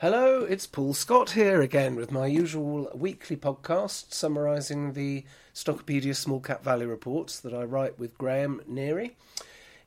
Hello, 0.00 0.44
it's 0.44 0.66
Paul 0.66 0.94
Scott 0.94 1.32
here 1.32 1.60
again 1.60 1.94
with 1.94 2.10
my 2.10 2.26
usual 2.26 2.90
weekly 2.94 3.36
podcast 3.36 4.14
summarising 4.14 4.94
the 4.94 5.24
Stockopedia 5.54 6.16
Small 6.16 6.40
Cap 6.40 6.64
Value 6.64 6.88
reports 6.88 7.38
that 7.40 7.52
I 7.52 7.64
write 7.64 7.98
with 7.98 8.16
Graham 8.16 8.62
Neary. 8.66 9.10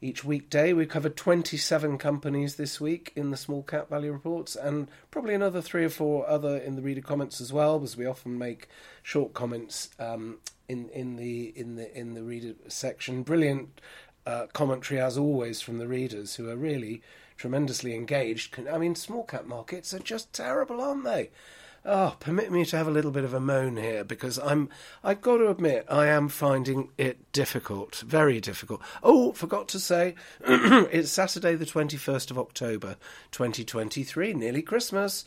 Each 0.01 0.23
weekday, 0.23 0.71
we 0.71 0.85
covered 0.85 1.17
27 1.17 1.97
companies 1.97 2.57
this 2.57 2.79
week 2.79 3.11
in 3.15 3.31
the 3.31 3.37
Small 3.37 3.63
Cap 3.63 3.89
Value 3.89 4.11
reports, 4.11 4.55
and 4.55 4.87
probably 5.09 5.33
another 5.33 5.63
three 5.63 5.83
or 5.83 5.89
four 5.89 6.29
other 6.29 6.57
in 6.57 6.75
the 6.75 6.83
reader 6.83 7.01
comments 7.01 7.41
as 7.41 7.51
well, 7.51 7.79
because 7.79 7.97
we 7.97 8.05
often 8.05 8.37
make 8.37 8.69
short 9.01 9.33
comments 9.33 9.89
um, 9.97 10.37
in 10.69 10.89
in 10.89 11.15
the 11.15 11.51
in 11.55 11.75
the 11.75 11.91
in 11.97 12.13
the 12.13 12.21
reader 12.21 12.53
section. 12.67 13.23
Brilliant 13.23 13.81
uh, 14.27 14.45
commentary 14.53 15.01
as 15.01 15.17
always 15.17 15.59
from 15.59 15.79
the 15.79 15.87
readers 15.87 16.35
who 16.35 16.51
are 16.51 16.55
really 16.55 17.01
tremendously 17.37 17.95
engaged. 17.95 18.57
I 18.67 18.77
mean, 18.77 18.95
small 18.95 19.23
cap 19.23 19.45
markets 19.45 19.93
are 19.93 19.99
just 19.99 20.33
terrible, 20.33 20.81
aren't 20.81 21.03
they? 21.03 21.29
Oh, 21.85 22.15
permit 22.21 22.49
me 22.49 22.63
to 22.63 22.77
have 22.77 22.87
a 22.87 22.91
little 22.91 23.11
bit 23.11 23.25
of 23.25 23.33
a 23.33 23.41
moan 23.41 23.75
here 23.75 24.05
because 24.05 24.39
I'm, 24.39 24.69
I've 25.03 25.21
got 25.21 25.37
to 25.37 25.49
admit, 25.49 25.85
I 25.89 26.07
am 26.07 26.29
finding 26.29 26.89
it 26.97 27.31
difficult, 27.33 27.95
very 28.07 28.39
difficult. 28.39 28.81
Oh, 29.03 29.33
forgot 29.33 29.67
to 29.69 29.79
say, 29.79 30.15
it's 30.47 31.11
Saturday, 31.11 31.55
the 31.55 31.65
21st 31.65 32.31
of 32.31 32.39
October, 32.39 32.95
2023, 33.31 34.33
nearly 34.33 34.61
Christmas. 34.61 35.25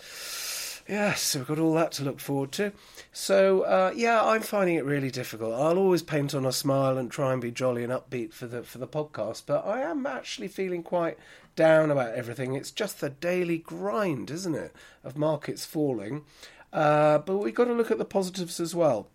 Yes, 0.89 1.21
so 1.21 1.41
we've 1.41 1.49
got 1.49 1.59
all 1.59 1.75
that 1.75 1.93
to 1.93 2.05
look 2.05 2.21
forward 2.21 2.53
to. 2.53 2.73
So, 3.13 3.63
uh, 3.63 3.93
yeah, 3.95 4.25
I'm 4.25 4.43
finding 4.43 4.77
it 4.77 4.85
really 4.85 5.11
difficult. 5.11 5.53
I'll 5.53 5.79
always 5.79 6.03
paint 6.03 6.33
on 6.33 6.47
a 6.47 6.53
smile 6.53 6.97
and 6.97 7.11
try 7.11 7.33
and 7.33 7.43
be 7.43 7.51
jolly 7.51 7.83
and 7.83 7.93
upbeat 7.93 8.33
for 8.33 8.47
the 8.47 8.63
for 8.63 8.79
the 8.79 8.87
podcast, 8.87 9.43
but 9.47 9.67
I 9.67 9.81
am 9.81 10.07
actually 10.07 10.47
feeling 10.47 10.85
quite 10.85 11.19
down 11.57 11.91
about 11.91 12.15
everything. 12.15 12.55
It's 12.55 12.71
just 12.71 13.01
the 13.01 13.11
daily 13.11 13.59
grind, 13.59 14.31
isn't 14.31 14.55
it, 14.55 14.75
of 15.03 15.17
markets 15.17 15.65
falling. 15.65 16.25
Uh, 16.73 17.19
but 17.19 17.39
we've 17.39 17.55
got 17.55 17.65
to 17.65 17.73
look 17.73 17.91
at 17.91 17.99
the 17.99 18.05
positives 18.05 18.61
as 18.61 18.75
well. 18.75 19.09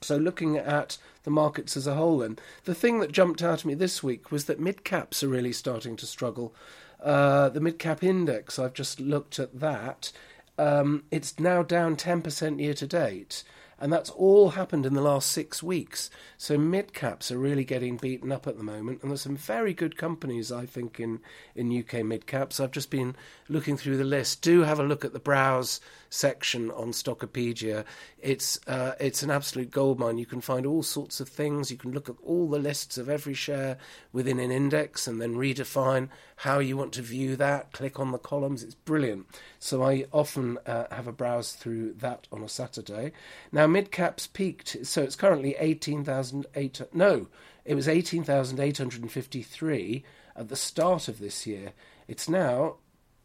So, 0.00 0.16
looking 0.16 0.56
at 0.56 0.98
the 1.24 1.30
markets 1.30 1.76
as 1.76 1.86
a 1.86 1.94
whole, 1.94 2.18
then 2.18 2.38
the 2.64 2.74
thing 2.74 3.00
that 3.00 3.12
jumped 3.12 3.42
out 3.42 3.60
at 3.60 3.64
me 3.64 3.74
this 3.74 4.02
week 4.02 4.30
was 4.30 4.44
that 4.44 4.60
mid 4.60 4.84
caps 4.84 5.22
are 5.22 5.28
really 5.28 5.52
starting 5.52 5.96
to 5.96 6.06
struggle. 6.06 6.54
Uh, 7.02 7.48
the 7.48 7.60
mid 7.60 7.78
cap 7.78 8.02
index, 8.02 8.58
I've 8.58 8.74
just 8.74 9.00
looked 9.00 9.38
at 9.38 9.58
that. 9.58 10.12
Um, 10.56 11.04
it's 11.10 11.38
now 11.38 11.62
down 11.62 11.96
10% 11.96 12.60
year 12.60 12.74
to 12.74 12.86
date. 12.86 13.44
And 13.80 13.92
that's 13.92 14.10
all 14.10 14.50
happened 14.50 14.84
in 14.84 14.94
the 14.94 15.00
last 15.00 15.30
six 15.30 15.62
weeks. 15.62 16.10
So 16.36 16.58
mid 16.58 16.92
caps 16.92 17.30
are 17.30 17.38
really 17.38 17.64
getting 17.64 17.96
beaten 17.96 18.32
up 18.32 18.46
at 18.46 18.56
the 18.56 18.64
moment. 18.64 19.02
And 19.02 19.10
there's 19.10 19.22
some 19.22 19.36
very 19.36 19.72
good 19.72 19.96
companies, 19.96 20.50
I 20.50 20.66
think, 20.66 20.98
in, 20.98 21.20
in 21.54 21.76
UK 21.76 22.04
mid 22.04 22.26
caps. 22.26 22.58
I've 22.58 22.72
just 22.72 22.90
been 22.90 23.14
looking 23.48 23.76
through 23.76 23.96
the 23.96 24.04
list. 24.04 24.42
Do 24.42 24.62
have 24.62 24.80
a 24.80 24.84
look 24.84 25.04
at 25.04 25.12
the 25.12 25.20
browse 25.20 25.80
section 26.10 26.70
on 26.70 26.92
Stockopedia. 26.92 27.84
It's 28.20 28.58
uh, 28.66 28.94
it's 28.98 29.22
an 29.22 29.30
absolute 29.30 29.70
goldmine. 29.70 30.18
You 30.18 30.26
can 30.26 30.40
find 30.40 30.66
all 30.66 30.82
sorts 30.82 31.20
of 31.20 31.28
things. 31.28 31.70
You 31.70 31.76
can 31.76 31.92
look 31.92 32.08
at 32.08 32.16
all 32.24 32.48
the 32.48 32.58
lists 32.58 32.98
of 32.98 33.08
every 33.08 33.34
share 33.34 33.78
within 34.12 34.38
an 34.38 34.50
index 34.50 35.06
and 35.06 35.20
then 35.20 35.34
redefine 35.34 36.08
how 36.36 36.58
you 36.58 36.76
want 36.76 36.92
to 36.94 37.02
view 37.02 37.36
that. 37.36 37.72
Click 37.72 38.00
on 38.00 38.12
the 38.12 38.18
columns. 38.18 38.62
It's 38.62 38.74
brilliant. 38.74 39.26
So 39.58 39.82
I 39.82 40.06
often 40.12 40.58
uh, 40.66 40.86
have 40.94 41.06
a 41.06 41.12
browse 41.12 41.52
through 41.52 41.94
that 41.94 42.26
on 42.32 42.42
a 42.42 42.48
Saturday. 42.48 43.12
Now 43.52 43.66
midcaps 43.66 44.32
peaked, 44.32 44.86
so 44.86 45.02
it's 45.02 45.16
currently 45.16 45.56
eighteen 45.58 46.04
thousand 46.04 46.46
eight. 46.54 46.80
No, 46.92 47.28
it 47.64 47.74
was 47.74 47.88
eighteen 47.88 48.24
thousand 48.24 48.60
eight 48.60 48.78
hundred 48.78 49.02
and 49.02 49.12
fifty 49.12 49.42
three 49.42 50.04
at 50.34 50.48
the 50.48 50.56
start 50.56 51.08
of 51.08 51.18
this 51.18 51.46
year. 51.46 51.72
It's 52.06 52.28
now 52.28 52.76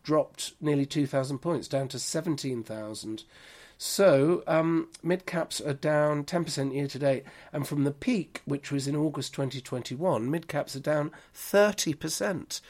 dropped 0.04 0.54
nearly 0.62 0.86
2,000 0.86 1.40
points, 1.40 1.68
down 1.68 1.88
to 1.90 2.00
17,000. 2.00 3.24
So 3.78 4.44
um, 4.48 4.90
mid 5.02 5.26
caps 5.26 5.60
are 5.60 5.74
down 5.74 6.24
10% 6.24 6.74
year 6.74 6.88
to 6.88 7.00
date, 7.00 7.24
and 7.52 7.68
from 7.68 7.84
the 7.84 7.92
peak, 7.92 8.42
which 8.46 8.72
was 8.72 8.88
in 8.88 8.96
August 8.96 9.34
2021, 9.34 10.30
mid 10.30 10.48
caps 10.48 10.76
are 10.76 10.82
down 10.82 11.12
30%. 11.36 12.62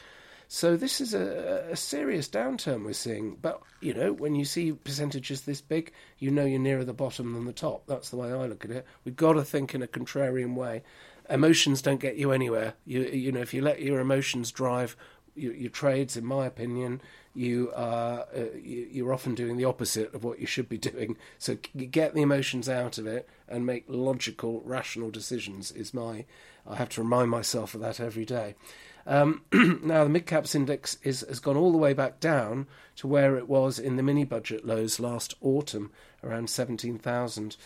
So 0.48 0.76
this 0.76 1.00
is 1.00 1.14
a, 1.14 1.68
a, 1.70 1.76
serious 1.76 2.28
downturn 2.28 2.84
we're 2.84 2.92
seeing. 2.92 3.36
But 3.40 3.62
you 3.80 3.94
know, 3.94 4.12
when 4.12 4.34
you 4.34 4.44
see 4.44 4.72
percentages 4.72 5.42
this 5.42 5.60
big, 5.60 5.92
you 6.18 6.30
know 6.30 6.44
you're 6.44 6.60
nearer 6.60 6.84
the 6.84 6.92
bottom 6.92 7.32
than 7.32 7.44
the 7.44 7.52
top. 7.52 7.86
That's 7.86 8.10
the 8.10 8.16
way 8.16 8.32
I 8.32 8.46
look 8.46 8.64
at 8.64 8.70
it. 8.70 8.86
We've 9.04 9.16
got 9.16 9.32
to 9.34 9.42
think 9.42 9.74
in 9.74 9.82
a 9.82 9.86
contrarian 9.86 10.54
way. 10.54 10.82
Emotions 11.30 11.80
don't 11.80 12.00
get 12.00 12.16
you 12.16 12.30
anywhere. 12.30 12.74
You 12.84 13.02
you 13.02 13.32
know, 13.32 13.40
if 13.40 13.54
you 13.54 13.62
let 13.62 13.80
your 13.80 14.00
emotions 14.00 14.52
drive 14.52 14.96
your, 15.34 15.54
your 15.54 15.70
trades, 15.70 16.16
in 16.16 16.24
my 16.24 16.46
opinion, 16.46 17.00
you 17.34 17.72
are 17.74 18.26
uh, 18.34 18.56
you, 18.62 19.06
are 19.08 19.12
often 19.12 19.34
doing 19.34 19.56
the 19.56 19.64
opposite 19.64 20.14
of 20.14 20.24
what 20.24 20.38
you 20.38 20.46
should 20.46 20.68
be 20.68 20.78
doing. 20.78 21.16
So 21.38 21.56
get 21.90 22.14
the 22.14 22.22
emotions 22.22 22.68
out 22.68 22.98
of 22.98 23.06
it 23.06 23.28
and 23.48 23.66
make 23.66 23.84
logical, 23.88 24.62
rational 24.64 25.10
decisions. 25.10 25.70
Is 25.72 25.92
my 25.92 26.24
I 26.66 26.76
have 26.76 26.88
to 26.90 27.02
remind 27.02 27.30
myself 27.30 27.74
of 27.74 27.80
that 27.82 28.00
every 28.00 28.24
day. 28.24 28.54
Um, 29.06 29.42
now 29.52 30.04
the 30.04 30.10
mid 30.10 30.26
caps 30.26 30.54
index 30.54 30.96
is, 31.02 31.24
has 31.28 31.40
gone 31.40 31.56
all 31.56 31.72
the 31.72 31.78
way 31.78 31.92
back 31.92 32.20
down 32.20 32.66
to 32.96 33.06
where 33.06 33.36
it 33.36 33.48
was 33.48 33.78
in 33.78 33.96
the 33.96 34.02
mini 34.02 34.24
budget 34.24 34.64
lows 34.64 34.98
last 34.98 35.34
autumn, 35.42 35.90
around 36.24 36.50
17,000. 36.50 37.56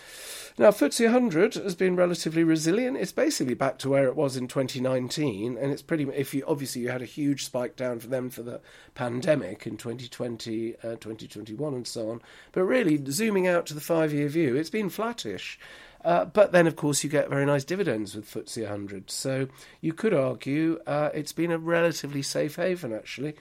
Now 0.59 0.71
FTSE 0.71 1.05
100 1.05 1.55
has 1.55 1.75
been 1.75 1.97
relatively 1.97 2.43
resilient. 2.45 2.97
It's 2.97 3.13
basically 3.13 3.55
back 3.55 3.79
to 3.79 3.89
where 3.89 4.07
it 4.07 4.17
was 4.17 4.37
in 4.37 4.49
2019, 4.49 5.57
and 5.57 5.73
it's 5.73 5.83
pretty. 5.83 6.05
If 6.15 6.35
you 6.35 6.45
obviously 6.47 6.83
you 6.83 6.91
had 6.91 7.03
a 7.03 7.07
huge 7.07 7.45
spike 7.45 7.77
down 7.77 8.01
for 8.01 8.09
them 8.09 8.31
for 8.31 8.43
the 8.43 8.61
pandemic 8.95 9.67
in 9.67 9.77
2020, 9.77 10.75
uh, 10.77 10.97
2021, 10.97 11.75
and 11.75 11.87
so 11.87 12.11
on. 12.11 12.21
But 12.53 12.65
really, 12.65 13.01
zooming 13.11 13.47
out 13.47 13.67
to 13.67 13.75
the 13.75 13.81
five-year 13.81 14.29
view, 14.29 14.57
it's 14.57 14.71
been 14.71 14.91
flattish. 14.91 15.59
Uh, 16.05 16.25
but 16.25 16.53
then, 16.53 16.67
of 16.67 16.77
course, 16.77 17.03
you 17.03 17.11
get 17.11 17.29
very 17.29 17.45
nice 17.45 17.65
dividends 17.65 18.15
with 18.15 18.33
FTSE 18.33 18.63
100. 18.63 19.11
So 19.11 19.49
you 19.81 19.93
could 19.93 20.15
argue 20.15 20.81
uh, 20.87 21.11
it's 21.13 21.33
been 21.33 21.51
a 21.51 21.59
relatively 21.59 22.23
safe 22.23 22.57
haven, 22.57 22.93
actually. 22.93 23.35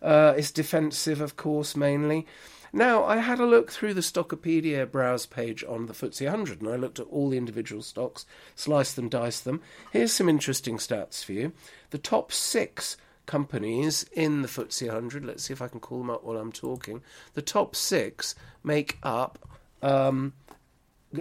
Uh, 0.00 0.34
it's 0.36 0.50
defensive, 0.50 1.20
of 1.20 1.36
course, 1.36 1.76
mainly. 1.76 2.26
Now, 2.74 3.04
I 3.04 3.18
had 3.18 3.38
a 3.38 3.46
look 3.46 3.70
through 3.70 3.94
the 3.94 4.00
Stockopedia 4.00 4.90
browse 4.90 5.26
page 5.26 5.62
on 5.62 5.86
the 5.86 5.92
FTSE 5.92 6.24
100 6.24 6.60
and 6.60 6.68
I 6.68 6.74
looked 6.74 6.98
at 6.98 7.06
all 7.06 7.30
the 7.30 7.38
individual 7.38 7.82
stocks, 7.82 8.26
sliced 8.56 8.96
them, 8.96 9.08
diced 9.08 9.44
them. 9.44 9.60
Here's 9.92 10.10
some 10.10 10.28
interesting 10.28 10.78
stats 10.78 11.24
for 11.24 11.34
you. 11.34 11.52
The 11.90 11.98
top 11.98 12.32
six 12.32 12.96
companies 13.26 14.04
in 14.12 14.42
the 14.42 14.48
FTSE 14.48 14.88
100, 14.88 15.24
let's 15.24 15.44
see 15.44 15.52
if 15.52 15.62
I 15.62 15.68
can 15.68 15.78
call 15.78 15.98
them 15.98 16.10
up 16.10 16.24
while 16.24 16.36
I'm 16.36 16.50
talking. 16.50 17.00
The 17.34 17.42
top 17.42 17.76
six 17.76 18.34
make 18.64 18.98
up. 19.04 19.38
Um, 19.80 20.32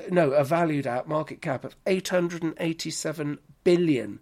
no, 0.10 0.32
a 0.32 0.44
valued 0.44 0.88
at 0.88 1.08
market 1.08 1.40
cap 1.40 1.64
of 1.64 1.76
887 1.86 3.38
billion. 3.64 4.22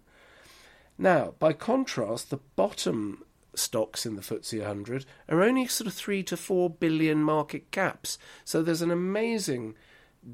Now, 0.98 1.32
by 1.38 1.54
contrast, 1.54 2.28
the 2.28 2.40
bottom 2.56 3.24
stocks 3.54 4.06
in 4.06 4.16
the 4.16 4.22
FTSE 4.22 4.58
100 4.58 5.04
are 5.28 5.42
only 5.42 5.66
sort 5.66 5.86
of 5.86 5.94
3 5.94 6.22
to 6.24 6.36
4 6.36 6.70
billion 6.70 7.22
market 7.22 7.70
caps. 7.70 8.18
So 8.44 8.62
there's 8.62 8.82
an 8.82 8.90
amazing 8.90 9.74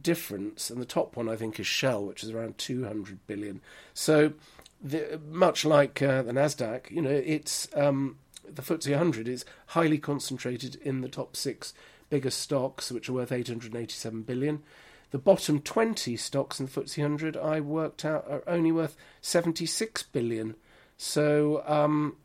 difference. 0.00 0.70
And 0.70 0.80
the 0.80 0.86
top 0.86 1.16
one, 1.16 1.28
I 1.28 1.36
think, 1.36 1.58
is 1.58 1.66
Shell, 1.66 2.04
which 2.04 2.22
is 2.22 2.30
around 2.30 2.58
200 2.58 3.26
billion. 3.26 3.60
So, 3.94 4.32
the, 4.80 5.20
much 5.28 5.64
like 5.64 6.00
uh, 6.00 6.22
the 6.22 6.32
NASDAQ, 6.32 6.90
you 6.90 7.02
know, 7.02 7.10
it's 7.10 7.68
um, 7.74 8.18
the 8.44 8.62
FTSE 8.62 8.90
100 8.90 9.26
is 9.28 9.44
highly 9.68 9.98
concentrated 9.98 10.76
in 10.76 11.00
the 11.00 11.08
top 11.08 11.36
six 11.36 11.74
biggest 12.10 12.40
stocks, 12.40 12.90
which 12.90 13.08
are 13.08 13.14
worth 13.14 13.32
887 13.32 14.22
billion. 14.22 14.62
The 15.10 15.18
bottom 15.18 15.60
20 15.60 16.16
stocks 16.16 16.60
in 16.60 16.66
the 16.66 16.72
FTSE 16.72 17.02
100 17.02 17.36
I 17.36 17.60
worked 17.60 18.04
out 18.04 18.26
are 18.28 18.42
only 18.46 18.70
worth 18.70 18.96
76 19.20 20.02
billion. 20.04 20.54
So 20.96 21.62
um, 21.66 22.16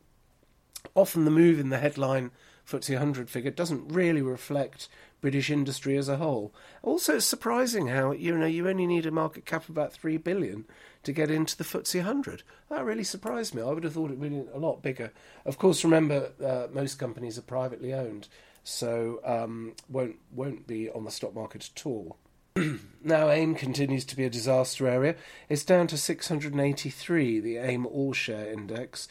often 0.94 1.24
the 1.24 1.30
move 1.30 1.58
in 1.58 1.70
the 1.70 1.78
headline 1.78 2.30
FTSE 2.66 2.94
100 2.94 3.28
figure 3.28 3.50
doesn't 3.50 3.92
really 3.92 4.22
reflect 4.22 4.88
British 5.20 5.50
industry 5.50 5.96
as 5.96 6.08
a 6.08 6.16
whole. 6.16 6.52
Also, 6.82 7.16
it's 7.16 7.24
surprising 7.24 7.88
how 7.88 8.12
you 8.12 8.36
know 8.36 8.46
you 8.46 8.68
only 8.68 8.86
need 8.86 9.06
a 9.06 9.10
market 9.10 9.46
cap 9.46 9.64
of 9.64 9.70
about 9.70 9.92
three 9.92 10.16
billion 10.16 10.64
to 11.02 11.12
get 11.12 11.30
into 11.30 11.56
the 11.56 11.64
FTSE 11.64 11.96
100. 11.96 12.42
That 12.70 12.84
really 12.84 13.04
surprised 13.04 13.54
me. 13.54 13.62
I 13.62 13.66
would 13.66 13.84
have 13.84 13.94
thought 13.94 14.10
it 14.10 14.18
would 14.18 14.30
be 14.30 14.44
a 14.52 14.58
lot 14.58 14.82
bigger. 14.82 15.12
Of 15.44 15.58
course, 15.58 15.84
remember 15.84 16.32
uh, 16.44 16.66
most 16.72 16.98
companies 16.98 17.38
are 17.38 17.42
privately 17.42 17.92
owned, 17.92 18.28
so 18.64 19.20
um, 19.24 19.74
won't 19.88 20.16
won't 20.32 20.66
be 20.66 20.90
on 20.90 21.04
the 21.04 21.10
stock 21.10 21.34
market 21.34 21.70
at 21.74 21.86
all. 21.86 22.16
now, 23.02 23.30
AIM 23.30 23.56
continues 23.56 24.04
to 24.04 24.16
be 24.16 24.24
a 24.24 24.30
disaster 24.30 24.86
area. 24.86 25.16
It's 25.48 25.64
down 25.64 25.86
to 25.88 25.98
683, 25.98 27.40
the 27.40 27.56
AIM 27.56 27.84
All 27.84 28.12
Share 28.12 28.52
Index, 28.52 29.08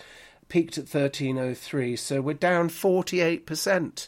peaked 0.54 0.78
at 0.78 0.84
1303, 0.84 1.96
so 1.96 2.22
we're 2.22 2.32
down 2.32 2.70
48% 2.70 4.08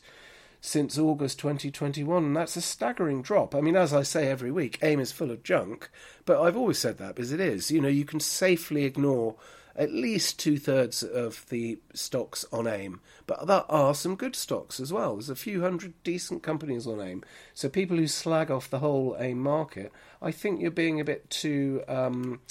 since 0.61 0.95
August 0.95 1.39
2021, 1.39 2.23
and 2.23 2.37
that's 2.37 2.55
a 2.55 2.61
staggering 2.61 3.23
drop. 3.23 3.55
I 3.55 3.61
mean, 3.61 3.75
as 3.75 3.95
I 3.95 4.03
say 4.03 4.27
every 4.27 4.51
week, 4.51 4.77
AIM 4.83 4.99
is 4.99 5.11
full 5.11 5.31
of 5.31 5.41
junk, 5.41 5.89
but 6.23 6.39
I've 6.39 6.55
always 6.55 6.77
said 6.77 6.99
that 6.99 7.15
because 7.15 7.31
it 7.31 7.39
is. 7.39 7.71
You 7.71 7.81
know, 7.81 7.87
you 7.87 8.05
can 8.05 8.19
safely 8.19 8.85
ignore 8.85 9.33
at 9.75 9.91
least 9.91 10.37
two 10.37 10.59
thirds 10.59 11.01
of 11.01 11.47
the 11.49 11.79
stocks 11.95 12.45
on 12.53 12.67
AIM. 12.67 13.01
But 13.25 13.47
there 13.47 13.63
are 13.67 13.95
some 13.95 14.15
good 14.15 14.35
stocks 14.35 14.79
as 14.79 14.93
well. 14.93 15.15
There's 15.15 15.31
a 15.31 15.35
few 15.35 15.61
hundred 15.61 15.95
decent 16.03 16.43
companies 16.43 16.85
on 16.85 17.01
AIM. 17.01 17.23
So 17.55 17.69
people 17.69 17.97
who 17.97 18.05
slag 18.05 18.51
off 18.51 18.69
the 18.69 18.79
whole 18.79 19.17
AIM 19.19 19.41
market, 19.41 19.91
I 20.21 20.29
think 20.29 20.61
you're 20.61 20.69
being 20.69 20.99
a 20.99 21.05
bit 21.05 21.27
too. 21.31 21.81
Um, 21.87 22.41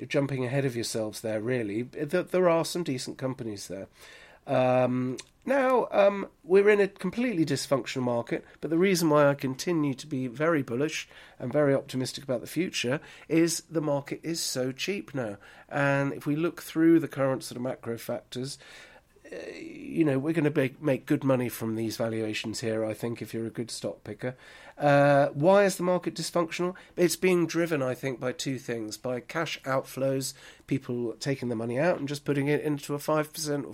you're 0.00 0.06
jumping 0.06 0.46
ahead 0.46 0.64
of 0.64 0.74
yourselves 0.74 1.20
there, 1.20 1.42
really. 1.42 1.82
There 1.82 2.48
are 2.48 2.64
some 2.64 2.82
decent 2.82 3.18
companies 3.18 3.68
there. 3.68 3.86
Um, 4.46 5.18
now, 5.44 5.88
um, 5.90 6.28
we're 6.42 6.70
in 6.70 6.80
a 6.80 6.88
completely 6.88 7.44
dysfunctional 7.44 8.04
market, 8.04 8.42
but 8.62 8.70
the 8.70 8.78
reason 8.78 9.10
why 9.10 9.28
I 9.28 9.34
continue 9.34 9.92
to 9.92 10.06
be 10.06 10.26
very 10.26 10.62
bullish 10.62 11.06
and 11.38 11.52
very 11.52 11.74
optimistic 11.74 12.24
about 12.24 12.40
the 12.40 12.46
future 12.46 12.98
is 13.28 13.62
the 13.70 13.82
market 13.82 14.20
is 14.22 14.40
so 14.40 14.72
cheap 14.72 15.14
now. 15.14 15.36
And 15.68 16.14
if 16.14 16.24
we 16.24 16.34
look 16.34 16.62
through 16.62 17.00
the 17.00 17.08
current 17.08 17.44
sort 17.44 17.56
of 17.56 17.62
macro 17.62 17.98
factors, 17.98 18.56
uh, 19.30 19.36
you 19.54 20.02
know, 20.02 20.18
we're 20.18 20.32
going 20.32 20.50
to 20.50 20.60
make, 20.60 20.82
make 20.82 21.04
good 21.04 21.24
money 21.24 21.50
from 21.50 21.76
these 21.76 21.98
valuations 21.98 22.60
here, 22.60 22.86
I 22.86 22.94
think, 22.94 23.20
if 23.20 23.34
you're 23.34 23.46
a 23.46 23.50
good 23.50 23.70
stock 23.70 24.02
picker. 24.02 24.34
Uh, 24.80 25.28
why 25.34 25.64
is 25.64 25.76
the 25.76 25.82
market 25.82 26.14
dysfunctional? 26.14 26.74
It's 26.96 27.14
being 27.14 27.46
driven, 27.46 27.82
I 27.82 27.92
think, 27.92 28.18
by 28.18 28.32
two 28.32 28.58
things 28.58 28.96
by 28.96 29.20
cash 29.20 29.60
outflows, 29.64 30.32
people 30.66 31.12
taking 31.20 31.50
the 31.50 31.54
money 31.54 31.78
out 31.78 31.98
and 31.98 32.08
just 32.08 32.24
putting 32.24 32.48
it 32.48 32.62
into 32.62 32.94
a 32.94 32.98
5% 32.98 33.04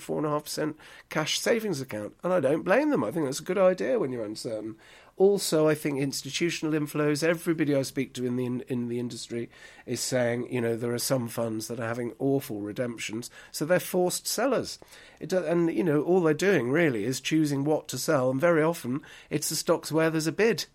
or 0.08 0.22
4.5% 0.22 0.74
cash 1.08 1.38
savings 1.38 1.80
account. 1.80 2.14
And 2.24 2.32
I 2.32 2.40
don't 2.40 2.64
blame 2.64 2.90
them. 2.90 3.04
I 3.04 3.12
think 3.12 3.26
that's 3.26 3.38
a 3.38 3.44
good 3.44 3.56
idea 3.56 4.00
when 4.00 4.10
you're 4.10 4.24
uncertain. 4.24 4.74
Also, 5.16 5.68
I 5.68 5.74
think 5.74 5.98
institutional 5.98 6.78
inflows. 6.78 7.22
Everybody 7.22 7.74
I 7.74 7.82
speak 7.82 8.12
to 8.14 8.26
in 8.26 8.36
the 8.36 8.44
in, 8.44 8.60
in, 8.68 8.88
the 8.88 8.98
industry 8.98 9.48
is 9.86 10.00
saying, 10.00 10.52
you 10.52 10.60
know, 10.60 10.76
there 10.76 10.92
are 10.92 10.98
some 10.98 11.28
funds 11.28 11.68
that 11.68 11.80
are 11.80 11.88
having 11.88 12.12
awful 12.18 12.60
redemptions, 12.60 13.30
so 13.50 13.64
they're 13.64 13.80
forced 13.80 14.26
sellers. 14.26 14.78
And 15.18 15.72
you 15.72 15.84
know, 15.84 16.02
all 16.02 16.20
they're 16.20 16.34
doing 16.34 16.70
really 16.70 17.04
is 17.04 17.20
choosing 17.22 17.64
what 17.64 17.88
to 17.88 17.96
sell, 17.96 18.28
and 18.28 18.38
very 18.38 18.62
often 18.62 19.00
it's 19.30 19.48
the 19.48 19.56
stocks 19.56 19.90
where 19.90 20.10
there's 20.10 20.26
a 20.26 20.32
bid, 20.32 20.66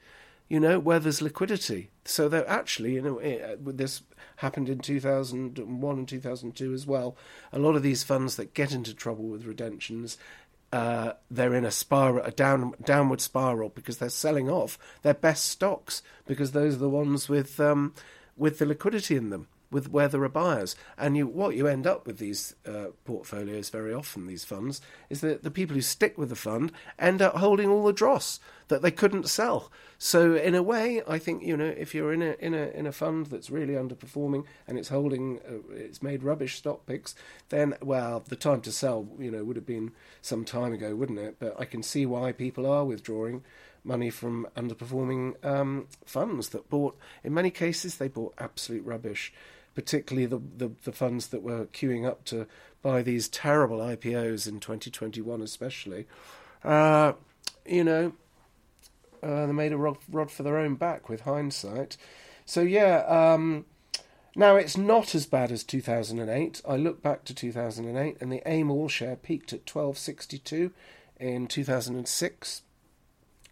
you 0.51 0.59
know, 0.59 0.79
where 0.79 0.99
there's 0.99 1.21
liquidity. 1.21 1.91
So 2.03 2.27
they're 2.27 2.49
actually, 2.49 2.95
you 2.95 3.01
know, 3.01 3.17
eh, 3.19 3.55
this 3.57 4.01
happened 4.35 4.67
in 4.67 4.79
2001 4.79 5.97
and 5.97 6.07
2002 6.09 6.73
as 6.73 6.85
well. 6.85 7.15
A 7.53 7.59
lot 7.59 7.77
of 7.77 7.83
these 7.83 8.03
funds 8.03 8.35
that 8.35 8.53
get 8.53 8.73
into 8.73 8.93
trouble 8.93 9.29
with 9.29 9.45
redemptions 9.45 10.17
uh, 10.73 11.13
they're 11.29 11.53
in 11.53 11.65
a 11.65 11.71
spiral, 11.71 12.23
a 12.25 12.31
down 12.31 12.73
downward 12.83 13.21
spiral 13.21 13.69
because 13.69 13.97
they're 13.97 14.09
selling 14.09 14.49
off 14.49 14.77
their 15.01 15.13
best 15.13 15.45
stocks 15.45 16.01
because 16.25 16.51
those 16.51 16.75
are 16.75 16.79
the 16.79 16.89
ones 16.89 17.27
with 17.27 17.59
um, 17.59 17.93
with 18.37 18.57
the 18.57 18.65
liquidity 18.65 19.15
in 19.15 19.31
them 19.31 19.47
with 19.71 19.89
where 19.89 20.07
there 20.07 20.23
are 20.23 20.29
buyers. 20.29 20.75
And 20.97 21.17
you, 21.17 21.27
what 21.27 21.55
you 21.55 21.67
end 21.67 21.87
up 21.87 22.05
with 22.05 22.17
these 22.17 22.55
uh, 22.65 22.87
portfolios 23.05 23.69
very 23.69 23.93
often, 23.93 24.27
these 24.27 24.43
funds, 24.43 24.81
is 25.09 25.21
that 25.21 25.43
the 25.43 25.51
people 25.51 25.75
who 25.75 25.81
stick 25.81 26.17
with 26.17 26.29
the 26.29 26.35
fund 26.35 26.71
end 26.99 27.21
up 27.21 27.37
holding 27.37 27.69
all 27.69 27.85
the 27.85 27.93
dross 27.93 28.39
that 28.67 28.81
they 28.81 28.91
couldn't 28.91 29.27
sell. 29.27 29.71
So 29.97 30.35
in 30.35 30.55
a 30.55 30.63
way, 30.63 31.01
I 31.07 31.19
think 31.19 31.43
you 31.43 31.55
know 31.55 31.65
if 31.65 31.93
you're 31.93 32.13
in 32.13 32.21
a 32.21 32.35
in 32.39 32.53
a 32.53 32.67
in 32.69 32.87
a 32.87 32.91
fund 32.91 33.27
that's 33.27 33.49
really 33.49 33.73
underperforming 33.73 34.45
and 34.67 34.77
it's 34.77 34.89
holding 34.89 35.39
uh, 35.39 35.73
it's 35.73 36.01
made 36.01 36.23
rubbish 36.23 36.55
stock 36.55 36.85
picks, 36.85 37.13
then 37.49 37.75
well 37.81 38.23
the 38.27 38.35
time 38.35 38.61
to 38.61 38.71
sell 38.71 39.07
you 39.19 39.29
know 39.29 39.43
would 39.43 39.57
have 39.57 39.65
been 39.65 39.91
some 40.21 40.45
time 40.45 40.73
ago, 40.73 40.95
wouldn't 40.95 41.19
it? 41.19 41.35
But 41.37 41.59
I 41.59 41.65
can 41.65 41.83
see 41.83 42.05
why 42.05 42.31
people 42.31 42.65
are 42.65 42.85
withdrawing 42.85 43.43
money 43.83 44.09
from 44.09 44.47
underperforming 44.55 45.43
um, 45.45 45.87
funds 46.05 46.49
that 46.49 46.69
bought, 46.69 46.97
in 47.23 47.33
many 47.33 47.49
cases, 47.49 47.97
they 47.97 48.07
bought 48.07 48.33
absolute 48.37 48.85
rubbish 48.85 49.33
particularly 49.75 50.25
the, 50.25 50.41
the, 50.57 50.73
the 50.83 50.91
funds 50.91 51.27
that 51.27 51.41
were 51.41 51.65
queuing 51.67 52.07
up 52.07 52.25
to 52.25 52.47
buy 52.81 53.01
these 53.01 53.27
terrible 53.27 53.79
IPOs 53.79 54.47
in 54.47 54.59
2021, 54.59 55.41
especially. 55.41 56.07
Uh, 56.63 57.13
you 57.65 57.83
know, 57.83 58.13
uh, 59.23 59.45
they 59.45 59.53
made 59.53 59.71
a 59.71 59.77
rod, 59.77 59.97
rod, 60.09 60.31
for 60.31 60.43
their 60.43 60.57
own 60.57 60.75
back 60.75 61.09
with 61.09 61.21
hindsight. 61.21 61.97
So, 62.45 62.61
yeah, 62.61 62.99
um, 63.05 63.65
now 64.35 64.55
it's 64.55 64.77
not 64.77 65.13
as 65.13 65.25
bad 65.25 65.51
as 65.51 65.63
2008. 65.63 66.61
I 66.67 66.75
look 66.75 67.01
back 67.01 67.23
to 67.25 67.35
2008 67.35 68.17
and 68.19 68.31
the 68.31 68.41
AIM 68.45 68.71
All 68.71 68.87
Share 68.87 69.15
peaked 69.15 69.53
at 69.53 69.59
1262 69.59 70.71
in 71.19 71.47
2006. 71.47 72.61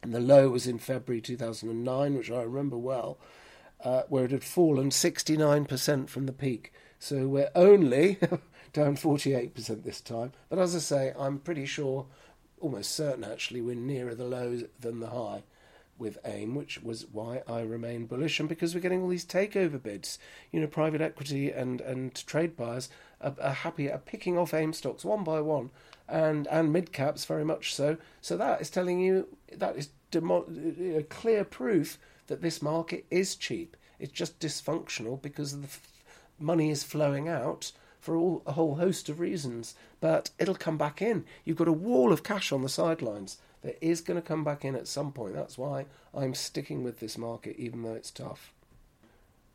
And 0.01 0.13
the 0.13 0.19
low 0.19 0.49
was 0.49 0.65
in 0.65 0.79
February 0.79 1.21
2009, 1.21 2.15
which 2.15 2.31
I 2.31 2.41
remember 2.41 2.77
well 2.77 3.17
uh, 3.83 4.03
where 4.09 4.25
it 4.25 4.31
had 4.31 4.43
fallen 4.43 4.89
69% 4.89 6.09
from 6.09 6.25
the 6.25 6.33
peak. 6.33 6.73
So 6.99 7.27
we're 7.27 7.51
only 7.55 8.17
down 8.73 8.97
48% 8.97 9.83
this 9.83 10.01
time. 10.01 10.33
But 10.49 10.59
as 10.59 10.75
I 10.75 10.79
say, 10.79 11.13
I'm 11.17 11.39
pretty 11.39 11.65
sure, 11.65 12.05
almost 12.59 12.91
certain 12.91 13.23
actually, 13.23 13.61
we're 13.61 13.75
nearer 13.75 14.15
the 14.15 14.25
low 14.25 14.61
than 14.79 14.99
the 14.99 15.09
high 15.09 15.43
with 15.99 16.17
AIM, 16.23 16.55
which 16.55 16.81
was 16.81 17.05
why 17.11 17.43
I 17.47 17.59
remain 17.61 18.05
bullish, 18.05 18.39
and 18.39 18.47
because 18.47 18.73
we're 18.73 18.81
getting 18.81 19.01
all 19.01 19.09
these 19.09 19.25
takeover 19.25 19.81
bids. 19.81 20.17
You 20.51 20.61
know, 20.61 20.67
private 20.67 21.01
equity 21.01 21.51
and, 21.51 21.81
and 21.81 22.15
trade 22.25 22.55
buyers 22.55 22.89
are, 23.21 23.35
are 23.41 23.53
happy 23.53 23.89
at 23.89 24.05
picking 24.05 24.37
off 24.37 24.53
AIM 24.53 24.73
stocks 24.73 25.03
one 25.03 25.23
by 25.23 25.41
one, 25.41 25.71
and, 26.07 26.47
and 26.47 26.71
mid 26.71 26.93
caps 26.93 27.25
very 27.25 27.45
much 27.45 27.75
so. 27.75 27.97
So 28.21 28.37
that 28.37 28.61
is 28.61 28.69
telling 28.69 28.99
you 29.01 29.27
that 29.53 29.75
is 29.75 29.89
demo- 30.09 30.47
clear 31.09 31.43
proof 31.43 31.99
that 32.29 32.41
this 32.41 32.61
market 32.61 33.05
is 33.11 33.35
cheap. 33.35 33.75
It's 33.99 34.13
just 34.13 34.39
dysfunctional 34.39 35.21
because 35.21 35.59
the 35.59 35.67
f- 35.67 35.81
money 36.39 36.69
is 36.69 36.83
flowing 36.83 37.27
out 37.27 37.71
for 37.99 38.15
all, 38.15 38.41
a 38.45 38.53
whole 38.53 38.75
host 38.75 39.09
of 39.09 39.19
reasons. 39.19 39.75
But 39.99 40.29
it'll 40.39 40.55
come 40.55 40.77
back 40.77 41.01
in. 41.01 41.25
You've 41.43 41.57
got 41.57 41.67
a 41.67 41.73
wall 41.73 42.13
of 42.13 42.23
cash 42.23 42.51
on 42.51 42.61
the 42.61 42.69
sidelines 42.69 43.37
that 43.61 43.83
is 43.85 44.01
going 44.01 44.19
to 44.19 44.25
come 44.25 44.43
back 44.43 44.63
in 44.63 44.75
at 44.75 44.87
some 44.87 45.11
point. 45.11 45.35
That's 45.35 45.57
why 45.57 45.85
I'm 46.13 46.33
sticking 46.33 46.83
with 46.83 46.99
this 46.99 47.17
market, 47.17 47.57
even 47.57 47.83
though 47.83 47.93
it's 47.93 48.11
tough. 48.11 48.53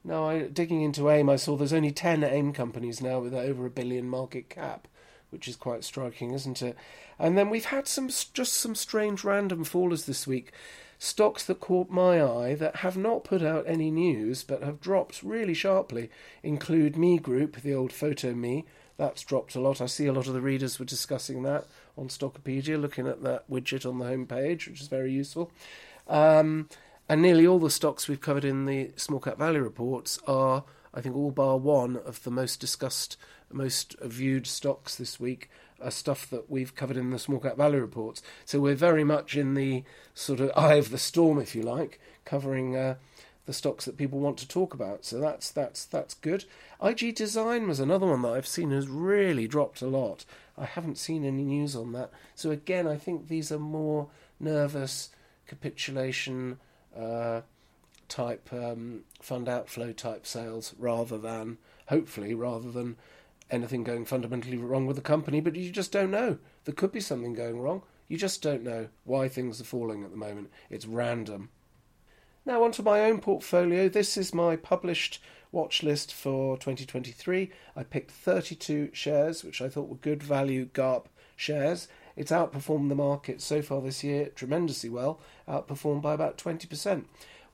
Now, 0.04 0.28
I, 0.28 0.42
digging 0.42 0.82
into 0.82 1.08
AIM, 1.08 1.30
I 1.30 1.36
saw 1.36 1.56
there's 1.56 1.72
only 1.72 1.90
10 1.90 2.22
AIM 2.22 2.52
companies 2.52 3.00
now 3.00 3.20
with 3.20 3.32
over 3.32 3.64
a 3.64 3.70
billion 3.70 4.06
market 4.06 4.50
cap, 4.50 4.86
which 5.30 5.48
is 5.48 5.56
quite 5.56 5.82
striking, 5.82 6.32
isn't 6.32 6.60
it? 6.60 6.76
And 7.18 7.38
then 7.38 7.48
we've 7.48 7.64
had 7.66 7.88
some 7.88 8.08
just 8.08 8.52
some 8.52 8.74
strange 8.74 9.24
random 9.24 9.64
fallers 9.64 10.04
this 10.04 10.26
week. 10.26 10.52
Stocks 11.04 11.44
that 11.44 11.60
caught 11.60 11.90
my 11.90 12.24
eye 12.24 12.54
that 12.54 12.76
have 12.76 12.96
not 12.96 13.24
put 13.24 13.42
out 13.42 13.66
any 13.66 13.90
news 13.90 14.42
but 14.42 14.62
have 14.62 14.80
dropped 14.80 15.22
really 15.22 15.52
sharply 15.52 16.08
include 16.42 16.96
Me 16.96 17.18
Group, 17.18 17.60
the 17.60 17.74
old 17.74 17.92
Photo 17.92 18.32
Me. 18.32 18.64
That's 18.96 19.22
dropped 19.22 19.54
a 19.54 19.60
lot. 19.60 19.82
I 19.82 19.86
see 19.86 20.06
a 20.06 20.14
lot 20.14 20.28
of 20.28 20.32
the 20.32 20.40
readers 20.40 20.78
were 20.78 20.86
discussing 20.86 21.42
that 21.42 21.66
on 21.98 22.08
Stockopedia, 22.08 22.80
looking 22.80 23.06
at 23.06 23.22
that 23.22 23.50
widget 23.50 23.84
on 23.84 23.98
the 23.98 24.06
home 24.06 24.26
page, 24.26 24.66
which 24.66 24.80
is 24.80 24.88
very 24.88 25.12
useful. 25.12 25.52
Um, 26.08 26.70
and 27.06 27.20
nearly 27.20 27.46
all 27.46 27.58
the 27.58 27.68
stocks 27.68 28.08
we've 28.08 28.22
covered 28.22 28.46
in 28.46 28.64
the 28.64 28.92
Small 28.96 29.20
Cap 29.20 29.36
Value 29.36 29.60
reports 29.60 30.18
are, 30.26 30.64
I 30.94 31.02
think, 31.02 31.14
all 31.14 31.32
bar 31.32 31.58
one 31.58 31.98
of 31.98 32.22
the 32.22 32.30
most 32.30 32.60
discussed, 32.60 33.18
most 33.52 33.94
viewed 34.00 34.46
stocks 34.46 34.96
this 34.96 35.20
week 35.20 35.50
stuff 35.90 36.28
that 36.30 36.50
we've 36.50 36.74
covered 36.74 36.96
in 36.96 37.10
the 37.10 37.18
Small 37.18 37.40
Cap 37.40 37.56
Value 37.56 37.80
reports. 37.80 38.22
So 38.44 38.60
we're 38.60 38.74
very 38.74 39.04
much 39.04 39.36
in 39.36 39.54
the 39.54 39.84
sort 40.14 40.40
of 40.40 40.50
eye 40.56 40.74
of 40.74 40.90
the 40.90 40.98
storm, 40.98 41.38
if 41.38 41.54
you 41.54 41.62
like, 41.62 42.00
covering 42.24 42.76
uh, 42.76 42.96
the 43.46 43.52
stocks 43.52 43.84
that 43.84 43.98
people 43.98 44.20
want 44.20 44.38
to 44.38 44.48
talk 44.48 44.74
about. 44.74 45.04
So 45.04 45.20
that's 45.20 45.50
that's 45.50 45.84
that's 45.84 46.14
good. 46.14 46.44
IG 46.82 47.14
Design 47.14 47.68
was 47.68 47.80
another 47.80 48.06
one 48.06 48.22
that 48.22 48.32
I've 48.32 48.46
seen 48.46 48.70
has 48.70 48.88
really 48.88 49.46
dropped 49.46 49.82
a 49.82 49.86
lot. 49.86 50.24
I 50.56 50.64
haven't 50.64 50.98
seen 50.98 51.24
any 51.24 51.42
news 51.42 51.74
on 51.76 51.92
that. 51.92 52.10
So 52.34 52.50
again, 52.50 52.86
I 52.86 52.96
think 52.96 53.28
these 53.28 53.50
are 53.52 53.58
more 53.58 54.08
nervous 54.40 55.10
capitulation 55.46 56.58
uh, 56.96 57.42
type 58.08 58.48
um, 58.52 59.00
fund 59.20 59.48
outflow 59.48 59.92
type 59.92 60.26
sales 60.26 60.74
rather 60.78 61.18
than 61.18 61.58
hopefully 61.88 62.34
rather 62.34 62.70
than 62.70 62.96
anything 63.50 63.84
going 63.84 64.04
fundamentally 64.04 64.56
wrong 64.56 64.86
with 64.86 64.96
the 64.96 65.02
company, 65.02 65.40
but 65.40 65.56
you 65.56 65.70
just 65.70 65.92
don't 65.92 66.10
know. 66.10 66.38
There 66.64 66.74
could 66.74 66.92
be 66.92 67.00
something 67.00 67.34
going 67.34 67.60
wrong. 67.60 67.82
You 68.08 68.18
just 68.18 68.42
don't 68.42 68.62
know 68.62 68.88
why 69.04 69.28
things 69.28 69.60
are 69.60 69.64
falling 69.64 70.04
at 70.04 70.10
the 70.10 70.16
moment. 70.16 70.50
It's 70.70 70.86
random. 70.86 71.50
Now, 72.46 72.62
onto 72.62 72.82
my 72.82 73.00
own 73.00 73.20
portfolio. 73.20 73.88
This 73.88 74.16
is 74.16 74.34
my 74.34 74.56
published 74.56 75.20
watch 75.50 75.82
list 75.82 76.12
for 76.12 76.58
2023. 76.58 77.50
I 77.74 77.82
picked 77.84 78.10
32 78.10 78.90
shares, 78.92 79.42
which 79.42 79.62
I 79.62 79.68
thought 79.68 79.88
were 79.88 79.96
good 79.96 80.22
value 80.22 80.66
GARP 80.66 81.08
shares. 81.36 81.88
It's 82.16 82.30
outperformed 82.30 82.90
the 82.90 82.94
market 82.94 83.40
so 83.40 83.62
far 83.62 83.80
this 83.80 84.04
year 84.04 84.28
tremendously 84.34 84.90
well, 84.90 85.20
outperformed 85.48 86.02
by 86.02 86.12
about 86.12 86.36
20%. 86.36 87.04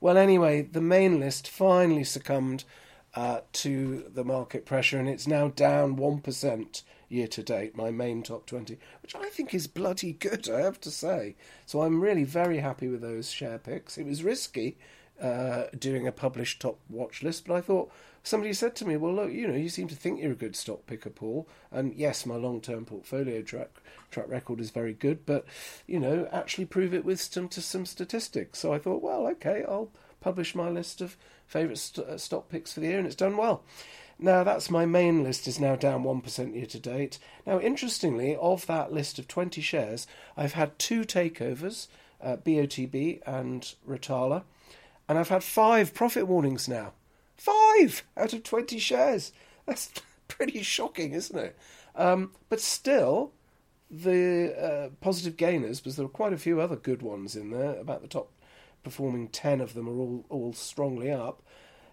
Well, 0.00 0.16
anyway, 0.16 0.62
the 0.62 0.80
main 0.80 1.20
list 1.20 1.49
finally 1.49 2.04
succumbed 2.04 2.64
uh, 3.14 3.40
to 3.52 4.05
the 4.12 4.25
market 4.25 4.67
pressure, 4.67 4.99
and 4.99 5.09
it's 5.09 5.26
now 5.26 5.49
down 5.49 5.97
1% 5.97 6.83
year 7.09 7.26
to 7.26 7.43
date, 7.43 7.76
my 7.76 7.90
main 7.90 8.23
top 8.23 8.47
20, 8.47 8.79
which 9.02 9.14
I 9.14 9.29
think 9.31 9.52
is 9.52 9.67
bloody 9.67 10.12
good, 10.12 10.49
I 10.49 10.61
have 10.61 10.81
to 10.83 10.90
say. 10.90 11.35
So 11.67 11.83
I'm 11.83 12.00
really 12.00 12.25
very 12.25 12.59
happy 12.59 12.88
with 12.88 13.00
those 13.00 13.31
share 13.31 13.59
picks. 13.59 13.99
It 13.99 14.07
was 14.07 14.23
risky 14.23 14.79
uh, 15.21 15.64
doing 15.79 16.07
a 16.07 16.12
published 16.12 16.61
top 16.61 16.79
watch 16.88 17.23
list, 17.23 17.47
but 17.47 17.55
I 17.55 17.61
thought 17.61 17.93
somebody 18.23 18.52
said 18.52 18.75
to 18.76 18.87
me, 18.87 18.97
"Well, 18.97 19.14
look, 19.14 19.31
you 19.31 19.47
know, 19.47 19.55
you 19.55 19.69
seem 19.69 19.88
to 19.88 19.95
think 19.95 20.21
you're 20.21 20.33
a 20.33 20.37
good 20.37 20.57
stock 20.57 20.87
picker, 20.87 21.11
Paul, 21.11 21.47
and 21.71 21.95
yes, 21.95 22.25
my 22.25 22.37
long-term 22.37 22.87
portfolio 22.87 23.43
track 23.43 23.71
track 24.11 24.29
record 24.29 24.61
is 24.61 24.71
very 24.71 24.95
good, 24.95 25.26
but 25.26 25.45
you 25.87 26.00
know, 26.00 26.26
actually 26.33 26.64
prove 26.64 26.95
it 26.95 27.05
with 27.05 27.21
some 27.21 27.49
to 27.49 27.61
some 27.61 27.85
statistics." 27.85 28.59
So 28.61 28.73
I 28.73 28.79
thought, 28.79 29.02
well, 29.02 29.26
okay, 29.29 29.64
I'll 29.69 29.90
publish 30.20 30.54
my 30.54 30.68
list 30.68 31.00
of 31.00 31.16
favourite 31.46 31.78
st- 31.78 32.06
uh, 32.06 32.18
stock 32.18 32.48
picks 32.48 32.72
for 32.72 32.80
the 32.80 32.86
year, 32.86 32.98
and 32.98 33.06
it's 33.06 33.16
done 33.16 33.36
well. 33.36 33.62
Now 34.18 34.44
that's 34.44 34.70
my 34.70 34.84
main 34.84 35.22
list 35.22 35.48
is 35.48 35.58
now 35.58 35.76
down 35.76 36.02
one 36.02 36.20
percent 36.20 36.54
year 36.54 36.66
to 36.66 36.78
date. 36.78 37.18
Now, 37.46 37.58
interestingly, 37.60 38.36
of 38.36 38.66
that 38.66 38.92
list 38.92 39.18
of 39.18 39.28
twenty 39.28 39.60
shares, 39.60 40.06
I've 40.36 40.52
had 40.52 40.78
two 40.78 41.02
takeovers, 41.02 41.88
uh, 42.22 42.36
BOTB 42.36 43.20
and 43.26 43.74
Ritala, 43.88 44.42
and 45.08 45.18
I've 45.18 45.28
had 45.28 45.42
five 45.42 45.94
profit 45.94 46.26
warnings 46.26 46.68
now. 46.68 46.92
Five 47.36 48.04
out 48.16 48.32
of 48.32 48.42
20 48.42 48.78
shares. 48.78 49.32
That's 49.66 49.90
pretty 50.28 50.62
shocking, 50.62 51.12
isn't 51.12 51.38
it? 51.38 51.58
Um, 51.96 52.32
but 52.48 52.60
still, 52.60 53.32
the 53.90 54.54
uh, 54.56 54.88
positive 55.00 55.36
gainers, 55.36 55.80
because 55.80 55.96
there 55.96 56.06
are 56.06 56.10
quite 56.10 56.32
a 56.32 56.38
few 56.38 56.60
other 56.60 56.76
good 56.76 57.02
ones 57.02 57.34
in 57.34 57.50
there, 57.50 57.76
about 57.80 58.02
the 58.02 58.08
top 58.08 58.30
performing 58.82 59.28
10 59.28 59.60
of 59.60 59.75
them 59.75 59.88
are 59.88 59.99
all, 59.99 60.25
all 60.28 60.52
strongly 60.52 61.10
up. 61.10 61.42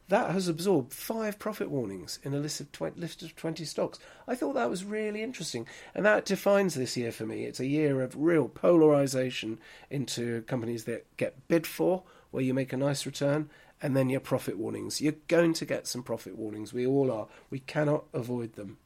That 0.09 0.31
has 0.31 0.47
absorbed 0.47 0.93
five 0.93 1.37
profit 1.37 1.69
warnings 1.69 2.19
in 2.23 2.33
a 2.33 2.39
list 2.39 2.61
of, 2.61 2.71
20, 2.71 2.99
list 2.99 3.23
of 3.23 3.35
20 3.35 3.65
stocks. 3.65 3.99
I 4.25 4.35
thought 4.35 4.53
that 4.53 4.69
was 4.69 4.85
really 4.85 5.21
interesting. 5.21 5.67
And 5.93 6.05
that 6.05 6.23
defines 6.23 6.75
this 6.75 6.95
year 6.95 7.11
for 7.11 7.25
me. 7.25 7.43
It's 7.43 7.59
a 7.59 7.65
year 7.65 8.01
of 8.01 8.15
real 8.15 8.47
polarization 8.47 9.59
into 9.89 10.43
companies 10.43 10.85
that 10.85 11.05
get 11.17 11.47
bid 11.49 11.67
for, 11.67 12.03
where 12.31 12.43
you 12.43 12.53
make 12.53 12.71
a 12.71 12.77
nice 12.77 13.05
return, 13.05 13.49
and 13.81 13.97
then 13.97 14.09
your 14.09 14.21
profit 14.21 14.57
warnings. 14.57 15.01
You're 15.01 15.15
going 15.27 15.53
to 15.53 15.65
get 15.65 15.87
some 15.87 16.03
profit 16.03 16.37
warnings. 16.37 16.73
We 16.73 16.87
all 16.87 17.11
are. 17.11 17.27
We 17.49 17.59
cannot 17.59 18.05
avoid 18.13 18.53
them. 18.53 18.77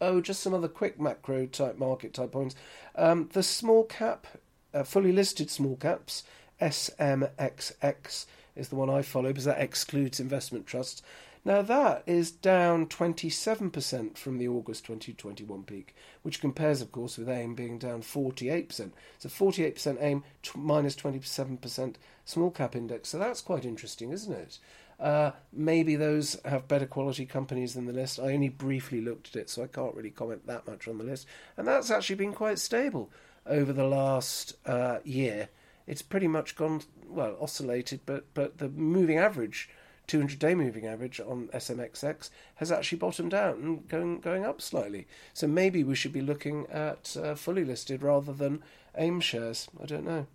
Oh, 0.00 0.20
just 0.20 0.42
some 0.42 0.54
other 0.54 0.68
quick 0.68 1.00
macro 1.00 1.46
type 1.46 1.78
market 1.78 2.12
type 2.14 2.32
points. 2.32 2.54
Um, 2.94 3.30
the 3.32 3.42
small 3.42 3.84
cap, 3.84 4.26
uh, 4.72 4.84
fully 4.84 5.12
listed 5.12 5.50
small 5.50 5.76
caps, 5.76 6.24
SMXX 6.60 8.26
is 8.56 8.68
the 8.68 8.76
one 8.76 8.90
I 8.90 9.02
follow 9.02 9.28
because 9.28 9.44
that 9.44 9.60
excludes 9.60 10.20
investment 10.20 10.66
trusts. 10.66 11.02
Now 11.44 11.62
that 11.62 12.02
is 12.06 12.30
down 12.30 12.86
27% 12.86 14.18
from 14.18 14.38
the 14.38 14.48
August 14.48 14.84
2021 14.84 15.62
peak, 15.62 15.94
which 16.22 16.40
compares, 16.40 16.82
of 16.82 16.92
course, 16.92 17.16
with 17.16 17.28
AIM 17.28 17.54
being 17.54 17.78
down 17.78 18.02
48%. 18.02 18.90
So 19.18 19.28
48% 19.28 20.02
AIM 20.02 20.24
t- 20.42 20.50
minus 20.56 20.96
27% 20.96 21.94
small 22.24 22.50
cap 22.50 22.76
index. 22.76 23.08
So 23.08 23.18
that's 23.18 23.40
quite 23.40 23.64
interesting, 23.64 24.10
isn't 24.12 24.32
it? 24.32 24.58
Uh, 25.00 25.30
maybe 25.52 25.94
those 25.94 26.38
have 26.44 26.66
better 26.66 26.86
quality 26.86 27.24
companies 27.24 27.74
than 27.74 27.86
the 27.86 27.92
list. 27.92 28.18
I 28.18 28.34
only 28.34 28.48
briefly 28.48 29.00
looked 29.00 29.28
at 29.28 29.36
it, 29.42 29.50
so 29.50 29.62
I 29.62 29.68
can't 29.68 29.94
really 29.94 30.10
comment 30.10 30.46
that 30.48 30.66
much 30.66 30.88
on 30.88 30.98
the 30.98 31.04
list. 31.04 31.26
And 31.56 31.68
that's 31.68 31.90
actually 31.90 32.16
been 32.16 32.32
quite 32.32 32.58
stable 32.58 33.10
over 33.46 33.72
the 33.72 33.86
last 33.86 34.56
uh, 34.66 34.98
year. 35.04 35.48
It's 35.88 36.02
pretty 36.02 36.28
much 36.28 36.54
gone 36.54 36.82
well, 37.08 37.36
oscillated, 37.40 38.00
but 38.06 38.26
but 38.34 38.58
the 38.58 38.68
moving 38.68 39.18
average 39.18 39.68
200 40.08 40.38
day 40.38 40.54
moving 40.54 40.86
average 40.86 41.20
on 41.20 41.48
SMXX 41.48 42.30
has 42.56 42.72
actually 42.72 42.98
bottomed 42.98 43.34
out 43.34 43.56
and 43.56 43.88
going 43.88 44.20
going 44.20 44.44
up 44.44 44.60
slightly. 44.60 45.06
So 45.34 45.46
maybe 45.46 45.82
we 45.84 45.94
should 45.94 46.12
be 46.12 46.20
looking 46.20 46.66
at 46.66 47.16
uh, 47.16 47.34
fully 47.34 47.64
listed 47.64 48.02
rather 48.02 48.32
than 48.32 48.62
AIM 48.96 49.20
shares. 49.20 49.68
I 49.82 49.86
don't 49.86 50.04
know. 50.04 50.26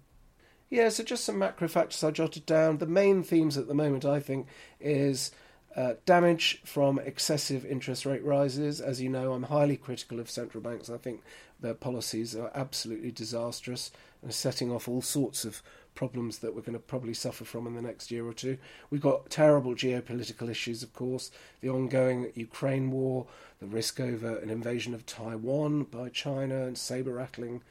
Yeah, 0.70 0.90
so 0.90 1.04
just 1.04 1.24
some 1.24 1.38
macro 1.38 1.68
factors 1.68 2.04
I 2.04 2.12
jotted 2.12 2.46
down. 2.46 2.80
The 2.80 2.88
main 2.88 3.22
themes 3.22 3.58
at 3.58 3.68
the 3.68 3.76
moment, 3.76 4.06
I 4.06 4.20
think, 4.20 4.48
is 4.80 5.30
uh, 5.76 5.94
damage 6.06 6.62
from 6.64 7.00
excessive 7.00 7.66
interest 7.66 8.06
rate 8.06 8.24
rises. 8.24 8.82
As 8.82 9.02
you 9.02 9.10
know, 9.10 9.34
I'm 9.34 9.44
highly 9.44 9.78
critical 9.78 10.20
of 10.20 10.30
central 10.30 10.64
banks. 10.64 10.90
I 10.90 10.98
think 10.98 11.22
their 11.64 11.74
policies 11.74 12.36
are 12.36 12.52
absolutely 12.54 13.10
disastrous 13.10 13.90
and 14.22 14.34
setting 14.34 14.72
off 14.72 14.88
all 14.88 15.02
sorts 15.02 15.46
of 15.46 15.64
problems 15.96 16.40
that 16.40 16.54
we're 16.54 16.62
going 16.62 16.74
to 16.74 16.80
probably 16.80 17.14
suffer 17.14 17.46
from 17.46 17.66
in 17.66 17.74
the 17.74 17.82
next 17.82 18.12
year 18.12 18.28
or 18.28 18.34
two. 18.34 18.58
We've 18.90 19.02
got 19.02 19.30
terrible 19.30 19.74
geopolitical 19.74 20.50
issues, 20.50 20.84
of 20.84 20.94
course, 20.94 21.32
the 21.62 21.70
ongoing 21.70 22.32
Ukraine 22.36 22.92
war, 22.92 23.28
the 23.60 23.68
risk 23.68 24.00
over 24.00 24.38
an 24.38 24.50
invasion 24.50 24.94
of 24.94 25.06
Taiwan 25.06 25.84
by 25.84 26.10
China 26.10 26.66
and 26.66 26.78
saber 26.78 27.14
rattling 27.14 27.62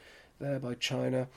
there 0.41 0.59
by 0.59 0.75
China. 0.75 1.29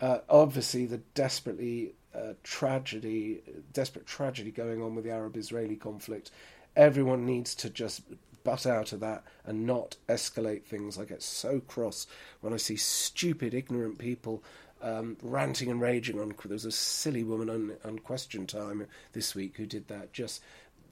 Uh, 0.00 0.18
obviously, 0.28 0.86
the 0.86 0.98
desperately 1.14 1.94
uh, 2.14 2.34
tragedy, 2.42 3.40
desperate 3.72 4.06
tragedy 4.06 4.50
going 4.50 4.80
on 4.82 4.94
with 4.94 5.04
the 5.04 5.10
Arab-Israeli 5.10 5.76
conflict. 5.76 6.30
Everyone 6.76 7.26
needs 7.26 7.54
to 7.56 7.70
just 7.70 8.02
butt 8.44 8.66
out 8.66 8.92
of 8.92 9.00
that 9.00 9.24
and 9.44 9.66
not 9.66 9.96
escalate 10.08 10.64
things. 10.64 10.98
I 10.98 11.04
get 11.04 11.22
so 11.22 11.60
cross 11.60 12.06
when 12.40 12.52
I 12.52 12.58
see 12.58 12.76
stupid, 12.76 13.54
ignorant 13.54 13.98
people 13.98 14.44
um, 14.82 15.16
ranting 15.22 15.70
and 15.70 15.80
raging 15.80 16.20
on. 16.20 16.28
There 16.28 16.52
was 16.52 16.64
a 16.64 16.70
silly 16.70 17.24
woman 17.24 17.50
on, 17.50 17.72
on 17.84 17.98
Question 17.98 18.46
Time 18.46 18.86
this 19.12 19.34
week 19.34 19.56
who 19.56 19.66
did 19.66 19.88
that. 19.88 20.12
Just 20.12 20.42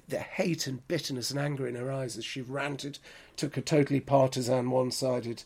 the 0.09 0.19
hate 0.19 0.67
and 0.67 0.87
bitterness 0.89 1.31
and 1.31 1.39
anger 1.39 1.67
in 1.67 1.75
her 1.75 1.93
eyes 1.93 2.17
as 2.17 2.25
she 2.25 2.41
ranted, 2.41 2.99
took 3.37 3.57
a 3.57 3.63
totally 3.63 4.01
partisan, 4.01 4.71
one-sided, 4.71 5.45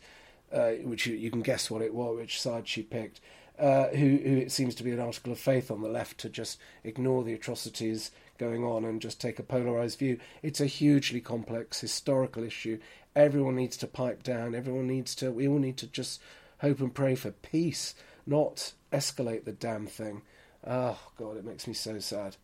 uh, 0.52 0.70
which 0.82 1.06
you, 1.06 1.14
you, 1.14 1.30
can 1.30 1.42
guess 1.42 1.70
what 1.70 1.82
it 1.82 1.92
was, 1.92 2.16
which 2.16 2.40
side 2.40 2.66
she 2.66 2.82
picked. 2.82 3.20
Uh, 3.58 3.88
who, 3.88 4.18
who 4.18 4.36
it 4.36 4.52
seems 4.52 4.75
to 4.75 4.84
be 4.84 4.90
an 4.90 5.00
article 5.00 5.32
of 5.32 5.38
faith 5.38 5.70
on 5.70 5.80
the 5.80 5.88
left 5.88 6.18
to 6.18 6.28
just 6.28 6.58
ignore 6.84 7.25
the 7.25 7.32
atrocities 7.32 8.10
going 8.38 8.64
on 8.64 8.84
and 8.84 9.00
just 9.00 9.20
take 9.20 9.38
a 9.38 9.42
polarized 9.42 9.98
view. 9.98 10.18
It's 10.42 10.60
a 10.60 10.66
hugely 10.66 11.20
complex 11.20 11.80
historical 11.80 12.44
issue. 12.44 12.78
Everyone 13.14 13.56
needs 13.56 13.76
to 13.78 13.86
pipe 13.86 14.22
down. 14.22 14.54
Everyone 14.54 14.86
needs 14.86 15.14
to. 15.16 15.30
We 15.30 15.48
all 15.48 15.58
need 15.58 15.76
to 15.78 15.86
just 15.86 16.20
hope 16.58 16.80
and 16.80 16.94
pray 16.94 17.14
for 17.14 17.30
peace 17.30 17.94
not 18.26 18.72
escalate 18.92 19.44
the 19.44 19.52
damn 19.52 19.86
thing. 19.86 20.22
Oh, 20.66 20.98
God, 21.16 21.36
it 21.36 21.44
makes 21.44 21.66
me 21.66 21.74
so 21.74 21.98
sad. 22.00 22.36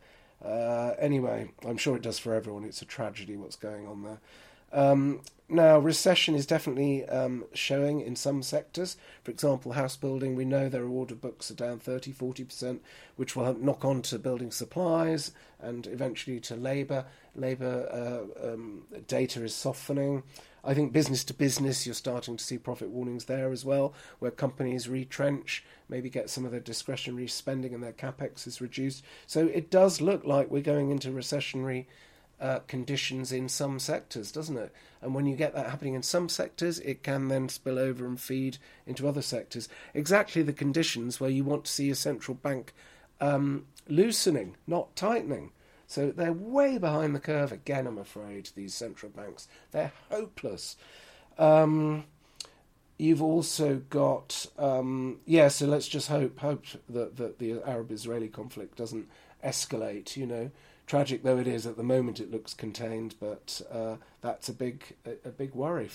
Uh, 0.44 0.92
anyway, 0.98 1.50
I'm 1.66 1.76
sure 1.76 1.96
it 1.96 2.02
does 2.02 2.18
for 2.18 2.34
everyone. 2.34 2.64
It's 2.64 2.82
a 2.82 2.86
tragedy 2.86 3.36
what's 3.36 3.56
going 3.56 3.86
on 3.86 4.02
there. 4.02 4.20
Um, 4.72 5.20
now, 5.52 5.78
recession 5.78 6.34
is 6.34 6.46
definitely 6.46 7.04
um, 7.06 7.44
showing 7.52 8.00
in 8.00 8.16
some 8.16 8.42
sectors. 8.42 8.96
For 9.22 9.30
example, 9.30 9.72
house 9.72 9.96
building, 9.96 10.34
we 10.34 10.44
know 10.44 10.68
their 10.68 10.86
order 10.86 11.14
books 11.14 11.50
are 11.50 11.54
down 11.54 11.78
30 11.78 12.12
40%, 12.12 12.80
which 13.16 13.36
will 13.36 13.54
knock 13.54 13.84
on 13.84 14.02
to 14.02 14.18
building 14.18 14.50
supplies 14.50 15.32
and 15.60 15.86
eventually 15.86 16.40
to 16.40 16.56
labour. 16.56 17.04
Labour 17.34 17.88
uh, 18.42 18.52
um, 18.52 18.82
data 19.06 19.44
is 19.44 19.54
softening. 19.54 20.22
I 20.64 20.74
think 20.74 20.92
business 20.92 21.24
to 21.24 21.34
business, 21.34 21.86
you're 21.86 21.94
starting 21.94 22.36
to 22.36 22.44
see 22.44 22.56
profit 22.56 22.88
warnings 22.90 23.24
there 23.24 23.50
as 23.50 23.64
well, 23.64 23.94
where 24.20 24.30
companies 24.30 24.88
retrench, 24.88 25.64
maybe 25.88 26.08
get 26.08 26.30
some 26.30 26.44
of 26.44 26.52
their 26.52 26.60
discretionary 26.60 27.26
spending 27.28 27.74
and 27.74 27.82
their 27.82 27.92
capex 27.92 28.46
is 28.46 28.60
reduced. 28.60 29.04
So 29.26 29.46
it 29.46 29.70
does 29.70 30.00
look 30.00 30.24
like 30.24 30.50
we're 30.50 30.62
going 30.62 30.90
into 30.90 31.10
recessionary 31.10 31.86
uh, 32.42 32.58
conditions 32.66 33.30
in 33.30 33.48
some 33.48 33.78
sectors, 33.78 34.32
doesn't 34.32 34.58
it? 34.58 34.72
And 35.00 35.14
when 35.14 35.26
you 35.26 35.36
get 35.36 35.54
that 35.54 35.70
happening 35.70 35.94
in 35.94 36.02
some 36.02 36.28
sectors, 36.28 36.80
it 36.80 37.04
can 37.04 37.28
then 37.28 37.48
spill 37.48 37.78
over 37.78 38.04
and 38.04 38.20
feed 38.20 38.58
into 38.84 39.06
other 39.06 39.22
sectors. 39.22 39.68
Exactly 39.94 40.42
the 40.42 40.52
conditions 40.52 41.20
where 41.20 41.30
you 41.30 41.44
want 41.44 41.64
to 41.66 41.72
see 41.72 41.88
a 41.88 41.94
central 41.94 42.34
bank 42.34 42.74
um, 43.20 43.66
loosening, 43.88 44.56
not 44.66 44.96
tightening. 44.96 45.52
So 45.86 46.10
they're 46.10 46.32
way 46.32 46.78
behind 46.78 47.14
the 47.14 47.20
curve 47.20 47.52
again, 47.52 47.86
I'm 47.86 47.98
afraid, 47.98 48.50
these 48.56 48.74
central 48.74 49.12
banks. 49.12 49.46
They're 49.70 49.92
hopeless. 50.10 50.76
Um, 51.38 52.04
you've 52.98 53.22
also 53.22 53.82
got, 53.88 54.46
um, 54.58 55.20
yeah, 55.26 55.46
so 55.46 55.66
let's 55.66 55.86
just 55.86 56.08
hope, 56.08 56.40
hope 56.40 56.64
that, 56.88 57.16
that 57.18 57.38
the 57.38 57.62
Arab 57.64 57.92
Israeli 57.92 58.28
conflict 58.28 58.76
doesn't 58.76 59.06
escalate, 59.44 60.16
you 60.16 60.26
know. 60.26 60.50
Tragic 60.92 61.22
though 61.22 61.38
it 61.38 61.46
is 61.46 61.64
at 61.66 61.78
the 61.78 61.82
moment, 61.82 62.20
it 62.20 62.30
looks 62.30 62.52
contained, 62.52 63.14
but 63.18 63.62
uh, 63.72 63.96
that's 64.20 64.50
a 64.50 64.52
big 64.52 64.94
a, 65.06 65.12
a 65.26 65.30
big 65.30 65.54
worry, 65.54 65.88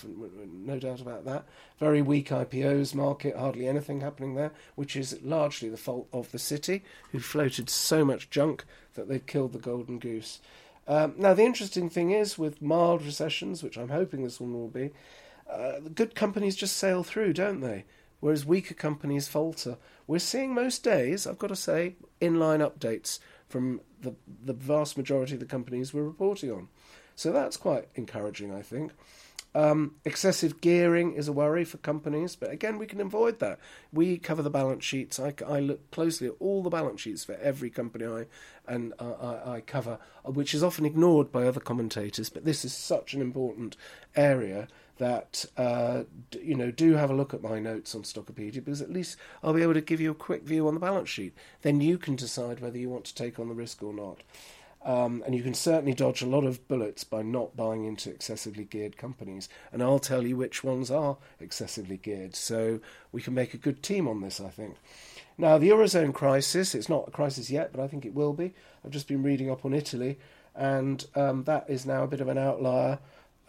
no 0.52 0.80
doubt 0.80 1.02
about 1.02 1.24
that. 1.26 1.46
Very 1.78 2.02
weak 2.02 2.30
IPOs 2.30 2.96
market, 2.96 3.36
hardly 3.36 3.68
anything 3.68 4.02
happening 4.02 4.34
there, 4.34 4.54
which 4.74 4.96
is 4.96 5.20
largely 5.22 5.70
the 5.70 5.78
fault 5.78 6.08
of 6.12 6.32
the 6.32 6.40
city, 6.40 6.84
who 7.12 7.20
floated 7.20 7.70
so 7.70 8.04
much 8.04 8.32
junk 8.32 8.66
that 8.96 9.08
they've 9.08 9.28
killed 9.28 9.54
the 9.54 9.60
golden 9.60 10.00
goose. 10.00 10.40
Um, 10.88 11.14
now, 11.16 11.36
the 11.36 11.46
interesting 11.46 11.92
thing 11.92 12.10
is 12.10 12.40
with 12.40 12.60
mild 12.60 13.04
recessions, 13.04 13.62
which 13.62 13.78
I'm 13.78 13.90
hoping 13.90 14.24
this 14.24 14.42
one 14.42 14.54
will 14.54 14.68
be, 14.68 14.90
uh, 15.48 15.74
good 15.94 16.16
companies 16.16 16.56
just 16.56 16.76
sail 16.76 17.04
through, 17.04 17.34
don't 17.34 17.62
they? 17.62 17.86
Whereas 18.20 18.48
weaker 18.48 18.74
companies 18.74 19.28
falter. 19.28 19.78
We're 20.08 20.18
seeing 20.18 20.56
most 20.56 20.84
days, 20.84 21.28
I've 21.28 21.38
got 21.38 21.50
to 21.50 21.56
say, 21.56 21.98
inline 22.20 22.68
updates 22.68 23.20
from 23.48 23.82
the, 24.02 24.14
the 24.44 24.54
vast 24.54 24.98
majority 24.98 25.34
of 25.34 25.40
the 25.40 25.46
companies 25.46 25.94
we're 25.94 26.04
reporting 26.04 26.52
on. 26.52 26.68
So 27.16 27.32
that's 27.32 27.58
quite 27.58 27.88
encouraging, 27.96 28.54
I 28.54 28.62
think. 28.62 28.92
Um, 29.56 29.96
excessive 30.06 30.62
gearing 30.62 31.14
is 31.14 31.28
a 31.28 31.34
worry 31.34 31.66
for 31.66 31.78
companies, 31.78 32.36
but 32.36 32.52
again, 32.52 32.78
we 32.78 32.86
can 32.86 33.02
avoid 33.02 33.40
that. 33.40 33.60
We 33.92 34.20
cover 34.20 34.44
the 34.44 34.52
balance 34.52 34.84
sheets. 34.84 35.20
I, 35.20 35.34
I 35.48 35.60
look 35.60 35.90
closely 35.90 36.28
at 36.28 36.36
all 36.40 36.62
the 36.62 36.70
balance 36.70 37.02
sheets 37.02 37.24
for 37.24 37.34
every 37.36 37.72
company 37.72 38.06
I 38.06 38.26
and 38.68 38.94
uh, 39.00 39.14
I, 39.14 39.56
I, 39.56 39.62
cover, 39.62 39.98
which 40.26 40.54
is 40.54 40.62
often 40.62 40.86
ignored 40.86 41.32
by 41.32 41.48
other 41.48 41.60
commentators. 41.60 42.30
But 42.30 42.46
this 42.46 42.64
is 42.64 42.74
such 42.74 43.16
an 43.16 43.22
important 43.22 43.78
area 44.16 44.68
that 44.98 45.46
uh, 45.58 46.04
you 46.42 46.56
know 46.56 46.72
do 46.72 46.94
have 46.96 47.10
a 47.10 47.16
look 47.16 47.34
at 47.34 47.42
my 47.42 47.60
notes 47.60 47.96
on 47.96 48.04
Stockopedia 48.04 48.64
because 48.64 48.82
at 48.82 48.92
least 48.92 49.18
I'll 49.44 49.54
be 49.54 49.64
able 49.64 49.74
to 49.74 49.82
give 49.82 50.02
you 50.02 50.12
a 50.12 50.16
quick 50.16 50.44
view 50.44 50.68
on 50.68 50.74
the 50.74 50.80
balance 50.80 51.10
sheet. 51.10 51.34
Then 51.62 51.82
you 51.82 51.98
can 51.98 52.16
decide 52.16 52.60
whether 52.60 52.78
you 52.78 52.90
want 52.90 53.06
to 53.06 53.16
take 53.16 53.40
on 53.40 53.50
the 53.50 53.56
risk 53.56 53.84
or 53.84 53.94
not. 53.94 54.22
Um, 54.84 55.22
and 55.26 55.36
you 55.36 55.44
can 55.44 55.54
certainly 55.54 55.94
dodge 55.94 56.22
a 56.22 56.28
lot 56.28 56.46
of 56.46 56.66
bullets 56.70 57.04
by 57.04 57.22
not 57.22 57.58
buying 57.58 57.84
into 57.84 58.10
excessively 58.10 58.64
geared 58.64 58.96
companies. 58.96 59.50
And 59.74 59.84
I'll 59.84 60.00
tell 60.00 60.26
you 60.26 60.38
which 60.38 60.64
ones 60.64 60.90
are 60.90 61.18
excessively 61.42 61.98
geared. 61.98 62.36
So 62.36 62.80
we 63.12 63.22
can 63.22 63.34
make 63.34 63.54
a 63.54 63.58
good 63.58 63.84
team 63.84 64.08
on 64.08 64.22
this, 64.22 64.40
I 64.40 64.48
think. 64.48 64.78
Now, 65.38 65.58
the 65.58 65.70
Eurozone 65.70 66.14
crisis, 66.14 66.74
it's 66.74 66.90
not 66.90 67.08
a 67.08 67.12
crisis 67.12 67.50
yet, 67.50 67.72
but 67.74 67.82
I 67.82 67.88
think 67.88 68.06
it 68.06 68.14
will 68.14 68.34
be. 68.34 68.54
I've 68.84 68.92
just 68.92 69.08
been 69.08 69.24
reading 69.24 69.52
up 69.52 69.66
on 69.66 69.74
Italy, 69.74 70.18
and 70.56 71.06
um, 71.16 71.44
that 71.44 71.70
is 71.70 71.86
now 71.86 72.04
a 72.04 72.08
bit 72.08 72.22
of 72.22 72.28
an 72.28 72.38
outlier 72.38 73.00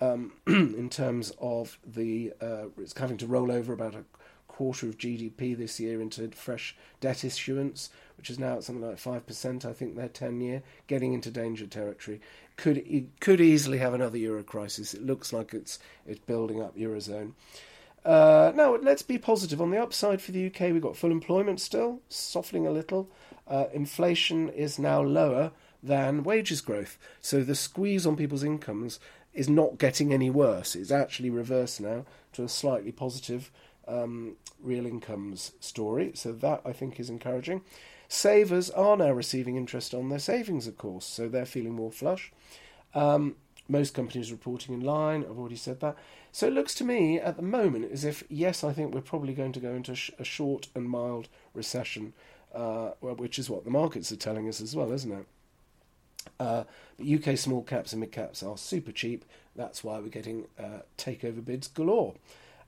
um, 0.01 0.33
in 0.47 0.89
terms 0.91 1.33
of 1.41 1.79
the. 1.87 2.33
Uh, 2.41 2.67
it's 2.79 2.97
having 2.99 3.19
to 3.19 3.27
roll 3.27 3.51
over 3.51 3.73
about 3.73 3.95
a 3.95 4.05
quarter 4.47 4.89
of 4.89 4.99
GDP 4.99 5.57
this 5.57 5.79
year 5.79 6.01
into 6.01 6.29
fresh 6.31 6.75
debt 7.01 7.23
issuance, 7.23 7.91
which 8.17 8.29
is 8.29 8.41
now 8.41 8.57
at 8.57 8.65
something 8.65 8.85
like 8.85 8.99
five 8.99 9.27
percent. 9.27 9.65
I 9.65 9.73
think 9.73 9.97
their 9.97 10.09
ten-year, 10.09 10.63
getting 10.87 11.13
into 11.13 11.31
danger 11.31 11.67
territory. 11.67 12.21
Could 12.57 13.11
could 13.21 13.41
easily 13.41 13.79
have 13.79 13.95
another 13.95 14.19
euro 14.19 14.43
crisis. 14.43 14.95
It 14.95 15.07
looks 15.07 15.33
like 15.33 15.55
it's 15.55 15.79
it's 16.07 16.21
building 16.21 16.61
up 16.61 16.77
eurozone. 16.77 17.33
Uh, 18.05 18.53
now 18.55 18.75
let's 18.77 19.03
be 19.03 19.19
positive. 19.19 19.61
On 19.61 19.71
the 19.71 19.81
upside 19.81 20.21
for 20.21 20.33
the 20.33 20.47
UK, 20.47 20.73
we've 20.73 20.83
got 20.83 20.97
full 20.97 21.11
employment 21.11 21.61
still 21.61 22.01
softening 22.09 22.67
a 22.67 22.71
little. 22.71 23.09
Uh, 23.47 23.67
inflation 23.73 24.49
is 24.49 24.79
now 24.79 25.01
lower 25.01 25.53
than 25.83 26.25
wages 26.25 26.61
growth, 26.61 26.99
so 27.21 27.45
the 27.45 27.55
squeeze 27.55 28.07
on 28.07 28.17
people's 28.17 28.43
incomes 28.43 28.99
is 29.39 29.49
not 29.49 29.79
getting 29.79 30.13
any 30.13 30.31
worse. 30.31 30.75
It's 30.75 30.91
actually 30.91 31.31
reversed 31.31 31.81
now 31.81 32.05
to 32.33 32.43
a 32.43 32.49
slightly 32.49 32.93
positive 32.93 33.51
um, 33.87 34.37
real 34.61 34.85
incomes 34.85 35.53
story. 35.61 36.13
So 36.15 36.33
that 36.33 36.61
I 36.65 36.73
think 36.73 36.99
is 36.99 37.09
encouraging. 37.09 37.63
Savers 38.09 38.71
are 38.71 38.97
now 38.97 39.13
receiving 39.13 39.57
interest 39.57 39.95
on 39.95 40.09
their 40.09 40.19
savings, 40.19 40.67
of 40.67 40.77
course, 40.77 41.05
so 41.05 41.29
they're 41.29 41.45
feeling 41.47 41.75
more 41.75 41.93
flush. 41.93 42.33
Um, 42.95 43.37
most 43.69 43.95
companies 43.95 44.33
reporting 44.33 44.75
in 44.75 44.81
line. 44.81 45.25
I've 45.25 45.39
already 45.39 45.57
said 45.57 45.81
that. 45.81 45.95
So 46.33 46.47
it 46.47 46.55
looks 46.55 46.75
to 46.77 46.85
me 46.85 47.21
at 47.21 47.37
the 47.37 47.43
moment 47.43 47.93
as 47.93 48.05
if, 48.05 48.25
yes, 48.29 48.65
I 48.65 48.73
think 48.73 48.95
we're 48.95 49.03
probably 49.03 49.35
going 49.35 49.53
to 49.53 49.61
go 49.61 49.73
into 49.75 49.93
a 49.93 50.25
short 50.25 50.69
and 50.75 50.89
mild 50.89 51.29
recession, 51.55 52.15
uh, 52.55 52.91
which 53.01 53.39
is 53.39 53.51
what 53.51 53.65
the 53.65 53.71
markets 53.71 54.11
are 54.11 54.17
telling 54.17 54.49
us 54.49 54.61
as 54.61 54.75
well, 54.75 54.91
isn't 54.91 55.13
it? 55.13 55.27
Uh, 56.39 56.65
but 56.97 57.07
UK 57.07 57.37
small 57.37 57.63
caps 57.63 57.93
and 57.93 58.01
mid 58.01 58.13
caps 58.13 58.43
are 58.43 58.57
super 58.57 58.93
cheap. 58.93 59.25
That's 59.57 59.83
why 59.83 59.99
we're 59.99 60.09
getting 60.09 60.47
uh, 60.59 60.81
takeover 60.97 61.45
bids 61.45 61.69
galore. 61.69 62.15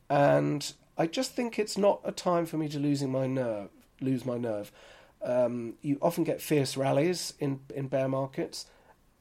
And 0.08 0.72
I 0.98 1.06
just 1.06 1.34
think 1.34 1.58
it's 1.58 1.78
not 1.78 2.00
a 2.04 2.12
time 2.12 2.46
for 2.46 2.56
me 2.56 2.68
to 2.68 2.78
losing 2.78 3.10
my 3.10 3.26
nerve, 3.26 3.70
lose 4.00 4.24
my 4.24 4.36
nerve. 4.36 4.72
Um, 5.22 5.74
you 5.82 5.98
often 6.00 6.24
get 6.24 6.40
fierce 6.40 6.76
rallies 6.76 7.34
in 7.38 7.60
in 7.74 7.88
bear 7.88 8.08
markets. 8.08 8.66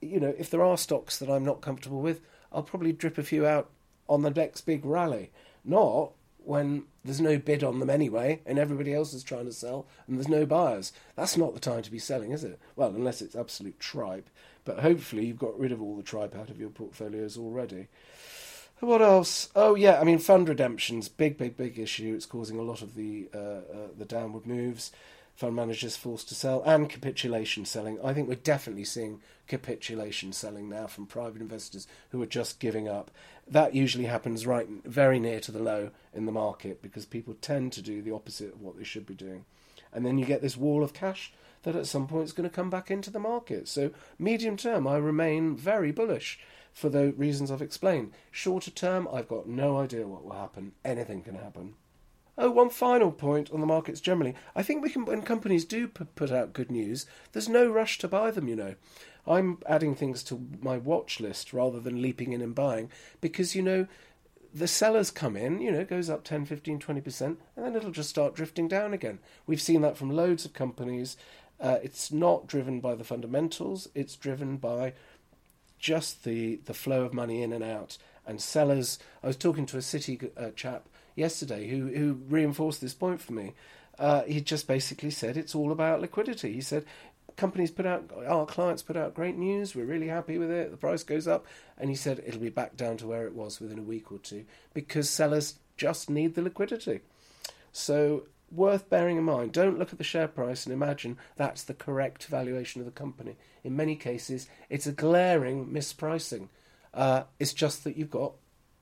You 0.02 0.20
know, 0.20 0.34
if 0.38 0.50
there 0.50 0.64
are 0.64 0.78
stocks 0.78 1.18
that 1.18 1.30
I'm 1.30 1.44
not 1.44 1.62
comfortable 1.62 2.02
with, 2.02 2.22
I'll 2.52 2.64
probably 2.64 2.94
drip 2.94 3.18
a 3.18 3.24
few 3.24 3.46
out 3.46 3.70
on 4.08 4.22
the 4.22 4.32
next 4.32 4.62
big 4.62 4.86
rally. 4.86 5.32
Not 5.64 6.14
when 6.50 6.82
there's 7.06 7.22
no 7.22 7.38
bid 7.38 7.64
on 7.64 7.80
them 7.80 7.92
anyway, 7.92 8.42
and 8.44 8.58
everybody 8.58 8.92
else 8.92 9.14
is 9.14 9.24
trying 9.24 9.46
to 9.46 9.54
sell, 9.54 9.86
and 10.08 10.18
there's 10.18 10.28
no 10.28 10.48
buyers. 10.48 10.92
That's 11.16 11.38
not 11.38 11.54
the 11.54 11.60
time 11.60 11.84
to 11.84 11.92
be 11.92 12.00
selling, 12.00 12.32
is 12.32 12.44
it? 12.44 12.60
Well, 12.76 12.90
unless 12.90 13.22
it's 13.22 13.36
absolute 13.36 13.80
tripe. 13.80 14.32
But 14.66 14.80
hopefully, 14.80 15.28
you've 15.28 15.38
got 15.38 15.60
rid 15.60 15.72
of 15.72 15.80
all 15.80 15.96
the 15.96 16.02
tripe 16.02 16.36
out 16.36 16.50
of 16.50 16.60
your 16.60 16.72
portfolios 16.72 17.38
already. 17.38 17.88
What 18.80 19.00
else? 19.00 19.50
Oh 19.56 19.76
yeah, 19.76 20.02
I 20.02 20.04
mean 20.04 20.18
fund 20.18 20.50
redemptions, 20.50 21.08
big, 21.08 21.38
big, 21.38 21.56
big 21.56 21.78
issue. 21.78 22.16
It's 22.16 22.26
causing 22.26 22.58
a 22.58 22.64
lot 22.64 22.82
of 22.82 22.96
the 22.96 23.30
uh, 23.32 23.38
uh, 23.38 23.88
the 23.96 24.06
downward 24.06 24.48
moves. 24.48 24.92
Fund 25.40 25.56
managers 25.56 25.96
forced 25.96 26.28
to 26.28 26.36
sell 26.36 26.62
and 26.64 26.90
capitulation 26.90 27.64
selling. 27.64 27.98
I 28.04 28.14
think 28.14 28.28
we're 28.28 28.36
definitely 28.36 28.84
seeing 28.84 29.22
capitulation 29.48 30.34
selling 30.34 30.68
now 30.68 30.88
from 30.88 31.06
private 31.06 31.42
investors 31.42 31.88
who 32.10 32.22
are 32.22 32.26
just 32.26 32.60
giving 32.60 32.90
up. 32.90 33.10
That 33.48 33.74
usually 33.74 34.04
happens 34.04 34.46
right 34.46 34.68
very 34.84 35.18
near 35.18 35.40
to 35.40 35.54
the 35.54 35.64
low 35.64 35.92
in 36.14 36.26
the 36.26 36.34
market 36.34 36.82
because 36.82 37.06
people 37.06 37.38
tend 37.40 37.72
to 37.72 37.82
do 37.82 38.02
the 38.02 38.12
opposite 38.12 38.54
of 38.54 38.60
what 38.60 38.78
they 38.78 38.84
should 38.84 39.06
be 39.06 39.14
doing, 39.14 39.46
and 39.94 40.06
then 40.06 40.18
you 40.18 40.26
get 40.26 40.42
this 40.42 40.58
wall 40.58 40.84
of 40.84 40.92
cash 40.92 41.32
that 41.64 41.74
at 41.74 41.88
some 41.88 42.06
point 42.06 42.26
is 42.26 42.34
going 42.34 42.50
to 42.50 42.54
come 42.54 42.70
back 42.70 42.92
into 42.92 43.10
the 43.10 43.18
market. 43.18 43.70
So 43.70 43.92
medium 44.18 44.58
term, 44.58 44.86
I 44.86 44.98
remain 44.98 45.56
very 45.56 45.94
bullish 45.94 46.38
for 46.74 46.90
the 46.90 47.14
reasons 47.14 47.50
I've 47.50 47.62
explained. 47.62 48.12
Shorter 48.30 48.72
term, 48.72 49.08
I've 49.10 49.30
got 49.30 49.48
no 49.48 49.78
idea 49.78 50.06
what 50.06 50.26
will 50.26 50.34
happen. 50.34 50.74
Anything 50.84 51.22
can 51.22 51.36
happen. 51.36 51.76
Oh, 52.42 52.50
one 52.50 52.70
final 52.70 53.12
point 53.12 53.52
on 53.52 53.60
the 53.60 53.68
markets 53.68 54.00
generally. 54.00 54.34
I 54.56 54.64
think 54.64 54.82
we 54.82 54.90
can, 54.90 55.04
when 55.04 55.24
companies 55.24 55.66
do 55.66 55.90
put 55.90 56.32
out 56.32 56.54
good 56.54 56.72
news, 56.72 57.06
there's 57.34 57.50
no 57.50 57.70
rush 57.70 57.98
to 57.98 58.08
buy 58.08 58.32
them, 58.32 58.48
you 58.48 58.56
know. 58.56 58.76
I'm 59.28 59.58
adding 59.68 59.94
things 59.94 60.24
to 60.24 60.48
my 60.62 60.78
watch 60.78 61.20
list 61.20 61.52
rather 61.52 61.82
than 61.82 62.02
leaping 62.02 62.32
in 62.32 62.42
and 62.42 62.56
buying 62.56 62.90
because, 63.20 63.56
you 63.56 63.62
know, 63.62 63.88
the 64.54 64.70
sellers 64.70 65.12
come 65.12 65.36
in, 65.36 65.60
you 65.60 65.70
know, 65.70 65.84
goes 65.84 66.10
up 66.10 66.24
10, 66.24 66.46
15, 66.46 66.80
20%, 66.80 67.22
and 67.22 67.38
then 67.58 67.76
it'll 67.76 67.92
just 67.92 68.10
start 68.10 68.36
drifting 68.36 68.70
down 68.70 68.94
again. 68.94 69.20
We've 69.46 69.62
seen 69.62 69.82
that 69.82 69.98
from 69.98 70.10
loads 70.10 70.46
of 70.46 70.54
companies. 70.54 71.18
Uh, 71.60 71.80
it's 71.84 72.10
not 72.10 72.48
driven 72.48 72.80
by 72.80 72.96
the 72.96 73.04
fundamentals, 73.04 73.90
it's 73.94 74.16
driven 74.16 74.56
by 74.56 74.94
just 75.78 76.24
the, 76.24 76.62
the 76.66 76.74
flow 76.74 77.04
of 77.04 77.14
money 77.14 77.44
in 77.44 77.52
and 77.52 77.66
out. 77.66 77.98
And 78.26 78.42
sellers, 78.42 78.98
I 79.22 79.28
was 79.28 79.36
talking 79.36 79.66
to 79.66 79.78
a 79.78 79.82
city 79.82 80.18
uh, 80.38 80.52
chap 80.56 80.88
yesterday 81.20 81.68
who, 81.68 81.88
who 81.88 82.20
reinforced 82.28 82.82
this 82.82 82.94
point 82.94 83.22
for 83.22 83.34
me. 83.34 83.54
Uh, 83.98 84.24
he 84.24 84.40
just 84.40 84.68
basically 84.68 85.12
said 85.12 85.36
it's 85.36 85.54
all 85.54 85.72
about 85.72 86.02
liquidity. 86.02 86.54
He 86.54 86.62
said 86.62 86.86
companies 87.36 87.72
put 87.72 87.86
out, 87.86 88.10
our 88.28 88.46
clients 88.46 88.82
put 88.82 88.98
out 88.98 89.14
great 89.14 89.38
news, 89.38 89.76
we're 89.76 89.86
really 89.86 90.08
happy 90.08 90.38
with 90.38 90.52
it, 90.52 90.72
the 90.72 90.78
price 90.78 91.04
goes 91.04 91.28
up, 91.28 91.46
and 91.78 91.90
he 91.90 91.96
said 91.96 92.24
it'll 92.26 92.40
be 92.40 92.50
back 92.50 92.76
down 92.76 92.98
to 92.98 93.08
where 93.08 93.26
it 93.26 93.34
was 93.34 93.60
within 93.60 93.80
a 93.80 93.84
week 93.84 94.12
or 94.12 94.18
two 94.18 94.46
because 94.74 95.10
sellers 95.10 95.56
just 95.78 96.10
need 96.10 96.36
the 96.36 96.42
liquidity. 96.42 97.02
So 97.72 98.24
worth 98.52 98.90
bearing 98.90 99.18
in 99.18 99.24
mind. 99.24 99.52
Don't 99.52 99.78
look 99.78 99.92
at 99.92 99.98
the 99.98 100.04
share 100.04 100.28
price 100.28 100.66
and 100.66 100.74
imagine 100.74 101.18
that's 101.36 101.64
the 101.64 101.74
correct 101.74 102.26
valuation 102.26 102.82
of 102.82 102.86
the 102.86 102.92
company. 102.92 103.36
In 103.64 103.76
many 103.76 103.96
cases, 103.96 104.48
it's 104.70 104.88
a 104.88 104.92
glaring 104.92 105.68
mispricing. 105.68 106.48
Uh, 106.94 107.24
it's 107.40 107.54
just 107.54 107.84
that 107.84 107.98
you've 107.98 108.10
got 108.10 108.34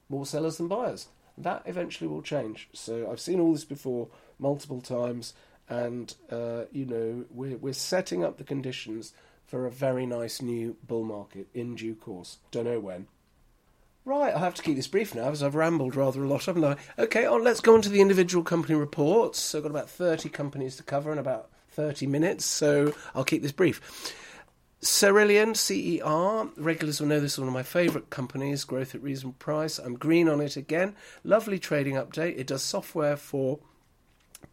more 0.09 0.25
sellers 0.25 0.57
than 0.57 0.67
buyers. 0.67 1.07
That 1.37 1.63
eventually 1.65 2.07
will 2.07 2.21
change. 2.21 2.69
So 2.73 3.09
I've 3.11 3.19
seen 3.19 3.39
all 3.39 3.53
this 3.53 3.65
before 3.65 4.07
multiple 4.39 4.81
times, 4.81 5.33
and 5.69 6.13
uh, 6.31 6.63
you 6.71 6.85
know 6.85 7.25
we're 7.29 7.57
we're 7.57 7.73
setting 7.73 8.23
up 8.23 8.37
the 8.37 8.43
conditions 8.43 9.13
for 9.45 9.65
a 9.65 9.71
very 9.71 10.05
nice 10.05 10.41
new 10.41 10.75
bull 10.85 11.03
market 11.03 11.47
in 11.53 11.75
due 11.75 11.95
course. 11.95 12.37
Don't 12.51 12.65
know 12.65 12.79
when. 12.79 13.07
Right, 14.03 14.33
I 14.33 14.39
have 14.39 14.55
to 14.55 14.61
keep 14.61 14.77
this 14.77 14.87
brief 14.87 15.13
now 15.13 15.25
because 15.25 15.43
I've 15.43 15.55
rambled 15.55 15.95
rather 15.95 16.23
a 16.23 16.27
lot, 16.27 16.45
haven't 16.45 16.63
I? 16.63 16.77
Okay, 16.97 17.25
on, 17.25 17.43
let's 17.43 17.59
go 17.59 17.73
on 17.73 17.81
to 17.81 17.89
the 17.89 17.99
individual 17.99 18.41
company 18.41 18.75
reports. 18.75 19.37
So 19.37 19.57
I've 19.57 19.63
got 19.63 19.71
about 19.71 19.89
30 19.89 20.29
companies 20.29 20.77
to 20.77 20.83
cover 20.83 21.11
in 21.11 21.17
about 21.17 21.49
30 21.71 22.07
minutes, 22.07 22.45
so 22.45 22.93
I'll 23.13 23.25
keep 23.25 23.41
this 23.41 23.51
brief. 23.51 23.81
Cerillion, 24.81 25.55
CER, 25.55 26.51
regulars 26.61 27.01
will 27.01 27.07
know 27.07 27.19
this 27.19 27.33
is 27.33 27.39
one 27.39 27.47
of 27.47 27.53
my 27.53 27.63
favourite 27.63 28.11
companies, 28.11 28.63
growth 28.63 28.93
at 28.93 29.01
reasonable 29.01 29.35
price. 29.39 29.79
I'm 29.79 29.95
green 29.95 30.29
on 30.29 30.39
it 30.39 30.55
again. 30.55 30.95
Lovely 31.23 31.57
trading 31.57 31.95
update. 31.95 32.37
It 32.37 32.47
does 32.47 32.61
software 32.61 33.17
for 33.17 33.59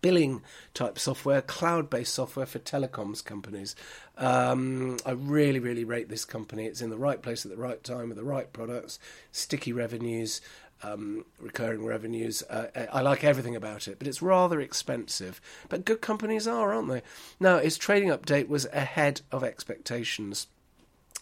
billing 0.00 0.42
type 0.72 0.98
software, 0.98 1.42
cloud 1.42 1.90
based 1.90 2.14
software 2.14 2.46
for 2.46 2.58
telecoms 2.58 3.24
companies. 3.24 3.76
Um, 4.16 4.96
I 5.04 5.10
really, 5.10 5.58
really 5.58 5.84
rate 5.84 6.08
this 6.08 6.24
company. 6.24 6.66
It's 6.66 6.80
in 6.80 6.90
the 6.90 6.96
right 6.96 7.20
place 7.20 7.44
at 7.44 7.50
the 7.50 7.58
right 7.58 7.82
time 7.82 8.08
with 8.08 8.16
the 8.16 8.24
right 8.24 8.50
products, 8.52 8.98
sticky 9.30 9.72
revenues, 9.72 10.40
um, 10.84 11.24
recurring 11.40 11.84
revenues. 11.84 12.42
Uh, 12.48 12.68
I 12.92 13.00
like 13.00 13.24
everything 13.24 13.56
about 13.56 13.88
it, 13.88 13.98
but 13.98 14.08
it's 14.08 14.22
rather 14.22 14.60
expensive. 14.60 15.40
But 15.68 15.84
good 15.84 16.00
companies 16.00 16.46
are, 16.46 16.74
aren't 16.74 16.88
they? 16.88 17.02
Now, 17.40 17.56
its 17.56 17.76
trading 17.76 18.10
update 18.10 18.48
was 18.48 18.66
ahead 18.66 19.22
of 19.32 19.42
expectations. 19.42 20.46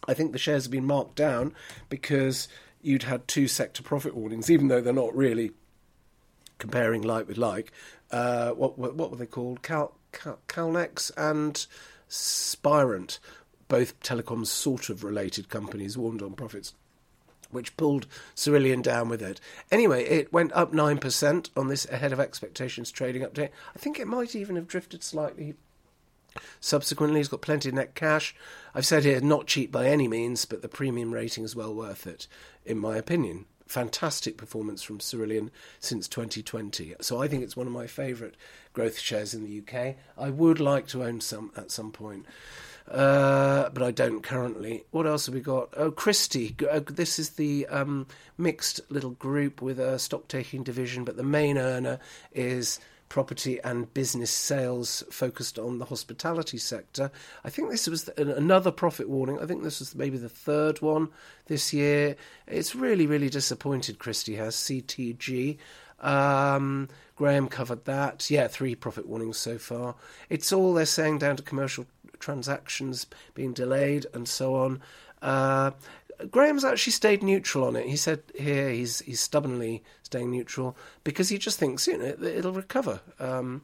I 0.09 0.15
think 0.15 0.33
the 0.33 0.39
shares 0.39 0.65
have 0.65 0.73
been 0.73 0.87
marked 0.87 1.15
down 1.15 1.55
because 1.89 2.49
you'd 2.81 3.05
had 3.05 3.29
two 3.29 3.47
sector 3.47 3.83
profit 3.83 4.15
warnings, 4.17 4.51
even 4.51 4.69
though 4.69 4.81
they're 4.81 4.93
not 4.93 5.15
really 5.15 5.53
comparing 6.59 7.03
like 7.03 7.29
with 7.29 7.39
like. 7.39 7.73
Uh, 8.11 8.51
what, 8.51 8.79
what, 8.79 8.95
what 8.97 9.11
were 9.11 9.17
they 9.17 9.27
called? 9.27 9.63
Cal, 9.63 9.95
Cal, 10.13 10.39
Calnex 10.49 11.11
and 11.17 11.67
Spirent, 12.09 13.19
both 13.69 13.99
telecoms 14.01 14.49
sort 14.49 14.91
of 14.91 15.05
related 15.05 15.49
companies, 15.49 15.97
warned 15.97 16.21
on 16.21 16.35
profits. 16.35 16.75
Which 17.53 17.77
pulled 17.77 18.07
Cerillion 18.35 18.83
down 18.83 19.09
with 19.09 19.23
it. 19.23 19.41
Anyway, 19.71 20.05
it 20.05 20.33
went 20.33 20.53
up 20.53 20.73
9% 20.73 21.51
on 21.57 21.69
this 21.69 21.89
ahead 21.89 22.13
of 22.13 22.21
expectations 22.21 22.91
trading 22.91 23.23
update. 23.23 23.51
I 23.75 23.79
think 23.79 23.99
it 24.01 24.09
might 24.09 24.35
even 24.35 24.57
have 24.57 24.67
drifted 24.67 25.03
slightly 25.03 25.55
subsequently. 26.61 27.21
He's 27.21 27.29
got 27.29 27.43
plenty 27.43 27.69
of 27.69 27.75
net 27.75 27.95
cash. 27.95 28.35
I've 28.75 28.87
said 28.87 29.05
here, 29.05 29.21
not 29.21 29.47
cheap 29.47 29.71
by 29.71 29.87
any 29.87 30.09
means, 30.09 30.45
but 30.45 30.63
the 30.63 30.69
premium 30.69 31.13
rating 31.13 31.45
is 31.45 31.57
well 31.57 31.75
worth 31.75 32.07
it, 32.07 32.27
in 32.65 32.79
my 32.79 32.97
opinion. 32.97 33.47
Fantastic 33.67 34.37
performance 34.37 34.83
from 34.83 34.99
Cerillion 34.99 35.51
since 35.81 36.09
2020. 36.09 36.95
So 37.01 37.23
I 37.23 37.29
think 37.29 37.43
it's 37.43 37.57
one 37.57 37.67
of 37.67 37.73
my 37.73 37.87
favourite 37.87 38.35
growth 38.73 38.99
shares 38.99 39.35
in 39.35 39.45
the 39.45 39.61
UK. 39.61 39.97
I 40.19 40.31
would 40.31 40.61
like 40.61 40.87
to 40.89 41.05
own 41.05 41.21
some 41.21 41.53
at 41.57 41.71
some 41.71 41.91
point. 41.91 42.27
Uh, 42.91 43.69
but 43.71 43.83
I 43.83 43.91
don't 43.91 44.23
currently. 44.23 44.85
What 44.91 45.07
else 45.07 45.27
have 45.27 45.35
we 45.35 45.41
got? 45.41 45.71
Oh, 45.77 45.91
Christie. 45.91 46.57
Uh, 46.71 46.81
this 46.85 47.19
is 47.19 47.31
the 47.31 47.67
um, 47.69 48.07
mixed 48.37 48.81
little 48.91 49.13
group 49.13 49.63
with 49.63 49.79
a 49.79 49.99
stock 49.99 50.29
taking 50.29 50.63
division, 50.63 51.05
but 51.05 51.17
the 51.17 51.23
main 51.23 51.59
earner 51.59 51.99
is 52.33 52.81
property 53.13 53.61
and 53.63 53.93
business 53.93 54.31
sales 54.31 55.05
focused 55.11 55.59
on 55.59 55.79
the 55.79 55.85
hospitality 55.85 56.57
sector. 56.57 57.11
I 57.45 57.51
think 57.51 57.71
this 57.71 57.87
was 57.87 58.09
another 58.17 58.71
profit 58.71 59.07
warning. 59.07 59.39
I 59.39 59.45
think 59.45 59.63
this 59.63 59.81
was 59.81 59.95
maybe 59.95 60.17
the 60.17 60.31
third 60.31 60.81
one 60.81 61.11
this 61.47 61.75
year. 61.75 62.17
It's 62.47 62.75
really, 62.75 63.07
really 63.07 63.29
disappointed, 63.29 63.99
Christie 63.99 64.37
has. 64.37 64.57
CTG. 64.57 65.59
Um, 66.01 66.89
Graham 67.17 67.49
covered 67.49 67.85
that. 67.85 68.31
Yeah, 68.31 68.49
three 68.49 68.75
profit 68.75 69.07
warnings 69.07 69.37
so 69.37 69.59
far. 69.59 69.95
It's 70.31 70.51
all 70.51 70.73
they're 70.73 70.87
saying 70.87 71.19
down 71.19 71.37
to 71.37 71.43
commercial 71.43 71.85
transactions 72.23 73.07
being 73.35 73.53
delayed 73.53 74.07
and 74.15 74.27
so 74.27 74.55
on. 74.55 74.81
Uh, 75.21 75.73
Graham's 76.31 76.65
actually 76.65 76.93
stayed 76.93 77.23
neutral 77.23 77.65
on 77.65 77.77
it. 77.77 77.87
He 77.87 77.97
said 77.97 78.23
here 78.35 78.71
he's 78.71 79.01
he's 79.01 79.21
stubbornly 79.21 79.83
staying 80.03 80.31
neutral 80.31 80.77
because 81.05 81.29
he 81.29 81.39
just 81.39 81.59
thinks 81.59 81.87
you 81.87 81.99
know 81.99 82.05
it, 82.05 82.23
it'll 82.23 82.53
recover. 82.53 83.01
Um, 83.19 83.63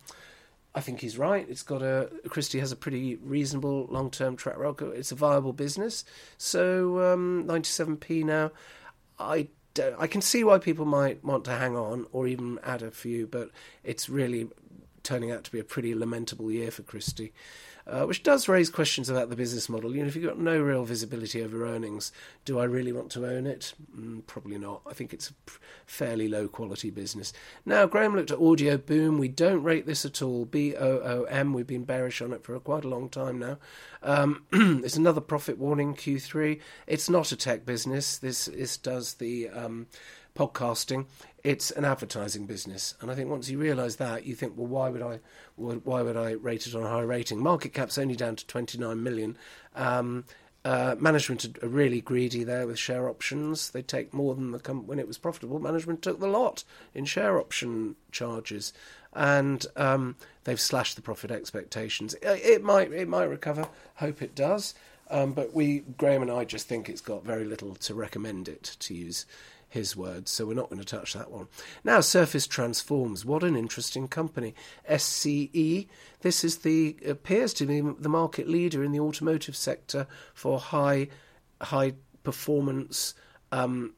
I 0.74 0.80
think 0.80 1.00
he's 1.00 1.18
right. 1.18 1.46
It's 1.48 1.62
got 1.62 1.82
a 1.82 2.10
Christie 2.28 2.60
has 2.60 2.72
a 2.72 2.76
pretty 2.76 3.16
reasonable 3.16 3.86
long 3.90 4.10
term 4.10 4.36
track 4.36 4.58
record. 4.58 4.96
It's 4.96 5.12
a 5.12 5.14
viable 5.14 5.52
business. 5.52 6.04
So 6.36 7.12
um, 7.12 7.44
97p 7.46 8.24
now. 8.24 8.50
I 9.18 9.48
I 9.98 10.06
can 10.06 10.20
see 10.20 10.42
why 10.42 10.58
people 10.58 10.84
might 10.84 11.22
want 11.24 11.44
to 11.44 11.52
hang 11.52 11.76
on 11.76 12.06
or 12.12 12.26
even 12.26 12.58
add 12.64 12.82
a 12.82 12.90
few, 12.90 13.26
but 13.26 13.50
it's 13.84 14.08
really 14.08 14.48
turning 15.02 15.30
out 15.30 15.44
to 15.44 15.52
be 15.52 15.60
a 15.60 15.64
pretty 15.64 15.94
lamentable 15.94 16.50
year 16.50 16.70
for 16.70 16.82
Christie 16.82 17.32
uh, 17.88 18.04
which 18.04 18.22
does 18.22 18.48
raise 18.48 18.68
questions 18.68 19.08
about 19.08 19.30
the 19.30 19.36
business 19.36 19.68
model. 19.68 19.96
You 19.96 20.02
know, 20.02 20.08
if 20.08 20.14
you've 20.14 20.26
got 20.26 20.38
no 20.38 20.60
real 20.60 20.84
visibility 20.84 21.42
over 21.42 21.66
earnings, 21.66 22.12
do 22.44 22.58
I 22.58 22.64
really 22.64 22.92
want 22.92 23.10
to 23.12 23.26
own 23.26 23.46
it? 23.46 23.72
Mm, 23.98 24.26
probably 24.26 24.58
not. 24.58 24.82
I 24.86 24.92
think 24.92 25.14
it's 25.14 25.30
a 25.30 25.34
fairly 25.86 26.28
low 26.28 26.48
quality 26.48 26.90
business. 26.90 27.32
Now, 27.64 27.86
Graham 27.86 28.14
looked 28.14 28.30
at 28.30 28.38
Audioboom. 28.38 29.18
We 29.18 29.28
don't 29.28 29.62
rate 29.62 29.86
this 29.86 30.04
at 30.04 30.20
all. 30.20 30.44
B 30.44 30.76
O 30.76 30.98
O 30.98 31.24
M. 31.24 31.54
We've 31.54 31.66
been 31.66 31.84
bearish 31.84 32.20
on 32.20 32.32
it 32.32 32.44
for 32.44 32.58
quite 32.60 32.84
a 32.84 32.88
long 32.88 33.08
time 33.08 33.38
now. 33.38 33.56
Um, 34.02 34.44
it's 34.52 34.96
another 34.96 35.22
profit 35.22 35.58
warning 35.58 35.94
Q3. 35.94 36.60
It's 36.86 37.08
not 37.08 37.32
a 37.32 37.36
tech 37.36 37.64
business. 37.64 38.18
This 38.18 38.46
this 38.46 38.76
does 38.76 39.14
the 39.14 39.48
um, 39.48 39.86
podcasting. 40.36 41.06
It's 41.48 41.70
an 41.70 41.86
advertising 41.86 42.44
business, 42.44 42.94
and 43.00 43.10
I 43.10 43.14
think 43.14 43.30
once 43.30 43.48
you 43.48 43.56
realise 43.56 43.96
that, 43.96 44.26
you 44.26 44.34
think, 44.34 44.52
well, 44.54 44.66
why 44.66 44.90
would 44.90 45.00
I, 45.00 45.20
why 45.56 46.02
would 46.02 46.14
I 46.14 46.32
rate 46.32 46.66
it 46.66 46.74
on 46.74 46.82
a 46.82 46.90
high 46.90 47.00
rating? 47.00 47.42
Market 47.42 47.72
cap's 47.72 47.96
only 47.96 48.16
down 48.16 48.36
to 48.36 48.46
29 48.46 49.02
million. 49.02 49.34
Um, 49.74 50.26
uh, 50.66 50.96
management 50.98 51.46
are 51.62 51.68
really 51.68 52.02
greedy 52.02 52.44
there 52.44 52.66
with 52.66 52.78
share 52.78 53.08
options. 53.08 53.70
They 53.70 53.80
take 53.80 54.12
more 54.12 54.34
than 54.34 54.50
the 54.50 54.58
com- 54.58 54.86
when 54.86 54.98
it 54.98 55.06
was 55.06 55.16
profitable. 55.16 55.58
Management 55.58 56.02
took 56.02 56.20
the 56.20 56.26
lot 56.26 56.64
in 56.92 57.06
share 57.06 57.38
option 57.38 57.96
charges, 58.12 58.74
and 59.14 59.64
um, 59.74 60.16
they've 60.44 60.60
slashed 60.60 60.96
the 60.96 61.02
profit 61.02 61.30
expectations. 61.30 62.12
It, 62.20 62.26
it, 62.44 62.62
might 62.62 62.92
it 62.92 63.08
might 63.08 63.24
recover. 63.24 63.66
Hope 63.94 64.20
it 64.20 64.34
does. 64.34 64.74
Um, 65.10 65.32
but 65.32 65.54
we 65.54 65.78
Graham 65.96 66.20
and 66.20 66.30
I 66.30 66.44
just 66.44 66.68
think 66.68 66.90
it's 66.90 67.00
got 67.00 67.24
very 67.24 67.46
little 67.46 67.74
to 67.76 67.94
recommend 67.94 68.48
it 68.48 68.76
to 68.80 68.92
use 68.92 69.24
his 69.68 69.96
words, 69.96 70.30
so 70.30 70.46
we're 70.46 70.54
not 70.54 70.70
going 70.70 70.80
to 70.80 70.84
touch 70.84 71.12
that 71.12 71.30
one. 71.30 71.48
Now, 71.84 72.00
Surface 72.00 72.46
Transforms. 72.46 73.24
What 73.24 73.42
an 73.42 73.56
interesting 73.56 74.08
company. 74.08 74.54
SCE. 74.88 75.88
This 76.20 76.42
is 76.42 76.58
the 76.58 76.96
appears 77.06 77.52
to 77.54 77.66
be 77.66 77.80
the 77.80 78.08
market 78.08 78.48
leader 78.48 78.82
in 78.82 78.92
the 78.92 79.00
automotive 79.00 79.56
sector 79.56 80.06
for 80.32 80.58
high 80.58 81.08
high 81.60 81.94
performance 82.22 83.14
um, 83.52 83.94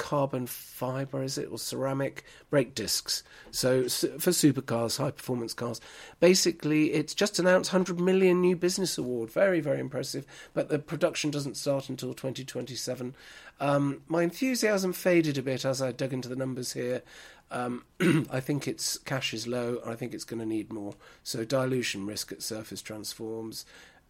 carbon 0.00 0.46
fiber, 0.46 1.22
is 1.22 1.36
it, 1.36 1.50
or 1.52 1.58
ceramic 1.58 2.24
brake 2.48 2.74
discs. 2.74 3.22
So 3.50 3.82
for 3.82 4.30
supercars, 4.30 4.96
high 4.96 5.10
performance 5.10 5.52
cars. 5.52 5.78
Basically, 6.20 6.94
it's 6.94 7.12
just 7.12 7.38
announced 7.38 7.74
100 7.74 8.00
million 8.00 8.40
new 8.40 8.56
business 8.56 8.96
award. 8.96 9.30
Very, 9.30 9.60
very 9.60 9.78
impressive. 9.78 10.24
But 10.54 10.70
the 10.70 10.78
production 10.78 11.30
doesn't 11.30 11.58
start 11.58 11.90
until 11.90 12.14
2027. 12.14 13.14
Um, 13.60 14.00
my 14.08 14.22
enthusiasm 14.22 14.94
faded 14.94 15.36
a 15.36 15.42
bit 15.42 15.66
as 15.66 15.82
I 15.82 15.92
dug 15.92 16.14
into 16.14 16.30
the 16.30 16.36
numbers 16.36 16.72
here. 16.72 17.02
Um, 17.50 17.84
I 18.30 18.40
think 18.40 18.66
its 18.66 18.96
cash 18.96 19.34
is 19.34 19.46
low. 19.46 19.82
I 19.84 19.96
think 19.96 20.14
it's 20.14 20.24
going 20.24 20.40
to 20.40 20.46
need 20.46 20.72
more. 20.72 20.94
So 21.22 21.44
dilution 21.44 22.06
risk 22.06 22.32
at 22.32 22.40
Surface 22.40 22.80
Transforms. 22.80 23.66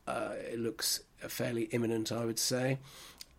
Uh, 0.07 0.35
it 0.53 0.61
looks 0.61 1.01
fairly 1.19 1.65
imminent, 1.65 2.13
I 2.13 2.25
would 2.25 2.39
say 2.39 2.79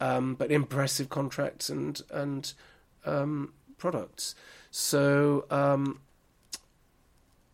um, 0.02 0.34
but 0.34 0.52
impressive 0.52 1.10
contracts 1.10 1.70
and 1.70 2.02
and 2.12 2.54
um, 3.06 3.54
products. 3.78 4.36
So 4.72 5.46
um, 5.50 6.02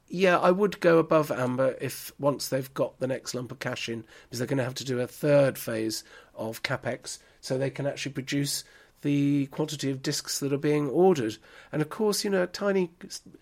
yeah, 0.08 0.40
I 0.40 0.52
would 0.52 0.80
go 0.80 0.98
above 0.98 1.30
Amber 1.30 1.76
if 1.82 2.14
once 2.18 2.48
they've 2.48 2.74
got 2.74 3.00
the 3.00 3.08
next 3.08 3.36
lump 3.36 3.52
of 3.52 3.60
cash 3.60 3.90
in, 3.90 4.06
because 4.24 4.40
they're 4.40 4.48
going 4.48 4.58
to 4.58 4.64
have 4.64 4.76
to 4.76 4.86
do 4.86 5.02
a 5.02 5.08
third 5.08 5.58
phase 5.58 6.04
of 6.34 6.64
capex, 6.64 7.20
so 7.42 7.58
they 7.58 7.70
can 7.70 7.86
actually 7.86 8.14
produce 8.14 8.64
the 9.02 9.46
quantity 9.48 9.92
of 9.92 10.02
discs 10.02 10.40
that 10.40 10.54
are 10.54 10.58
being 10.58 10.90
ordered. 10.90 11.38
And 11.72 11.82
of 11.82 11.90
course, 11.90 12.24
you 12.24 12.30
know, 12.30 12.44
a 12.44 12.48
tiny, 12.48 12.92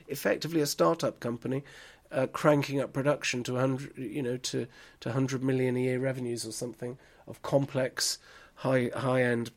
effectively 0.08 0.62
a 0.62 0.66
startup 0.66 1.20
company. 1.20 1.64
Uh, 2.12 2.28
cranking 2.28 2.80
up 2.80 2.94
production 2.94 3.44
to 3.44 3.54
100, 3.54 3.98
you 3.98 4.22
know, 4.22 4.38
to, 4.38 4.68
to 5.02 5.10
100 5.10 5.44
million 5.44 5.76
a 5.76 5.80
year 5.80 6.00
revenues 6.00 6.46
or 6.46 6.52
something 6.52 6.98
of 7.28 7.42
complex 7.42 8.20
high 8.56 8.92
high 8.96 9.22
end 9.22 9.52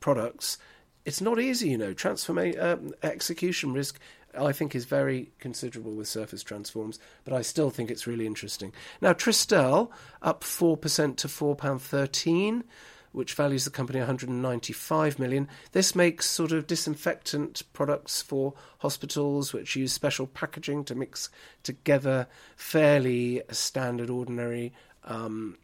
products, 0.00 0.58
it's 1.04 1.20
not 1.20 1.40
easy. 1.40 1.70
You 1.70 1.78
know, 1.78 1.92
transformation 1.92 2.60
um, 2.60 2.92
execution 3.02 3.72
risk. 3.72 3.98
I 4.38 4.52
think 4.52 4.74
is 4.74 4.84
very 4.84 5.32
considerable 5.40 5.92
with 5.92 6.06
Surface 6.06 6.42
Transforms, 6.42 6.98
but 7.24 7.32
I 7.32 7.40
still 7.40 7.70
think 7.70 7.90
it's 7.90 8.06
really 8.06 8.26
interesting. 8.26 8.74
Now, 9.00 9.14
Tristel 9.14 9.90
up 10.20 10.44
four 10.44 10.76
percent 10.76 11.16
to 11.18 11.28
four 11.28 11.56
pound 11.56 11.80
thirteen, 11.80 12.64
which 13.12 13.34
values 13.34 13.64
the 13.64 13.70
company 13.70 13.98
195 13.98 15.18
million. 15.18 15.48
This 15.72 15.94
makes 15.94 16.26
sort 16.26 16.52
of 16.52 16.66
disinfectant 16.66 17.62
products 17.72 18.22
for 18.22 18.54
hospitals, 18.78 19.52
which 19.52 19.76
use 19.76 19.92
special 19.92 20.26
packaging 20.26 20.84
to 20.84 20.94
mix 20.94 21.30
together 21.62 22.26
fairly 22.56 23.42
standard, 23.50 24.10
ordinary 24.10 24.72
um, 25.04 25.56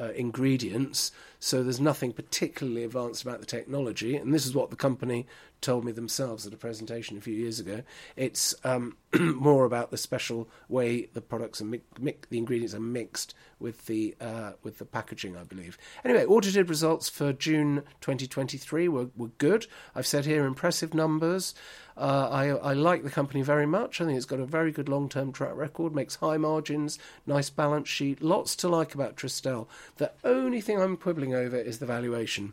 uh, 0.00 0.10
ingredients. 0.12 1.12
So 1.38 1.62
there's 1.62 1.80
nothing 1.80 2.12
particularly 2.12 2.84
advanced 2.84 3.22
about 3.22 3.40
the 3.40 3.46
technology, 3.46 4.16
and 4.16 4.32
this 4.32 4.46
is 4.46 4.54
what 4.54 4.70
the 4.70 4.76
company 4.76 5.26
told 5.60 5.84
me 5.84 5.92
themselves 5.92 6.46
at 6.46 6.52
a 6.52 6.56
presentation 6.56 7.16
a 7.16 7.20
few 7.20 7.34
years 7.34 7.58
ago. 7.58 7.82
It's 8.16 8.54
um, 8.64 8.96
more 9.18 9.64
about 9.64 9.90
the 9.90 9.96
special 9.96 10.48
way 10.68 11.06
the 11.12 11.20
products 11.20 11.60
are 11.60 11.64
mi- 11.64 11.80
mi- 12.00 12.16
the 12.30 12.38
ingredients 12.38 12.74
are 12.74 12.80
mixed 12.80 13.34
with 13.58 13.86
the 13.86 14.14
uh, 14.20 14.52
with 14.62 14.78
the 14.78 14.84
packaging, 14.84 15.36
I 15.36 15.44
believe. 15.44 15.78
Anyway, 16.04 16.24
audited 16.26 16.68
results 16.68 17.08
for 17.08 17.32
June 17.32 17.82
2023 18.00 18.88
were, 18.88 19.08
were 19.16 19.28
good. 19.38 19.66
I've 19.94 20.06
said 20.06 20.26
here 20.26 20.44
impressive 20.44 20.94
numbers. 20.94 21.54
Uh, 21.96 22.28
I, 22.30 22.46
I 22.48 22.72
like 22.72 23.02
the 23.02 23.10
company 23.10 23.42
very 23.42 23.66
much. 23.66 24.00
I 24.00 24.04
think 24.04 24.16
it's 24.16 24.26
got 24.26 24.40
a 24.40 24.46
very 24.46 24.72
good 24.72 24.88
long 24.88 25.08
term 25.08 25.32
track 25.32 25.54
record, 25.54 25.94
makes 25.94 26.16
high 26.16 26.36
margins, 26.36 26.98
nice 27.26 27.50
balance 27.50 27.88
sheet, 27.88 28.22
lots 28.22 28.56
to 28.56 28.68
like 28.68 28.94
about 28.94 29.16
Tristel. 29.16 29.66
The 29.96 30.12
only 30.24 30.60
thing 30.60 30.80
I'm 30.80 30.96
quibbling 30.96 31.34
over 31.34 31.56
is 31.56 31.78
the 31.78 31.86
valuation. 31.86 32.52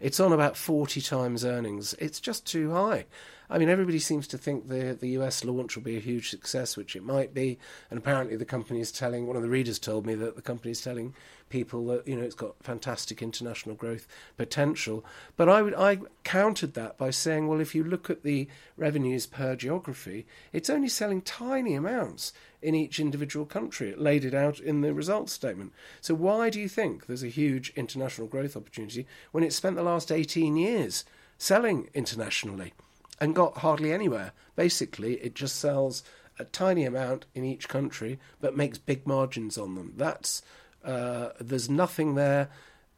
It's 0.00 0.20
on 0.20 0.32
about 0.32 0.56
40 0.56 1.00
times 1.00 1.44
earnings. 1.44 1.94
It's 1.98 2.20
just 2.20 2.46
too 2.46 2.72
high. 2.72 3.04
I 3.52 3.58
mean, 3.58 3.68
everybody 3.68 3.98
seems 3.98 4.28
to 4.28 4.38
think 4.38 4.68
the 4.68 4.96
the 4.98 5.08
US 5.18 5.44
launch 5.44 5.74
will 5.74 5.82
be 5.82 5.96
a 5.96 6.00
huge 6.00 6.30
success, 6.30 6.76
which 6.76 6.94
it 6.94 7.02
might 7.02 7.34
be. 7.34 7.58
And 7.90 7.98
apparently, 7.98 8.36
the 8.36 8.44
company 8.44 8.80
is 8.80 8.92
telling 8.92 9.26
one 9.26 9.34
of 9.34 9.42
the 9.42 9.48
readers 9.48 9.80
told 9.80 10.06
me 10.06 10.14
that 10.14 10.36
the 10.36 10.42
company 10.42 10.70
is 10.70 10.80
telling 10.80 11.14
people 11.48 11.84
that 11.86 12.06
you 12.06 12.14
know 12.14 12.22
it's 12.22 12.36
got 12.36 12.62
fantastic 12.62 13.20
international 13.20 13.74
growth 13.74 14.06
potential. 14.36 15.04
But 15.36 15.48
I 15.48 15.62
would 15.62 15.74
I 15.74 15.98
countered 16.22 16.74
that 16.74 16.96
by 16.96 17.10
saying, 17.10 17.48
well, 17.48 17.58
if 17.58 17.74
you 17.74 17.82
look 17.82 18.08
at 18.08 18.22
the 18.22 18.46
revenues 18.76 19.26
per 19.26 19.56
geography, 19.56 20.26
it's 20.52 20.70
only 20.70 20.88
selling 20.88 21.20
tiny 21.20 21.74
amounts 21.74 22.32
in 22.62 22.76
each 22.76 23.00
individual 23.00 23.46
country. 23.46 23.90
It 23.90 24.00
laid 24.00 24.24
it 24.24 24.34
out 24.34 24.60
in 24.60 24.82
the 24.82 24.94
results 24.94 25.32
statement. 25.32 25.72
So 26.00 26.14
why 26.14 26.50
do 26.50 26.60
you 26.60 26.68
think 26.68 27.06
there's 27.06 27.24
a 27.24 27.28
huge 27.28 27.72
international 27.74 28.28
growth 28.28 28.56
opportunity 28.56 29.08
when 29.32 29.42
it 29.42 29.52
spent 29.52 29.74
the 29.74 29.82
last 29.82 30.12
18 30.12 30.56
years 30.56 31.04
selling 31.36 31.88
internationally 31.94 32.74
and 33.20 33.34
got 33.34 33.58
hardly 33.58 33.92
anywhere. 33.92 34.32
Basically, 34.56 35.14
it 35.14 35.34
just 35.34 35.56
sells 35.56 36.02
a 36.38 36.44
tiny 36.44 36.84
amount 36.84 37.26
in 37.34 37.44
each 37.44 37.68
country, 37.68 38.18
but 38.40 38.56
makes 38.56 38.78
big 38.78 39.06
margins 39.06 39.58
on 39.58 39.74
them. 39.74 39.92
That's 39.96 40.42
uh, 40.84 41.30
there's 41.38 41.68
nothing 41.68 42.14
there 42.14 42.48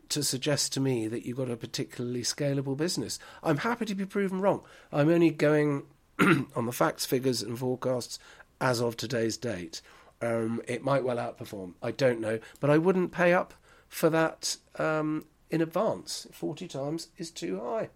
to 0.09 0.23
suggest 0.23 0.73
to 0.75 0.81
me 0.81 1.09
that 1.09 1.27
you've 1.27 1.39
got 1.39 1.51
a 1.51 1.57
particularly 1.57 2.23
scalable 2.23 2.77
business. 2.77 3.19
I'm 3.43 3.59
happy 3.59 3.87
to 3.87 3.95
be 3.95 4.05
proven 4.05 4.41
wrong. 4.41 4.63
I'm 4.93 5.09
only 5.09 5.31
going 5.31 5.85
on 6.21 6.67
the 6.67 6.73
facts, 6.73 7.07
figures, 7.07 7.43
and 7.43 7.59
forecasts 7.59 8.19
as 8.61 8.81
of 8.81 8.97
today's 8.97 9.37
date. 9.37 9.81
Um, 10.21 10.63
it 10.69 10.85
might 10.85 11.03
well 11.03 11.17
outperform. 11.17 11.75
I 11.83 11.91
don't 11.91 12.21
know, 12.21 12.39
but 12.61 12.71
I 12.71 12.79
wouldn't 12.79 13.11
pay 13.11 13.33
up 13.33 13.55
for 13.89 14.09
that 14.11 14.57
um, 14.79 15.25
in 15.51 15.61
advance. 15.61 16.29
Forty 16.31 16.69
times 16.69 17.09
is 17.17 17.31
too 17.31 17.61
high. 17.61 17.89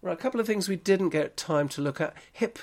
Right, 0.00 0.12
a 0.12 0.16
couple 0.16 0.38
of 0.38 0.46
things 0.46 0.68
we 0.68 0.76
didn't 0.76 1.08
get 1.08 1.36
time 1.36 1.68
to 1.70 1.80
look 1.80 2.00
at. 2.00 2.14
Hip 2.32 2.58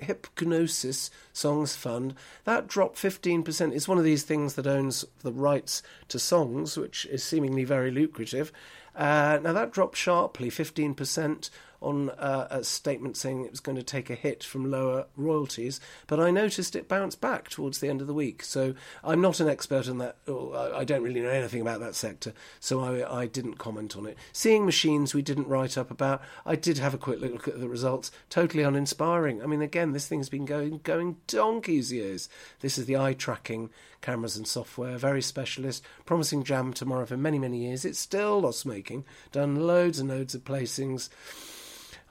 Hipgnosis 0.00 1.10
Songs 1.32 1.76
Fund, 1.76 2.14
that 2.44 2.66
dropped 2.68 2.96
15%. 2.96 3.74
It's 3.74 3.88
one 3.88 3.98
of 3.98 4.04
these 4.04 4.22
things 4.22 4.54
that 4.54 4.66
owns 4.66 5.04
the 5.22 5.32
rights 5.32 5.82
to 6.08 6.18
songs, 6.18 6.76
which 6.76 7.04
is 7.06 7.22
seemingly 7.24 7.64
very 7.64 7.90
lucrative. 7.90 8.52
Uh, 8.94 9.38
now, 9.42 9.52
that 9.52 9.72
dropped 9.72 9.96
sharply, 9.96 10.50
15% 10.50 11.50
on 11.80 12.10
uh, 12.10 12.48
a 12.50 12.64
statement 12.64 13.16
saying 13.16 13.44
it 13.44 13.50
was 13.50 13.60
going 13.60 13.76
to 13.76 13.82
take 13.82 14.10
a 14.10 14.14
hit 14.14 14.42
from 14.42 14.70
lower 14.70 15.06
royalties, 15.16 15.80
but 16.06 16.18
I 16.18 16.30
noticed 16.30 16.74
it 16.74 16.88
bounced 16.88 17.20
back 17.20 17.48
towards 17.48 17.78
the 17.78 17.88
end 17.88 18.00
of 18.00 18.06
the 18.06 18.14
week. 18.14 18.42
So 18.42 18.74
I'm 19.04 19.20
not 19.20 19.40
an 19.40 19.48
expert 19.48 19.86
in 19.86 19.98
that. 19.98 20.16
I 20.26 20.84
don't 20.84 21.02
really 21.02 21.20
know 21.20 21.28
anything 21.28 21.60
about 21.60 21.80
that 21.80 21.94
sector, 21.94 22.32
so 22.60 22.80
I, 22.80 23.20
I 23.20 23.26
didn't 23.26 23.58
comment 23.58 23.96
on 23.96 24.06
it. 24.06 24.18
Seeing 24.32 24.66
machines 24.66 25.14
we 25.14 25.22
didn't 25.22 25.48
write 25.48 25.78
up 25.78 25.90
about. 25.90 26.22
I 26.44 26.56
did 26.56 26.78
have 26.78 26.94
a 26.94 26.98
quick 26.98 27.20
look 27.20 27.46
at 27.46 27.60
the 27.60 27.68
results. 27.68 28.10
Totally 28.30 28.62
uninspiring. 28.62 29.42
I 29.42 29.46
mean, 29.46 29.62
again, 29.62 29.92
this 29.92 30.08
thing's 30.08 30.28
been 30.28 30.44
going 30.44 30.80
going 30.82 31.16
donkey's 31.26 31.92
years. 31.92 32.28
This 32.60 32.78
is 32.78 32.86
the 32.86 32.96
eye 32.96 33.14
tracking 33.14 33.70
cameras 34.00 34.36
and 34.36 34.46
software, 34.46 34.96
very 34.96 35.22
specialist, 35.22 35.84
promising 36.06 36.44
jam 36.44 36.72
tomorrow 36.72 37.06
for 37.06 37.16
many 37.16 37.38
many 37.38 37.64
years. 37.64 37.84
It's 37.84 37.98
still 37.98 38.40
loss 38.40 38.64
making. 38.64 39.04
Done 39.32 39.56
loads 39.56 39.98
and 39.98 40.08
loads 40.08 40.34
of 40.34 40.44
placings. 40.44 41.08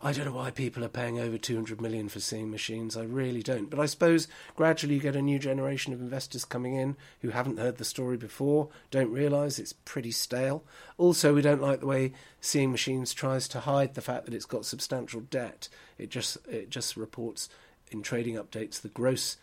I 0.02 0.12
don't 0.14 0.26
know 0.26 0.34
why 0.34 0.52
people 0.52 0.86
are 0.86 0.90
paying 0.90 1.20
over 1.20 1.40
200 1.40 1.82
million 1.82 2.08
for 2.08 2.20
seeing 2.20 2.52
machines. 2.52 2.96
I 2.96 3.04
really 3.04 3.42
don't. 3.42 3.68
But 3.68 3.80
I 3.80 3.88
suppose 3.88 4.28
gradually 4.56 4.96
you 4.96 5.02
get 5.02 5.16
a 5.16 5.22
new 5.24 5.40
generation 5.40 5.92
of 5.92 6.00
investors 6.00 6.46
coming 6.46 6.76
in 6.76 6.96
who 7.22 7.30
haven't 7.30 7.58
heard 7.58 7.78
the 7.78 7.86
story 7.86 8.16
before, 8.16 8.70
don't 8.92 9.12
realise 9.12 9.58
it's 9.58 9.74
pretty 9.74 10.12
stale. 10.12 10.64
Also, 11.00 11.34
we 11.34 11.42
don't 11.42 11.62
like 11.62 11.80
the 11.80 11.88
way 11.88 12.14
seeing 12.40 12.72
machines 12.72 13.12
tries 13.12 13.48
to 13.48 13.62
hide 13.62 13.96
the 13.96 14.02
fact 14.02 14.26
that 14.26 14.36
it's 14.36 14.46
got 14.46 14.66
substantial 14.66 15.22
debt. 15.22 15.68
It 15.98 16.12
just 16.12 16.38
it 16.48 16.70
just 16.70 16.96
reports 16.96 17.50
in 17.90 18.04
trading 18.04 18.36
updates 18.36 18.80
the 18.80 18.90
gross 18.90 19.38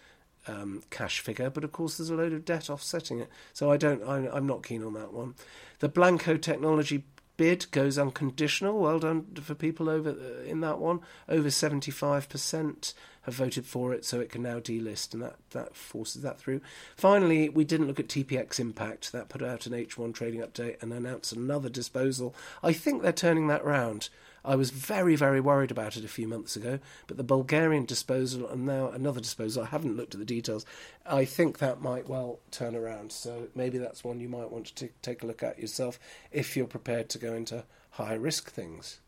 um, 0.47 0.83
cash 0.91 1.21
figure, 1.21 1.51
but 1.51 1.65
of 1.65 1.73
course 1.73 1.97
there's 1.97 2.11
a 2.11 2.15
load 2.15 2.33
of 2.33 2.45
debt 2.45 2.71
offsetting 2.71 3.19
it. 3.19 3.29
So 3.53 3.73
I 3.73 3.77
don't. 3.77 4.07
I'm, 4.09 4.29
I'm 4.33 4.47
not 4.47 4.63
keen 4.63 4.85
on 4.85 4.93
that 4.95 5.13
one. 5.13 5.35
The 5.81 5.89
Blancco 5.89 6.41
Technology 6.41 7.05
bid 7.37 7.71
goes 7.71 7.99
unconditional. 7.99 8.79
Well 8.79 8.99
done 8.99 9.27
for 9.43 9.55
people 9.55 9.89
over 9.89 10.11
uh, 10.11 10.45
in 10.45 10.61
that 10.61 10.79
one. 10.79 11.01
Over 11.29 11.51
seventy 11.51 11.91
five 11.91 12.29
percent 12.29 12.95
have 13.23 13.35
voted 13.35 13.65
for 13.65 13.95
it, 13.95 14.05
so 14.05 14.21
it 14.21 14.31
can 14.31 14.43
now 14.43 14.61
delist, 14.61 15.15
and 15.15 15.23
that 15.23 15.37
that 15.51 15.75
forces 15.75 16.23
that 16.23 16.39
through. 16.39 16.61
Finally, 16.97 17.49
we 17.49 17.65
didn't 17.65 17.87
look 17.87 18.01
at 18.01 18.09
TPX 18.09 18.61
Impact. 18.61 19.13
That 19.13 19.29
put 19.29 19.43
out 19.43 19.67
an 19.67 19.73
H1 19.73 20.15
trading 20.15 20.43
update 20.43 20.83
and 20.83 20.93
announced 20.93 21.33
another 21.33 21.69
disposal. 21.69 22.35
I 22.63 22.73
think 22.73 23.03
they're 23.03 23.13
turning 23.13 23.49
that 23.49 23.65
round. 23.65 24.11
I 24.45 24.57
was 24.57 24.71
very, 24.71 25.17
very 25.17 25.41
worried 25.41 25.71
about 25.71 25.97
it 25.97 26.05
a 26.05 26.09
few 26.09 26.29
months 26.29 26.55
ago, 26.55 26.79
but 27.07 27.17
the 27.17 27.25
Bulgarian 27.25 27.87
disposal 27.87 28.47
and 28.49 28.67
now 28.67 28.89
another 28.89 29.21
disposal, 29.21 29.63
I 29.63 29.67
haven't 29.67 29.97
looked 29.97 30.15
at 30.15 30.21
the 30.21 30.27
details. 30.27 30.67
I 31.07 31.25
think 31.25 31.59
that 31.59 31.81
might 31.81 32.09
well 32.09 32.41
turn 32.51 32.77
around. 32.77 33.11
So 33.11 33.49
maybe 33.55 33.79
that's 33.79 34.05
one 34.05 34.21
you 34.21 34.29
might 34.29 34.51
want 34.51 34.67
to 34.67 34.75
t- 34.75 34.93
take 35.01 35.23
a 35.23 35.27
look 35.27 35.43
at 35.43 35.59
yourself 35.59 35.99
if 36.31 36.57
you're 36.57 36.67
prepared 36.67 37.09
to 37.11 37.19
go 37.19 37.33
into 37.33 37.65
high 37.93 38.15
risk 38.15 38.51
things. 38.51 39.01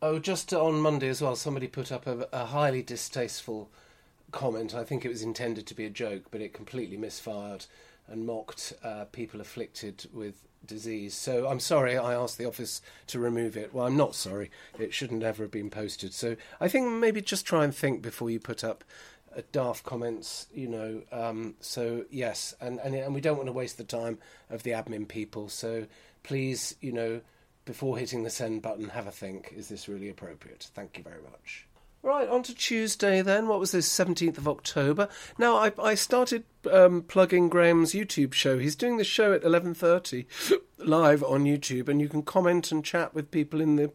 Oh, 0.00 0.18
just 0.18 0.52
on 0.54 0.80
Monday 0.80 1.08
as 1.08 1.20
well, 1.20 1.36
somebody 1.36 1.68
put 1.68 1.92
up 1.92 2.06
a, 2.06 2.26
a 2.32 2.46
highly 2.46 2.82
distasteful 2.82 3.70
comment. 4.32 4.74
I 4.74 4.84
think 4.84 5.04
it 5.04 5.10
was 5.10 5.22
intended 5.22 5.66
to 5.66 5.74
be 5.74 5.84
a 5.84 5.90
joke, 5.90 6.24
but 6.30 6.40
it 6.40 6.54
completely 6.54 6.96
misfired 6.96 7.66
and 8.08 8.26
mocked 8.26 8.72
uh, 8.82 9.04
people 9.12 9.40
afflicted 9.40 10.06
with 10.12 10.46
disease. 10.66 11.14
So 11.14 11.48
I'm 11.48 11.60
sorry 11.60 11.96
I 11.96 12.14
asked 12.14 12.38
the 12.38 12.46
office 12.46 12.82
to 13.08 13.18
remove 13.18 13.56
it. 13.56 13.74
Well, 13.74 13.86
I'm 13.86 13.96
not 13.96 14.14
sorry. 14.14 14.50
It 14.78 14.94
shouldn't 14.94 15.22
ever 15.22 15.44
have 15.44 15.50
been 15.50 15.70
posted. 15.70 16.14
So 16.14 16.36
I 16.60 16.68
think 16.68 16.90
maybe 16.90 17.20
just 17.20 17.46
try 17.46 17.64
and 17.64 17.74
think 17.74 18.02
before 18.02 18.30
you 18.30 18.40
put 18.40 18.64
up 18.64 18.84
uh, 19.36 19.42
daft 19.52 19.84
comments, 19.84 20.46
you 20.54 20.68
know. 20.68 21.02
Um, 21.10 21.54
so 21.60 22.04
yes, 22.10 22.54
and, 22.60 22.78
and 22.80 22.94
and 22.94 23.14
we 23.14 23.20
don't 23.20 23.36
want 23.36 23.48
to 23.48 23.52
waste 23.52 23.78
the 23.78 23.84
time 23.84 24.18
of 24.50 24.62
the 24.62 24.70
admin 24.70 25.08
people. 25.08 25.48
So 25.48 25.86
please, 26.22 26.74
you 26.80 26.92
know, 26.92 27.20
before 27.64 27.98
hitting 27.98 28.22
the 28.22 28.30
send 28.30 28.62
button, 28.62 28.90
have 28.90 29.06
a 29.06 29.12
think. 29.12 29.52
Is 29.56 29.68
this 29.68 29.88
really 29.88 30.08
appropriate? 30.08 30.68
Thank 30.74 30.98
you 30.98 31.04
very 31.04 31.22
much. 31.22 31.66
Right, 32.04 32.28
on 32.28 32.42
to 32.44 32.54
Tuesday 32.54 33.22
then. 33.22 33.46
What 33.46 33.60
was 33.60 33.70
this, 33.70 33.88
17th 33.88 34.36
of 34.36 34.48
October? 34.48 35.08
Now, 35.38 35.56
I, 35.56 35.72
I 35.80 35.94
started 35.94 36.42
um, 36.68 37.02
plugging 37.02 37.48
Graham's 37.48 37.92
YouTube 37.92 38.32
show. 38.32 38.58
He's 38.58 38.74
doing 38.74 38.96
the 38.96 39.04
show 39.04 39.32
at 39.32 39.42
11.30 39.42 40.26
live 40.78 41.22
on 41.22 41.44
YouTube, 41.44 41.88
and 41.88 42.00
you 42.00 42.08
can 42.08 42.22
comment 42.22 42.72
and 42.72 42.84
chat 42.84 43.14
with 43.14 43.30
people 43.30 43.60
in 43.60 43.76
the 43.76 43.92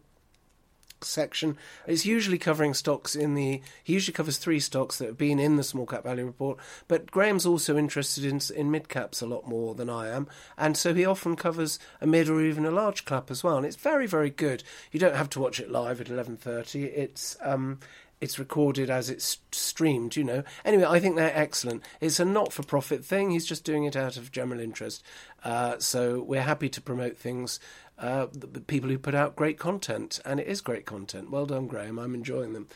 section. 1.03 1.57
It's 1.85 2.05
usually 2.05 2.37
covering 2.37 2.73
stocks 2.73 3.15
in 3.15 3.35
the. 3.35 3.61
He 3.83 3.93
usually 3.93 4.13
covers 4.13 4.37
three 4.37 4.59
stocks 4.59 4.97
that 4.97 5.07
have 5.07 5.17
been 5.17 5.39
in 5.39 5.55
the 5.55 5.63
small 5.63 5.85
cap 5.85 6.03
value 6.03 6.25
report. 6.25 6.57
But 6.87 7.11
Graham's 7.11 7.45
also 7.45 7.77
interested 7.77 8.25
in 8.25 8.39
in 8.55 8.71
mid 8.71 8.89
caps 8.89 9.21
a 9.21 9.27
lot 9.27 9.47
more 9.47 9.75
than 9.75 9.89
I 9.89 10.09
am, 10.09 10.27
and 10.57 10.77
so 10.77 10.93
he 10.93 11.05
often 11.05 11.35
covers 11.35 11.79
a 12.01 12.07
mid 12.07 12.29
or 12.29 12.41
even 12.41 12.65
a 12.65 12.71
large 12.71 13.05
cap 13.05 13.31
as 13.31 13.43
well. 13.43 13.57
And 13.57 13.65
it's 13.65 13.75
very 13.75 14.07
very 14.07 14.29
good. 14.29 14.63
You 14.91 14.99
don't 14.99 15.15
have 15.15 15.29
to 15.31 15.39
watch 15.39 15.59
it 15.59 15.71
live 15.71 16.01
at 16.01 16.09
eleven 16.09 16.37
thirty. 16.37 16.85
It's 16.85 17.37
um, 17.41 17.79
it's 18.19 18.39
recorded 18.39 18.89
as 18.89 19.09
it's 19.09 19.37
streamed, 19.51 20.15
you 20.15 20.23
know. 20.23 20.43
Anyway, 20.65 20.85
I 20.85 20.99
think 20.99 21.15
they're 21.15 21.31
excellent. 21.35 21.83
It's 22.01 22.19
a 22.19 22.25
not 22.25 22.51
for 22.51 22.63
profit 22.63 23.05
thing. 23.05 23.29
He's 23.29 23.45
just 23.45 23.63
doing 23.63 23.83
it 23.83 23.95
out 23.95 24.17
of 24.17 24.31
general 24.31 24.59
interest. 24.59 25.03
Uh, 25.47 25.79
so 25.79 26.21
we're 26.21 26.41
happy 26.41 26.67
to 26.67 26.81
promote 26.81 27.17
things 27.17 27.57
uh, 27.99 28.27
the, 28.31 28.45
the, 28.47 28.59
people 28.59 28.89
who 28.89 28.99
put 28.99 29.15
out 29.15 29.35
great 29.35 29.57
content, 29.57 30.19
and 30.23 30.39
it 30.39 30.45
is 30.45 30.61
great 30.61 30.85
content. 30.85 31.31
Well 31.31 31.47
done, 31.47 31.67
Graham. 31.67 31.97
I'm 31.97 32.13
enjoying 32.13 32.53
them. 32.53 32.67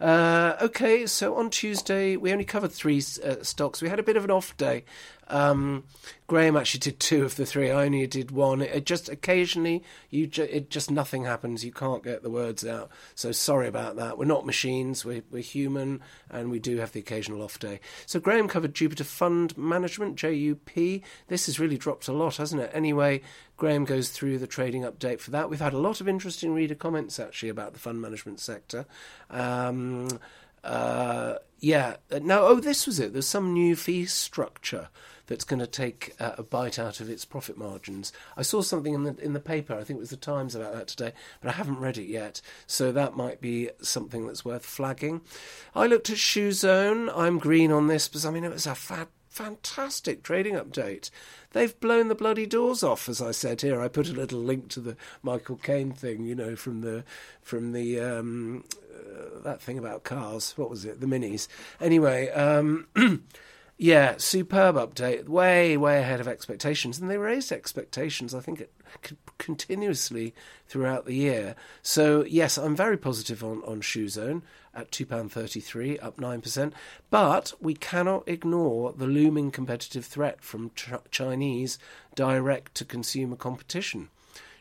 Uh, 0.00 0.56
okay, 0.62 1.06
so 1.06 1.34
on 1.34 1.50
Tuesday 1.50 2.16
we 2.16 2.32
only 2.32 2.46
covered 2.46 2.72
three 2.72 3.02
uh, 3.22 3.42
stocks. 3.42 3.82
We 3.82 3.90
had 3.90 3.98
a 3.98 4.02
bit 4.02 4.16
of 4.16 4.24
an 4.24 4.30
off 4.30 4.56
day. 4.56 4.84
Um, 5.28 5.84
Graham 6.26 6.56
actually 6.56 6.80
did 6.80 6.98
two 6.98 7.24
of 7.24 7.36
the 7.36 7.44
three. 7.44 7.70
I 7.70 7.84
only 7.84 8.06
did 8.06 8.30
one. 8.30 8.62
It, 8.62 8.86
just 8.86 9.10
occasionally 9.10 9.84
you 10.08 10.26
ju- 10.26 10.48
it 10.50 10.70
just 10.70 10.90
nothing 10.90 11.26
happens. 11.26 11.64
You 11.64 11.72
can't 11.72 12.02
get 12.02 12.22
the 12.22 12.30
words 12.30 12.64
out. 12.64 12.90
So 13.14 13.30
sorry 13.30 13.68
about 13.68 13.96
that. 13.96 14.16
We're 14.16 14.24
not 14.24 14.46
machines. 14.46 15.04
We're, 15.04 15.22
we're 15.30 15.42
human, 15.42 16.00
and 16.30 16.50
we 16.50 16.58
do 16.58 16.78
have 16.78 16.92
the 16.92 17.00
occasional 17.00 17.42
off 17.42 17.58
day. 17.58 17.80
So 18.06 18.18
Graham 18.18 18.48
covered 18.48 18.74
Jupiter 18.74 19.04
Fund 19.04 19.58
Management 19.58 20.16
(JUP). 20.16 21.02
This 21.28 21.44
has 21.44 21.60
really 21.60 21.76
dropped 21.76 22.08
a 22.08 22.12
lot, 22.20 22.36
hasn't 22.36 22.62
it? 22.62 22.70
Anyway, 22.72 23.22
Graham 23.56 23.84
goes 23.84 24.10
through 24.10 24.38
the 24.38 24.46
trading 24.46 24.82
update 24.82 25.20
for 25.20 25.30
that. 25.32 25.50
We've 25.50 25.60
had 25.60 25.72
a 25.72 25.78
lot 25.78 26.00
of 26.00 26.08
interesting 26.08 26.54
reader 26.54 26.74
comments 26.74 27.18
actually 27.18 27.48
about 27.48 27.72
the 27.72 27.78
fund 27.78 28.00
management 28.00 28.40
sector. 28.40 28.86
Um, 29.28 30.08
uh, 30.62 31.36
yeah. 31.60 31.96
Now, 32.10 32.42
oh, 32.42 32.60
this 32.60 32.86
was 32.86 33.00
it. 33.00 33.12
There's 33.12 33.26
some 33.26 33.52
new 33.52 33.76
fee 33.76 34.06
structure 34.06 34.88
that's 35.30 35.44
going 35.44 35.60
to 35.60 35.66
take 35.66 36.12
uh, 36.18 36.32
a 36.38 36.42
bite 36.42 36.78
out 36.78 37.00
of 37.00 37.08
its 37.08 37.24
profit 37.24 37.56
margins. 37.56 38.12
I 38.36 38.42
saw 38.42 38.62
something 38.62 38.94
in 38.94 39.04
the 39.04 39.16
in 39.22 39.32
the 39.32 39.40
paper. 39.40 39.74
I 39.74 39.84
think 39.84 39.98
it 39.98 40.00
was 40.00 40.10
the 40.10 40.16
Times 40.16 40.54
about 40.56 40.74
that 40.74 40.88
today, 40.88 41.12
but 41.40 41.50
I 41.50 41.52
haven't 41.52 41.78
read 41.78 41.98
it 41.98 42.08
yet. 42.08 42.42
So 42.66 42.90
that 42.92 43.16
might 43.16 43.40
be 43.40 43.70
something 43.80 44.26
that's 44.26 44.44
worth 44.44 44.66
flagging. 44.66 45.20
I 45.74 45.86
looked 45.86 46.10
at 46.10 46.18
Shoe 46.18 46.50
Zone. 46.52 47.08
I'm 47.10 47.38
green 47.38 47.70
on 47.70 47.86
this 47.86 48.08
because 48.08 48.26
I 48.26 48.30
mean 48.30 48.44
it 48.44 48.52
was 48.52 48.66
a 48.66 48.74
fat 48.74 49.08
fantastic 49.30 50.22
trading 50.22 50.54
update. 50.54 51.10
They've 51.52 51.78
blown 51.80 52.08
the 52.08 52.14
bloody 52.14 52.46
doors 52.46 52.82
off, 52.82 53.08
as 53.08 53.22
I 53.22 53.30
said 53.30 53.62
here. 53.62 53.80
I 53.80 53.88
put 53.88 54.08
a 54.08 54.12
little 54.12 54.40
link 54.40 54.68
to 54.70 54.80
the 54.80 54.96
Michael 55.22 55.56
Caine 55.56 55.92
thing, 55.92 56.24
you 56.24 56.34
know, 56.34 56.56
from 56.56 56.82
the 56.82 57.04
from 57.40 57.72
the 57.72 58.00
um, 58.00 58.64
uh, 58.94 59.40
that 59.42 59.62
thing 59.62 59.78
about 59.78 60.04
cars. 60.04 60.52
What 60.56 60.68
was 60.68 60.84
it? 60.84 61.00
The 61.00 61.06
minis. 61.06 61.48
Anyway. 61.80 62.28
Um, 62.30 62.86
Yeah, 63.82 64.16
superb 64.18 64.76
update. 64.76 65.26
Way, 65.26 65.74
way 65.78 66.00
ahead 66.00 66.20
of 66.20 66.28
expectations. 66.28 66.98
And 66.98 67.10
they 67.10 67.16
raised 67.16 67.50
expectations, 67.50 68.34
I 68.34 68.40
think, 68.40 68.68
continuously 69.38 70.34
throughout 70.68 71.06
the 71.06 71.14
year. 71.14 71.54
So, 71.80 72.22
yes, 72.26 72.58
I'm 72.58 72.76
very 72.76 72.98
positive 72.98 73.42
on, 73.42 73.62
on 73.64 73.80
Shoe 73.80 74.08
Zone 74.10 74.42
at 74.74 74.90
£2.33, 74.90 76.02
up 76.02 76.16
9%. 76.16 76.72
But 77.10 77.52
we 77.60 77.74
cannot 77.74 78.28
ignore 78.28 78.92
the 78.92 79.06
looming 79.06 79.50
competitive 79.50 80.04
threat 80.04 80.42
from 80.42 80.70
ch- 80.74 80.90
Chinese 81.10 81.78
direct 82.14 82.74
to 82.76 82.84
consumer 82.84 83.36
competition. 83.36 84.08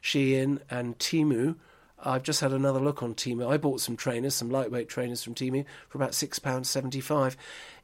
Shein 0.02 0.60
and 0.70 0.98
Temu. 0.98 1.56
I've 2.02 2.24
just 2.24 2.42
had 2.42 2.54
another 2.54 2.80
look 2.80 3.04
on 3.04 3.14
Temu. 3.14 3.50
I 3.50 3.58
bought 3.58 3.82
some 3.82 3.98
trainers, 3.98 4.34
some 4.36 4.50
lightweight 4.50 4.88
trainers 4.88 5.24
from 5.24 5.36
Temu 5.36 5.66
for 5.90 5.98
about 5.98 6.12
£6.75. 6.12 7.36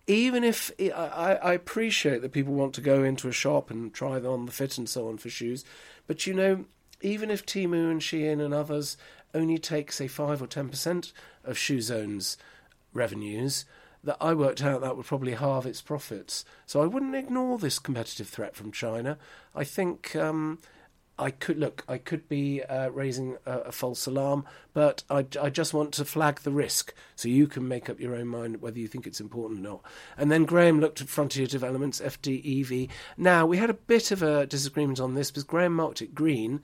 Even 0.08 0.44
if 0.44 0.72
I, 0.80 1.54
appreciate 1.54 2.22
that 2.22 2.32
people 2.32 2.54
want 2.54 2.76
to 2.76 2.82
go 2.82 3.04
into 3.04 3.28
a 3.28 3.34
shop 3.34 3.72
and 3.72 3.94
try 3.94 4.20
on 4.20 4.46
the 4.46 4.52
fit 4.52 4.78
and 4.78 4.88
so 4.88 5.08
on 5.08 5.18
for 5.18 5.30
shoes, 5.30 5.66
but 6.06 6.28
you 6.28 6.34
know, 6.34 6.66
even 7.02 7.32
if 7.32 7.46
Temu 7.46 7.90
and 7.92 8.02
Shein 8.02 8.40
and 8.40 8.54
others 8.54 8.98
only 9.34 9.58
take, 9.58 9.92
say, 9.92 10.08
5 10.08 10.42
or 10.42 10.48
10% 10.48 11.12
of 11.46 11.58
Shoe 11.58 11.82
Zone's 11.82 12.38
revenues, 12.94 13.66
that 14.04 14.18
I 14.22 14.34
worked 14.34 14.64
out 14.64 14.82
that 14.82 14.96
would 14.96 15.06
probably 15.06 15.34
halve 15.34 15.66
its 15.66 15.82
profits. 15.82 16.46
So 16.66 16.82
I 16.82 16.86
wouldn't 16.86 17.16
ignore 17.16 17.58
this 17.58 17.80
competitive 17.80 18.30
threat 18.30 18.56
from 18.56 18.72
China. 18.72 19.18
I 19.56 19.64
think 19.64 20.16
um, 20.16 20.60
I 21.18 21.32
could 21.32 21.58
look. 21.58 21.84
I 21.88 21.98
could 21.98 22.28
be 22.28 22.62
uh, 22.64 22.90
raising 22.90 23.38
a, 23.46 23.60
a, 23.60 23.72
false 23.72 24.06
alarm, 24.06 24.46
but 24.74 25.04
I, 25.10 25.26
I, 25.42 25.50
just 25.50 25.74
want 25.74 25.94
to 25.94 26.06
flag 26.06 26.42
the 26.42 26.52
risk 26.52 26.94
so 27.16 27.30
you 27.30 27.48
can 27.48 27.68
make 27.68 27.90
up 27.90 28.00
your 28.00 28.16
own 28.16 28.28
mind 28.28 28.62
whether 28.62 28.80
you 28.80 28.88
think 28.88 29.08
it's 29.08 29.22
important 29.22 29.62
or 29.62 29.64
not. 29.64 29.82
And 30.18 30.32
then 30.32 30.44
Graham 30.44 30.80
looked 30.80 31.02
at 31.02 31.08
frontier 31.08 31.48
developments, 31.48 32.02
FDEV. 32.02 32.90
Now 33.18 33.46
we 33.46 33.58
had 33.58 33.70
a 33.70 33.76
bit 33.76 34.12
of 34.12 34.22
a 34.22 34.46
disagreement 34.46 35.00
on 35.00 35.14
this 35.14 35.32
because 35.32 35.46
Graham 35.46 35.74
marked 35.74 36.02
it 36.02 36.14
green, 36.14 36.62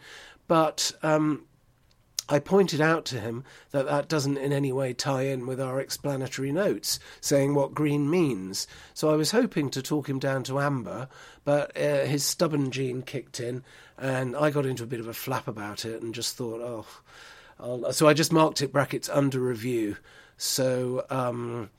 but. 0.47 0.91
Um, 1.01 1.45
I 2.31 2.39
pointed 2.39 2.79
out 2.79 3.03
to 3.07 3.19
him 3.19 3.43
that 3.71 3.87
that 3.87 4.07
doesn't 4.07 4.37
in 4.37 4.53
any 4.53 4.71
way 4.71 4.93
tie 4.93 5.23
in 5.23 5.45
with 5.45 5.59
our 5.59 5.81
explanatory 5.81 6.53
notes 6.53 6.97
saying 7.19 7.53
what 7.53 7.73
green 7.73 8.09
means. 8.09 8.67
So 8.93 9.11
I 9.11 9.17
was 9.17 9.31
hoping 9.31 9.69
to 9.71 9.81
talk 9.81 10.07
him 10.07 10.17
down 10.17 10.43
to 10.43 10.61
amber, 10.61 11.09
but 11.43 11.75
uh, 11.75 12.05
his 12.05 12.23
stubborn 12.23 12.71
gene 12.71 13.01
kicked 13.01 13.41
in, 13.41 13.65
and 13.97 14.37
I 14.37 14.49
got 14.49 14.65
into 14.65 14.83
a 14.83 14.87
bit 14.87 15.01
of 15.01 15.09
a 15.09 15.13
flap 15.13 15.49
about 15.49 15.83
it 15.83 16.01
and 16.01 16.15
just 16.15 16.37
thought, 16.37 16.61
oh. 16.61 16.85
I'll... 17.59 17.91
so 17.91 18.07
I 18.07 18.13
just 18.13 18.31
marked 18.31 18.61
it 18.61 18.71
brackets 18.71 19.09
under 19.09 19.41
review. 19.41 19.97
So 20.37 21.05
um, 21.09 21.69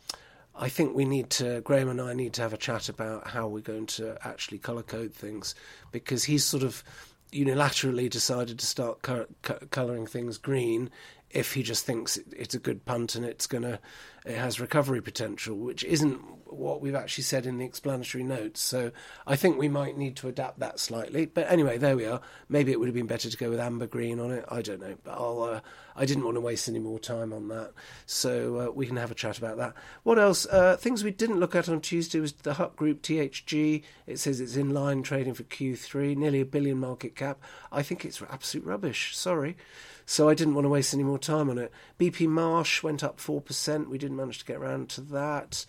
I 0.54 0.68
think 0.68 0.94
we 0.94 1.06
need 1.06 1.30
to, 1.30 1.62
Graham 1.62 1.88
and 1.88 2.00
I 2.00 2.12
need 2.12 2.34
to 2.34 2.42
have 2.42 2.52
a 2.52 2.58
chat 2.58 2.90
about 2.90 3.28
how 3.28 3.48
we're 3.48 3.60
going 3.60 3.86
to 3.86 4.18
actually 4.22 4.58
colour 4.58 4.82
code 4.82 5.14
things 5.14 5.54
because 5.92 6.24
he's 6.24 6.44
sort 6.44 6.62
of 6.62 6.84
unilaterally 7.32 8.08
decided 8.08 8.58
to 8.58 8.66
start 8.66 9.02
co- 9.02 9.26
co- 9.42 9.58
colouring 9.70 10.06
things 10.06 10.38
green 10.38 10.90
if 11.32 11.54
he 11.54 11.62
just 11.62 11.84
thinks 11.84 12.18
it's 12.36 12.54
a 12.54 12.58
good 12.58 12.84
punt 12.84 13.14
and 13.14 13.24
it's 13.24 13.46
gonna 13.46 13.80
it 14.24 14.36
has 14.36 14.60
recovery 14.60 15.00
potential, 15.00 15.56
which 15.56 15.82
isn't 15.82 16.20
what 16.46 16.80
we've 16.80 16.94
actually 16.94 17.24
said 17.24 17.44
in 17.44 17.58
the 17.58 17.64
explanatory 17.64 18.22
notes. 18.22 18.60
So 18.60 18.92
I 19.26 19.34
think 19.34 19.58
we 19.58 19.68
might 19.68 19.96
need 19.96 20.16
to 20.16 20.28
adapt 20.28 20.60
that 20.60 20.78
slightly. 20.78 21.26
But 21.26 21.50
anyway, 21.50 21.76
there 21.78 21.96
we 21.96 22.06
are. 22.06 22.20
Maybe 22.48 22.70
it 22.70 22.78
would 22.78 22.86
have 22.86 22.94
been 22.94 23.06
better 23.06 23.28
to 23.28 23.36
go 23.36 23.50
with 23.50 23.58
amber 23.58 23.86
green 23.86 24.20
on 24.20 24.30
it. 24.30 24.44
I 24.48 24.62
don't 24.62 24.80
know, 24.80 24.94
but 25.02 25.12
I'll. 25.12 25.42
Uh, 25.42 25.60
I 25.94 26.06
didn't 26.06 26.24
want 26.24 26.36
to 26.36 26.40
waste 26.40 26.68
any 26.68 26.78
more 26.78 26.98
time 26.98 27.34
on 27.34 27.48
that, 27.48 27.72
so 28.06 28.60
uh, 28.60 28.70
we 28.72 28.86
can 28.86 28.96
have 28.96 29.10
a 29.10 29.14
chat 29.14 29.36
about 29.36 29.58
that. 29.58 29.74
What 30.04 30.18
else? 30.18 30.46
Uh, 30.46 30.76
things 30.76 31.04
we 31.04 31.10
didn't 31.10 31.38
look 31.38 31.54
at 31.54 31.68
on 31.68 31.82
Tuesday 31.82 32.18
was 32.18 32.32
the 32.32 32.54
Hut 32.54 32.76
Group 32.76 33.02
THG. 33.02 33.82
It 34.06 34.18
says 34.18 34.40
it's 34.40 34.56
in 34.56 34.70
line 34.70 35.02
trading 35.02 35.34
for 35.34 35.42
Q3, 35.42 36.16
nearly 36.16 36.40
a 36.40 36.46
billion 36.46 36.78
market 36.78 37.14
cap. 37.14 37.40
I 37.70 37.82
think 37.82 38.06
it's 38.06 38.22
absolute 38.22 38.66
rubbish. 38.66 39.14
Sorry. 39.14 39.56
So 40.06 40.28
I 40.28 40.34
didn't 40.34 40.54
want 40.54 40.64
to 40.64 40.70
waste 40.70 40.94
any 40.94 41.04
more 41.04 41.18
time 41.18 41.48
on 41.48 41.58
it. 41.58 41.72
BP 41.98 42.28
Marsh 42.28 42.82
went 42.82 43.04
up 43.04 43.18
4%. 43.18 43.88
We 43.88 43.98
didn't 43.98 44.16
manage 44.16 44.40
to 44.40 44.44
get 44.44 44.56
around 44.56 44.88
to 44.90 45.00
that. 45.00 45.64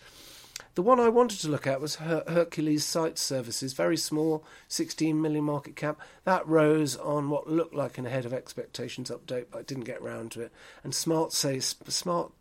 The 0.74 0.82
one 0.82 0.98
I 0.98 1.08
wanted 1.08 1.40
to 1.40 1.48
look 1.48 1.66
at 1.66 1.80
was 1.80 1.96
Her- 1.96 2.24
Hercules 2.26 2.84
Site 2.84 3.18
Services, 3.18 3.72
very 3.74 3.96
small, 3.96 4.44
16 4.68 5.20
million 5.20 5.44
market 5.44 5.76
cap. 5.76 6.00
That 6.24 6.46
rose 6.48 6.96
on 6.96 7.30
what 7.30 7.48
looked 7.48 7.74
like 7.74 7.96
an 7.96 8.06
ahead 8.06 8.26
of 8.26 8.32
expectations 8.32 9.10
update, 9.10 9.46
but 9.50 9.58
I 9.58 9.62
didn't 9.62 9.84
get 9.84 10.02
round 10.02 10.32
to 10.32 10.42
it. 10.42 10.52
And 10.82 10.94
Smart, 10.94 11.32
say, 11.32 11.60
Smart 11.60 12.32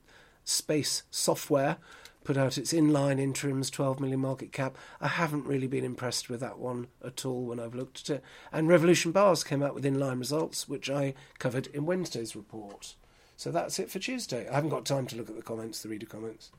Space 0.44 1.04
Software 1.12 1.78
put 2.24 2.38
out 2.38 2.58
its 2.58 2.74
inline 2.74 3.20
interims 3.20 3.70
12 3.70 4.00
million 4.00 4.20
market 4.20 4.52
cap. 4.52 4.78
I 5.02 5.08
haven't 5.08 5.46
really 5.46 5.68
been 5.68 5.84
impressed 5.84 6.30
with 6.30 6.40
that 6.40 6.60
one 6.60 6.88
at 7.04 7.26
all 7.26 7.44
when 7.44 7.60
I've 7.60 7.76
looked 7.76 8.02
at 8.02 8.18
it. 8.18 8.24
And 8.52 8.68
Revolution 8.68 9.12
Bars 9.12 9.44
came 9.44 9.62
out 9.62 9.76
with 9.76 9.84
inline 9.84 10.20
results, 10.20 10.68
which 10.68 10.90
I 10.90 11.14
covered 11.40 11.68
in 11.68 11.86
Wednesday's 11.86 12.36
report. 12.36 12.96
So 13.36 13.52
that's 13.52 13.80
it 13.80 13.90
for 13.92 14.00
Tuesday. 14.00 14.48
I 14.48 14.56
haven't 14.56 14.70
got 14.70 14.86
time 14.86 15.08
to 15.08 15.16
look 15.16 15.30
at 15.30 15.36
the 15.36 15.42
comments, 15.42 15.82
the 15.82 15.90
reader 15.90 16.06
comments. 16.06 16.52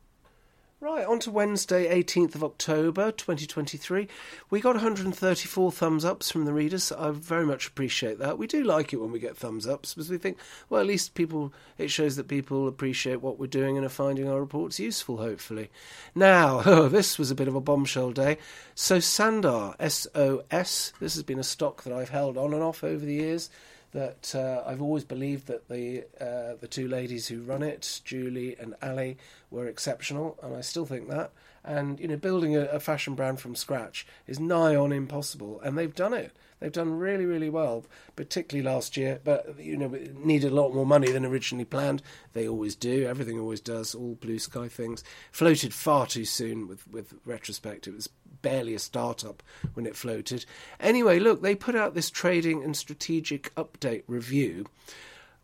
Right, 0.84 1.06
on 1.06 1.18
to 1.20 1.30
Wednesday, 1.30 1.88
18th 1.88 2.34
of 2.34 2.44
October 2.44 3.10
2023. 3.10 4.06
We 4.50 4.60
got 4.60 4.74
134 4.74 5.72
thumbs 5.72 6.04
ups 6.04 6.30
from 6.30 6.44
the 6.44 6.52
readers. 6.52 6.92
I 6.92 7.10
very 7.10 7.46
much 7.46 7.66
appreciate 7.68 8.18
that. 8.18 8.36
We 8.36 8.46
do 8.46 8.62
like 8.62 8.92
it 8.92 9.00
when 9.00 9.10
we 9.10 9.18
get 9.18 9.34
thumbs 9.34 9.66
ups 9.66 9.94
because 9.94 10.10
we 10.10 10.18
think, 10.18 10.36
well, 10.68 10.82
at 10.82 10.86
least 10.86 11.14
people, 11.14 11.54
it 11.78 11.90
shows 11.90 12.16
that 12.16 12.28
people 12.28 12.68
appreciate 12.68 13.22
what 13.22 13.38
we're 13.38 13.46
doing 13.46 13.78
and 13.78 13.86
are 13.86 13.88
finding 13.88 14.28
our 14.28 14.38
reports 14.38 14.78
useful, 14.78 15.16
hopefully. 15.16 15.70
Now, 16.14 16.60
oh, 16.66 16.88
this 16.88 17.18
was 17.18 17.30
a 17.30 17.34
bit 17.34 17.48
of 17.48 17.54
a 17.54 17.62
bombshell 17.62 18.10
day. 18.10 18.36
Sosandar, 18.74 19.76
S 19.80 20.06
O 20.14 20.42
S, 20.50 20.92
this 21.00 21.14
has 21.14 21.22
been 21.22 21.38
a 21.38 21.44
stock 21.44 21.84
that 21.84 21.94
I've 21.94 22.10
held 22.10 22.36
on 22.36 22.52
and 22.52 22.62
off 22.62 22.84
over 22.84 23.06
the 23.06 23.14
years 23.14 23.48
that 23.94 24.35
uh, 24.35 24.62
I've 24.66 24.83
always 24.83 25.04
believed 25.04 25.46
that 25.46 25.68
the 25.68 26.04
uh, 26.20 26.57
the 26.61 26.68
two 26.68 26.88
ladies 26.88 27.28
who 27.28 27.42
run 27.42 27.62
it, 27.62 28.00
Julie 28.04 28.57
and 28.59 28.74
Ali, 28.83 29.16
were 29.50 29.66
exceptional, 29.66 30.37
and 30.42 30.54
I 30.54 30.61
still 30.61 30.85
think 30.85 31.09
that. 31.09 31.30
And 31.64 31.98
you 31.98 32.09
know, 32.09 32.16
building 32.16 32.57
a, 32.57 32.64
a, 32.64 32.80
fashion 32.80 33.14
brand 33.14 33.40
from 33.40 33.54
scratch 33.54 34.07
is 34.26 34.38
nigh 34.38 34.74
on 34.74 34.92
impossible, 34.92 35.61
and 35.61 35.78
they've 35.78 35.94
done 35.94 36.12
it. 36.12 36.33
They've 36.61 36.72
done 36.72 36.98
really, 36.98 37.24
really 37.24 37.48
well, 37.48 37.85
particularly 38.16 38.68
last 38.68 38.96
year. 38.96 39.20
But 39.22 39.59
you 39.59 39.76
know, 39.76 39.88
needed 39.88 40.50
a 40.50 40.54
lot 40.54 40.74
more 40.74 40.87
money 40.87 41.11
than 41.12 41.24
originally 41.24 41.64
planned. 41.64 42.02
They 42.33 42.48
always 42.48 42.74
do. 42.74 43.07
Everything 43.07 43.38
always 43.38 43.61
does. 43.61 43.94
All 43.94 44.16
blue 44.16 44.40
sky 44.40 44.68
things. 44.68 45.04
Floated 45.30 45.72
far 45.72 46.07
too 46.07 46.24
soon. 46.24 46.66
With 46.66 46.87
with 46.88 47.14
retrospect, 47.24 47.87
it 47.87 47.94
was 47.94 48.09
barely 48.44 48.74
a 48.74 48.78
startup 48.78 49.42
when 49.72 49.87
it 49.87 49.96
floated. 49.96 50.44
Anyway, 50.78 51.18
look, 51.18 51.40
they 51.40 51.54
put 51.54 51.74
out 51.74 51.94
this 51.94 52.11
trading 52.11 52.62
and 52.62 52.76
strategic 52.76 53.52
update 53.54 54.02
review. 54.07 54.66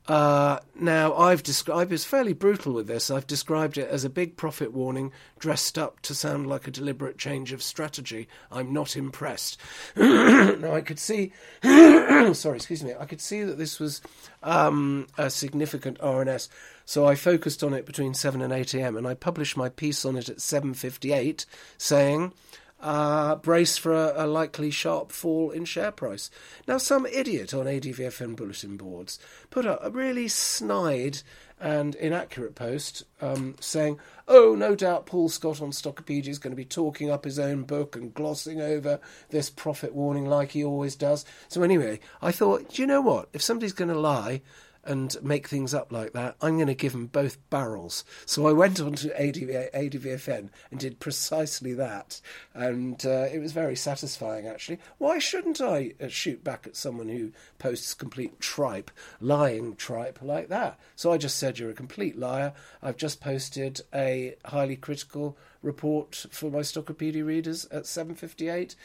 Uh, 0.07 0.59
now, 0.75 1.15
I've 1.15 1.43
described 1.43 1.93
it's 1.93 2.05
fairly 2.05 2.33
brutal 2.33 2.73
with 2.73 2.89
this. 2.89 3.11
I've 3.11 3.27
described 3.27 3.79
it 3.79 3.89
as 3.89 4.03
a 4.03 4.11
big 4.11 4.37
profit 4.37 4.73
warning 4.73 5.13
dressed 5.39 5.79
up 5.79 6.01
to 6.01 6.15
sound 6.15 6.49
like 6.49 6.67
a 6.67 6.71
deliberate 6.71 7.17
change 7.17 7.53
of 7.53 7.63
strategy. 7.63 8.27
I'm 8.51 8.73
not 8.73 8.97
impressed. 8.97 9.59
now, 9.97 10.75
I 10.75 10.81
could 10.81 10.99
see, 10.99 11.33
sorry, 11.63 12.57
excuse 12.57 12.83
me, 12.83 12.93
I 12.99 13.05
could 13.07 13.21
see 13.21 13.45
that 13.45 13.57
this 13.57 13.79
was 13.79 14.03
um, 14.43 15.07
a 15.17 15.31
significant 15.31 15.99
RNS, 16.01 16.49
so 16.85 17.07
I 17.07 17.15
focused 17.15 17.63
on 17.63 17.73
it 17.73 17.87
between 17.87 18.15
7 18.15 18.43
and 18.43 18.53
8 18.53 18.75
a.m. 18.75 18.97
and 18.97 19.07
I 19.07 19.15
published 19.15 19.57
my 19.57 19.69
piece 19.69 20.05
on 20.05 20.17
it 20.17 20.29
at 20.29 20.39
7:58, 20.39 21.47
saying 21.79 22.33
uh, 22.81 23.37
brace 23.37 23.77
for 23.77 23.93
a, 23.93 24.25
a, 24.25 24.27
likely 24.27 24.71
sharp 24.71 25.13
fall 25.13 25.51
in 25.51 25.65
share 25.65 25.93
price. 25.93 26.31
Now, 26.67 26.79
some 26.79 27.07
idiot 27.07 27.53
on 27.53 27.67
ADVFN 27.67 28.37
bulletin 28.37 28.77
boards 28.77 29.19
put 29.51 29.67
up 29.67 29.81
a 29.83 29.91
really 29.91 30.29
snide 30.29 31.19
and 31.61 31.95
inaccurate 31.97 32.55
post 32.55 33.03
um, 33.21 33.55
saying, 33.61 33.99
oh, 34.27 34.55
no 34.55 34.75
doubt 34.75 35.05
Paul 35.05 35.29
Scott 35.29 35.61
on 35.61 35.73
Stockopedia 35.73 36.29
is 36.29 36.39
going 36.39 36.53
to 36.53 36.57
be 36.57 36.65
talking 36.65 37.11
up 37.11 37.25
his 37.25 37.39
own 37.39 37.65
book 37.65 37.97
and 37.97 38.15
glossing 38.15 38.61
over 38.63 38.99
this 39.29 39.51
profit 39.51 39.95
warning 39.95 40.25
like 40.25 40.53
he 40.53 40.65
always 40.65 40.97
does. 40.97 41.27
So, 41.49 41.63
anyway, 41.63 42.01
I 42.23 42.33
thought, 42.33 42.71
do 42.71 42.83
you 42.83 42.87
know 42.87 43.03
what? 43.03 43.29
If 43.35 43.43
somebody's 43.43 43.75
going 43.75 43.91
to 43.91 43.99
lie, 43.99 44.41
and 44.85 45.17
make 45.23 45.49
things 45.49 45.75
up 45.75 45.93
like 45.93 46.13
that, 46.13 46.37
I'm 46.41 46.57
going 46.57 46.67
to 46.67 46.75
give 46.75 46.93
them 46.93 47.07
both 47.07 47.39
barrels. 47.51 48.05
So 48.27 48.47
I 48.47 48.53
went 48.53 48.81
on 48.81 48.95
to 48.95 49.21
ADV, 49.21 49.73
ADVFN 49.75 50.49
and 50.71 50.81
did 50.81 51.01
precisely 51.01 51.75
that, 51.75 52.21
and 52.55 53.05
uh, 53.05 53.27
it 53.33 53.41
was 53.41 53.53
very 53.53 53.77
satisfying 53.77 54.47
actually. 54.47 54.79
Why 54.99 55.19
shouldn't 55.19 55.61
I 55.61 55.93
uh, 56.03 56.09
shoot 56.09 56.43
back 56.43 56.67
at 56.67 56.77
someone 56.77 57.09
who 57.09 57.33
posts 57.59 57.95
complete 57.95 58.41
tripe, 58.41 58.91
lying 59.21 59.77
tripe 59.77 60.21
like 60.23 60.49
that? 60.49 60.79
So 60.97 61.13
I 61.13 61.19
just 61.19 61.39
said, 61.39 61.59
You're 61.59 61.71
a 61.71 61.75
complete 61.75 62.19
liar. 62.19 62.53
I've 62.83 62.97
just 62.97 63.21
posted 63.21 63.81
a 63.95 64.37
highly 64.47 64.77
critical 64.77 65.37
report 65.63 66.27
for 66.31 66.51
my 66.51 66.61
Stockopedia 66.61 67.25
readers 67.25 67.67
at 67.67 67.87
758 67.87 68.77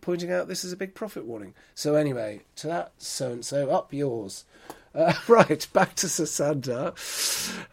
pointing 0.00 0.32
out 0.32 0.48
this 0.48 0.64
is 0.64 0.72
a 0.72 0.76
big 0.76 0.94
profit 0.94 1.26
warning. 1.26 1.54
So 1.74 1.94
anyway, 1.94 2.40
to 2.56 2.66
that 2.68 2.92
so 2.98 3.32
and 3.32 3.44
so, 3.44 3.70
up 3.70 3.92
yours. 3.92 4.44
Uh, 4.94 5.12
right, 5.28 5.66
back 5.72 5.94
to 5.96 6.06
Sosandar. 6.06 6.92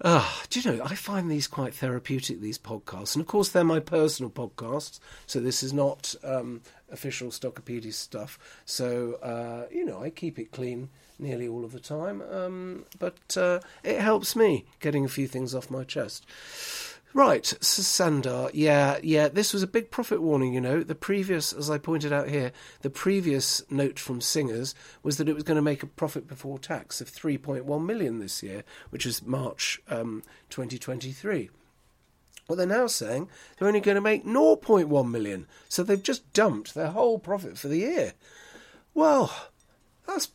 Uh, 0.02 0.32
do 0.50 0.60
you 0.60 0.72
know, 0.72 0.84
I 0.84 0.96
find 0.96 1.30
these 1.30 1.48
quite 1.48 1.74
therapeutic, 1.74 2.42
these 2.42 2.58
podcasts. 2.58 3.16
And 3.16 3.22
of 3.22 3.28
course, 3.28 3.50
they're 3.50 3.64
my 3.64 3.80
personal 3.80 4.30
podcasts, 4.30 5.00
so 5.28 5.40
this 5.40 5.64
is 5.64 5.74
not 5.74 6.16
um, 6.24 6.62
official 6.92 7.30
Stockopedia 7.30 7.94
stuff. 7.94 8.40
So, 8.66 9.14
uh, 9.22 9.68
you 9.72 9.86
know, 9.86 10.02
I 10.02 10.10
keep 10.10 10.40
it 10.40 10.52
clean 10.52 10.90
nearly 11.20 11.48
all 11.48 11.66
of 11.66 11.74
the 11.74 11.80
time. 11.80 12.22
Um, 12.22 12.86
but 12.98 13.38
uh, 13.38 13.60
it 13.84 14.00
helps 14.00 14.36
me 14.36 14.66
getting 14.80 15.06
a 15.06 15.10
few 15.10 15.28
things 15.28 15.54
off 15.54 15.70
my 15.70 15.84
chest. 15.84 16.26
Right, 17.14 17.46
Sandar. 17.60 18.52
Yeah, 18.54 19.00
yeah. 19.02 19.30
This 19.30 19.52
was 19.52 19.64
a 19.64 19.68
big 19.68 19.90
profit 19.90 20.22
warning. 20.22 20.54
You 20.54 20.62
know, 20.62 20.84
the 20.84 20.94
previous, 20.94 21.52
as 21.52 21.70
I 21.70 21.80
pointed 21.80 22.14
out 22.14 22.30
here, 22.30 22.52
the 22.82 22.92
previous 22.92 23.64
note 23.72 23.98
from 23.98 24.22
Singers 24.22 24.76
was 25.02 25.18
that 25.18 25.28
it 25.28 25.34
was 25.34 25.44
going 25.44 25.56
to 25.56 25.62
make 25.62 25.82
a 25.82 25.88
profit 25.88 26.28
before 26.28 26.60
tax 26.60 27.02
of 27.02 27.12
3.1 27.12 27.86
million 27.86 28.20
this 28.20 28.44
year, 28.44 28.64
which 28.92 29.08
is 29.08 29.26
March 29.26 29.82
um, 29.90 30.22
2023. 30.52 31.50
Well, 32.48 32.56
they're 32.56 32.68
now 32.68 32.88
saying 32.88 33.28
they're 33.58 33.68
only 33.68 33.80
going 33.80 33.96
to 33.96 34.02
make 34.02 34.26
0.1 34.26 35.10
million, 35.10 35.48
so 35.68 35.82
they've 35.82 36.02
just 36.02 36.32
dumped 36.34 36.74
their 36.74 36.90
whole 36.90 37.18
profit 37.18 37.58
for 37.58 37.70
the 37.70 37.78
year. 37.78 38.14
Well, 38.94 39.34
that's 40.08 40.32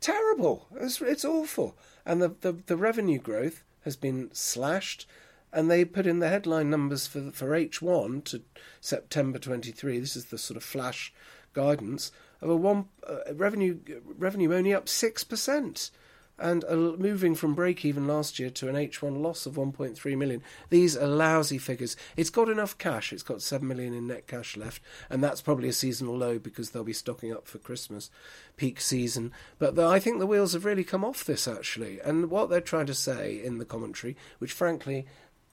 terrible. 0.00 0.66
It's, 0.78 1.00
it's 1.00 1.24
awful, 1.24 1.76
and 2.04 2.22
the, 2.22 2.34
the 2.40 2.52
the 2.52 2.76
revenue 2.76 3.18
growth 3.18 3.62
has 3.84 3.96
been 3.96 4.30
slashed 4.32 5.06
and 5.52 5.70
they 5.70 5.84
put 5.84 6.06
in 6.06 6.18
the 6.18 6.28
headline 6.28 6.70
numbers 6.70 7.06
for 7.06 7.30
for 7.30 7.48
H1 7.48 8.24
to 8.24 8.42
September 8.80 9.38
23. 9.38 9.98
This 9.98 10.16
is 10.16 10.26
the 10.26 10.38
sort 10.38 10.56
of 10.56 10.64
flash 10.64 11.12
guidance 11.52 12.10
of 12.40 12.50
a 12.50 12.56
one 12.56 12.86
uh, 13.08 13.34
revenue 13.34 13.78
revenue 14.18 14.52
only 14.54 14.74
up 14.74 14.88
six 14.88 15.22
percent, 15.24 15.90
and 16.38 16.64
moving 16.98 17.34
from 17.34 17.54
break 17.54 17.84
even 17.84 18.06
last 18.06 18.38
year 18.38 18.50
to 18.50 18.68
an 18.68 18.74
H1 18.74 19.22
loss 19.22 19.46
of 19.46 19.54
1.3 19.54 20.18
million. 20.18 20.42
These 20.70 20.96
are 20.96 21.06
lousy 21.06 21.58
figures. 21.58 21.96
It's 22.16 22.30
got 22.30 22.48
enough 22.48 22.76
cash. 22.78 23.12
It's 23.12 23.22
got 23.22 23.42
seven 23.42 23.68
million 23.68 23.94
in 23.94 24.08
net 24.08 24.26
cash 24.26 24.56
left, 24.56 24.82
and 25.08 25.22
that's 25.22 25.40
probably 25.40 25.68
a 25.68 25.72
seasonal 25.72 26.16
low 26.16 26.38
because 26.38 26.70
they'll 26.70 26.82
be 26.82 26.92
stocking 26.92 27.32
up 27.32 27.46
for 27.46 27.58
Christmas 27.58 28.10
peak 28.56 28.80
season. 28.80 29.32
But 29.58 29.76
the, 29.76 29.86
I 29.86 30.00
think 30.00 30.18
the 30.18 30.26
wheels 30.26 30.52
have 30.54 30.64
really 30.64 30.84
come 30.84 31.04
off 31.04 31.24
this 31.24 31.46
actually, 31.46 32.00
and 32.00 32.30
what 32.30 32.50
they're 32.50 32.60
trying 32.60 32.86
to 32.86 32.94
say 32.94 33.40
in 33.42 33.58
the 33.58 33.64
commentary, 33.64 34.16
which 34.38 34.52
frankly 34.52 35.06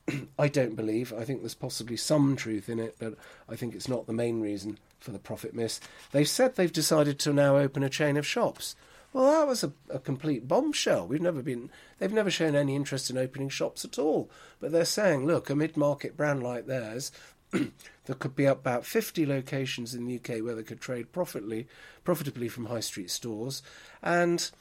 I 0.39 0.47
don't 0.47 0.75
believe. 0.75 1.13
I 1.13 1.23
think 1.23 1.41
there's 1.41 1.55
possibly 1.55 1.97
some 1.97 2.35
truth 2.35 2.69
in 2.69 2.79
it, 2.79 2.95
but 2.99 3.15
I 3.47 3.55
think 3.55 3.75
it's 3.75 3.89
not 3.89 4.07
the 4.07 4.13
main 4.13 4.41
reason 4.41 4.77
for 4.99 5.11
the 5.11 5.19
profit 5.19 5.53
miss. 5.53 5.79
They've 6.11 6.27
said 6.27 6.55
they've 6.55 6.71
decided 6.71 7.19
to 7.19 7.33
now 7.33 7.57
open 7.57 7.83
a 7.83 7.89
chain 7.89 8.17
of 8.17 8.27
shops. 8.27 8.75
Well, 9.11 9.31
that 9.31 9.47
was 9.47 9.63
a, 9.63 9.71
a 9.89 9.99
complete 9.99 10.47
bombshell. 10.47 11.07
We've 11.07 11.21
never 11.21 11.41
been. 11.41 11.71
They've 11.97 12.13
never 12.13 12.29
shown 12.29 12.55
any 12.55 12.75
interest 12.75 13.09
in 13.09 13.17
opening 13.17 13.49
shops 13.49 13.83
at 13.83 13.97
all. 13.97 14.29
But 14.59 14.71
they're 14.71 14.85
saying, 14.85 15.25
look, 15.25 15.49
a 15.49 15.55
mid-market 15.55 16.15
brand 16.15 16.43
like 16.43 16.67
theirs, 16.67 17.11
there 17.51 18.15
could 18.19 18.35
be 18.35 18.45
about 18.45 18.85
50 18.85 19.25
locations 19.25 19.95
in 19.95 20.05
the 20.05 20.17
UK 20.17 20.43
where 20.43 20.53
they 20.53 20.63
could 20.63 20.79
trade 20.79 21.11
profitably, 21.11 21.67
profitably 22.03 22.49
from 22.49 22.67
high 22.67 22.81
street 22.81 23.09
stores, 23.09 23.63
and 24.03 24.51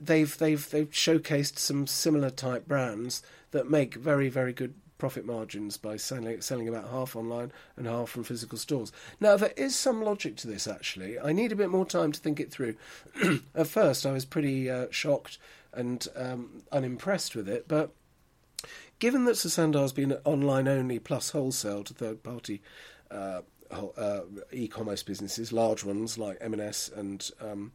they've 0.00 0.36
they've 0.38 0.70
they've 0.70 0.90
showcased 0.90 1.58
some 1.58 1.86
similar 1.86 2.30
type 2.30 2.66
brands 2.66 3.22
that 3.50 3.70
make 3.70 3.94
very, 3.94 4.28
very 4.28 4.52
good 4.52 4.74
profit 4.98 5.24
margins 5.24 5.76
by 5.76 5.96
selling, 5.96 6.40
selling 6.42 6.68
about 6.68 6.90
half 6.90 7.16
online 7.16 7.50
and 7.76 7.86
half 7.86 8.10
from 8.10 8.22
physical 8.22 8.58
stores. 8.58 8.92
Now, 9.18 9.36
there 9.36 9.54
is 9.56 9.74
some 9.74 10.02
logic 10.02 10.36
to 10.36 10.46
this, 10.46 10.66
actually. 10.66 11.18
I 11.18 11.32
need 11.32 11.52
a 11.52 11.56
bit 11.56 11.70
more 11.70 11.86
time 11.86 12.12
to 12.12 12.20
think 12.20 12.38
it 12.38 12.52
through. 12.52 12.76
At 13.54 13.66
first, 13.66 14.04
I 14.04 14.12
was 14.12 14.24
pretty 14.24 14.70
uh, 14.70 14.86
shocked 14.90 15.38
and 15.72 16.06
um, 16.14 16.62
unimpressed 16.70 17.34
with 17.34 17.48
it, 17.48 17.66
but 17.66 17.92
given 18.98 19.24
that 19.24 19.36
Sosandar 19.36 19.80
has 19.80 19.92
been 19.92 20.12
online 20.24 20.68
only 20.68 20.98
plus 20.98 21.30
wholesale 21.30 21.82
to 21.84 21.94
third 21.94 22.22
party 22.22 22.60
uh, 23.10 23.40
uh, 23.70 24.20
e-commerce 24.52 25.02
businesses, 25.02 25.52
large 25.52 25.84
ones 25.84 26.18
like 26.18 26.36
M&S 26.40 26.90
and 26.94 27.30
um, 27.40 27.72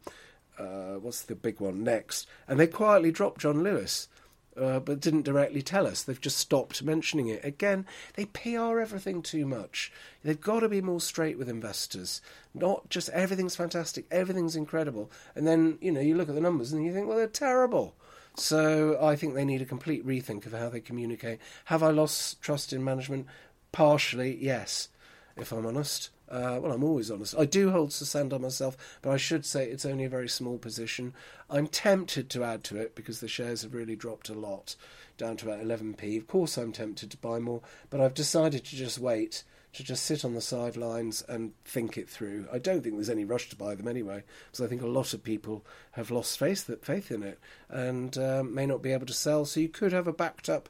uh, 0.58 0.94
what's 0.94 1.22
the 1.22 1.34
big 1.34 1.60
one 1.60 1.84
next, 1.84 2.26
and 2.48 2.58
they 2.58 2.66
quietly 2.66 3.10
dropped 3.10 3.40
John 3.40 3.62
Lewis 3.62 4.08
uh, 4.56 4.80
but 4.80 5.00
didn't 5.00 5.22
directly 5.22 5.62
tell 5.62 5.86
us. 5.86 6.02
They've 6.02 6.20
just 6.20 6.38
stopped 6.38 6.82
mentioning 6.82 7.28
it. 7.28 7.44
Again, 7.44 7.86
they 8.14 8.26
PR 8.26 8.80
everything 8.80 9.22
too 9.22 9.46
much. 9.46 9.92
They've 10.22 10.40
got 10.40 10.60
to 10.60 10.68
be 10.68 10.80
more 10.80 11.00
straight 11.00 11.38
with 11.38 11.48
investors. 11.48 12.20
Not 12.54 12.88
just 12.88 13.08
everything's 13.10 13.56
fantastic, 13.56 14.06
everything's 14.10 14.56
incredible. 14.56 15.10
And 15.34 15.46
then, 15.46 15.78
you 15.80 15.92
know, 15.92 16.00
you 16.00 16.16
look 16.16 16.28
at 16.28 16.34
the 16.34 16.40
numbers 16.40 16.72
and 16.72 16.84
you 16.84 16.92
think, 16.92 17.06
well, 17.06 17.18
they're 17.18 17.26
terrible. 17.26 17.94
So 18.36 18.98
I 19.00 19.16
think 19.16 19.34
they 19.34 19.44
need 19.44 19.62
a 19.62 19.66
complete 19.66 20.06
rethink 20.06 20.46
of 20.46 20.52
how 20.52 20.68
they 20.68 20.80
communicate. 20.80 21.38
Have 21.66 21.82
I 21.82 21.90
lost 21.90 22.40
trust 22.42 22.72
in 22.72 22.84
management? 22.84 23.26
Partially, 23.72 24.36
yes, 24.40 24.88
if 25.36 25.52
I'm 25.52 25.66
honest. 25.66 26.10
Uh, 26.28 26.58
well, 26.60 26.72
I'm 26.72 26.84
always 26.84 27.10
honest. 27.10 27.34
I 27.38 27.44
do 27.44 27.70
hold 27.70 27.90
Sosandar 27.90 28.40
myself, 28.40 28.76
but 29.02 29.10
I 29.10 29.16
should 29.16 29.44
say 29.44 29.68
it's 29.68 29.86
only 29.86 30.04
a 30.04 30.08
very 30.08 30.28
small 30.28 30.58
position. 30.58 31.14
I'm 31.48 31.68
tempted 31.68 32.28
to 32.30 32.44
add 32.44 32.64
to 32.64 32.76
it 32.76 32.94
because 32.94 33.20
the 33.20 33.28
shares 33.28 33.62
have 33.62 33.74
really 33.74 33.96
dropped 33.96 34.28
a 34.28 34.34
lot, 34.34 34.74
down 35.18 35.36
to 35.38 35.50
about 35.50 35.64
11p. 35.64 36.18
Of 36.18 36.26
course, 36.26 36.56
I'm 36.56 36.72
tempted 36.72 37.10
to 37.10 37.16
buy 37.16 37.38
more, 37.38 37.62
but 37.90 38.00
I've 38.00 38.14
decided 38.14 38.64
to 38.64 38.76
just 38.76 38.98
wait, 38.98 39.44
to 39.74 39.84
just 39.84 40.04
sit 40.04 40.24
on 40.24 40.34
the 40.34 40.40
sidelines 40.40 41.22
and 41.28 41.52
think 41.64 41.96
it 41.96 42.08
through. 42.08 42.46
I 42.52 42.58
don't 42.58 42.82
think 42.82 42.96
there's 42.96 43.10
any 43.10 43.24
rush 43.24 43.48
to 43.50 43.56
buy 43.56 43.76
them 43.76 43.86
anyway, 43.86 44.24
because 44.46 44.64
I 44.64 44.68
think 44.68 44.82
a 44.82 44.86
lot 44.88 45.14
of 45.14 45.22
people 45.22 45.64
have 45.92 46.10
lost 46.10 46.38
faith 46.38 46.68
faith 46.82 47.12
in 47.12 47.22
it 47.22 47.38
and 47.68 48.16
um, 48.18 48.54
may 48.54 48.66
not 48.66 48.82
be 48.82 48.92
able 48.92 49.06
to 49.06 49.12
sell. 49.12 49.44
So 49.44 49.60
you 49.60 49.68
could 49.68 49.92
have 49.92 50.08
a 50.08 50.12
backed 50.12 50.48
up 50.48 50.68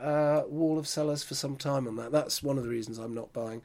uh, 0.00 0.42
wall 0.48 0.78
of 0.78 0.86
sellers 0.86 1.22
for 1.22 1.34
some 1.34 1.56
time 1.56 1.86
on 1.86 1.96
that. 1.96 2.12
That's 2.12 2.42
one 2.42 2.56
of 2.58 2.64
the 2.64 2.70
reasons 2.70 2.98
I'm 2.98 3.14
not 3.14 3.32
buying. 3.32 3.62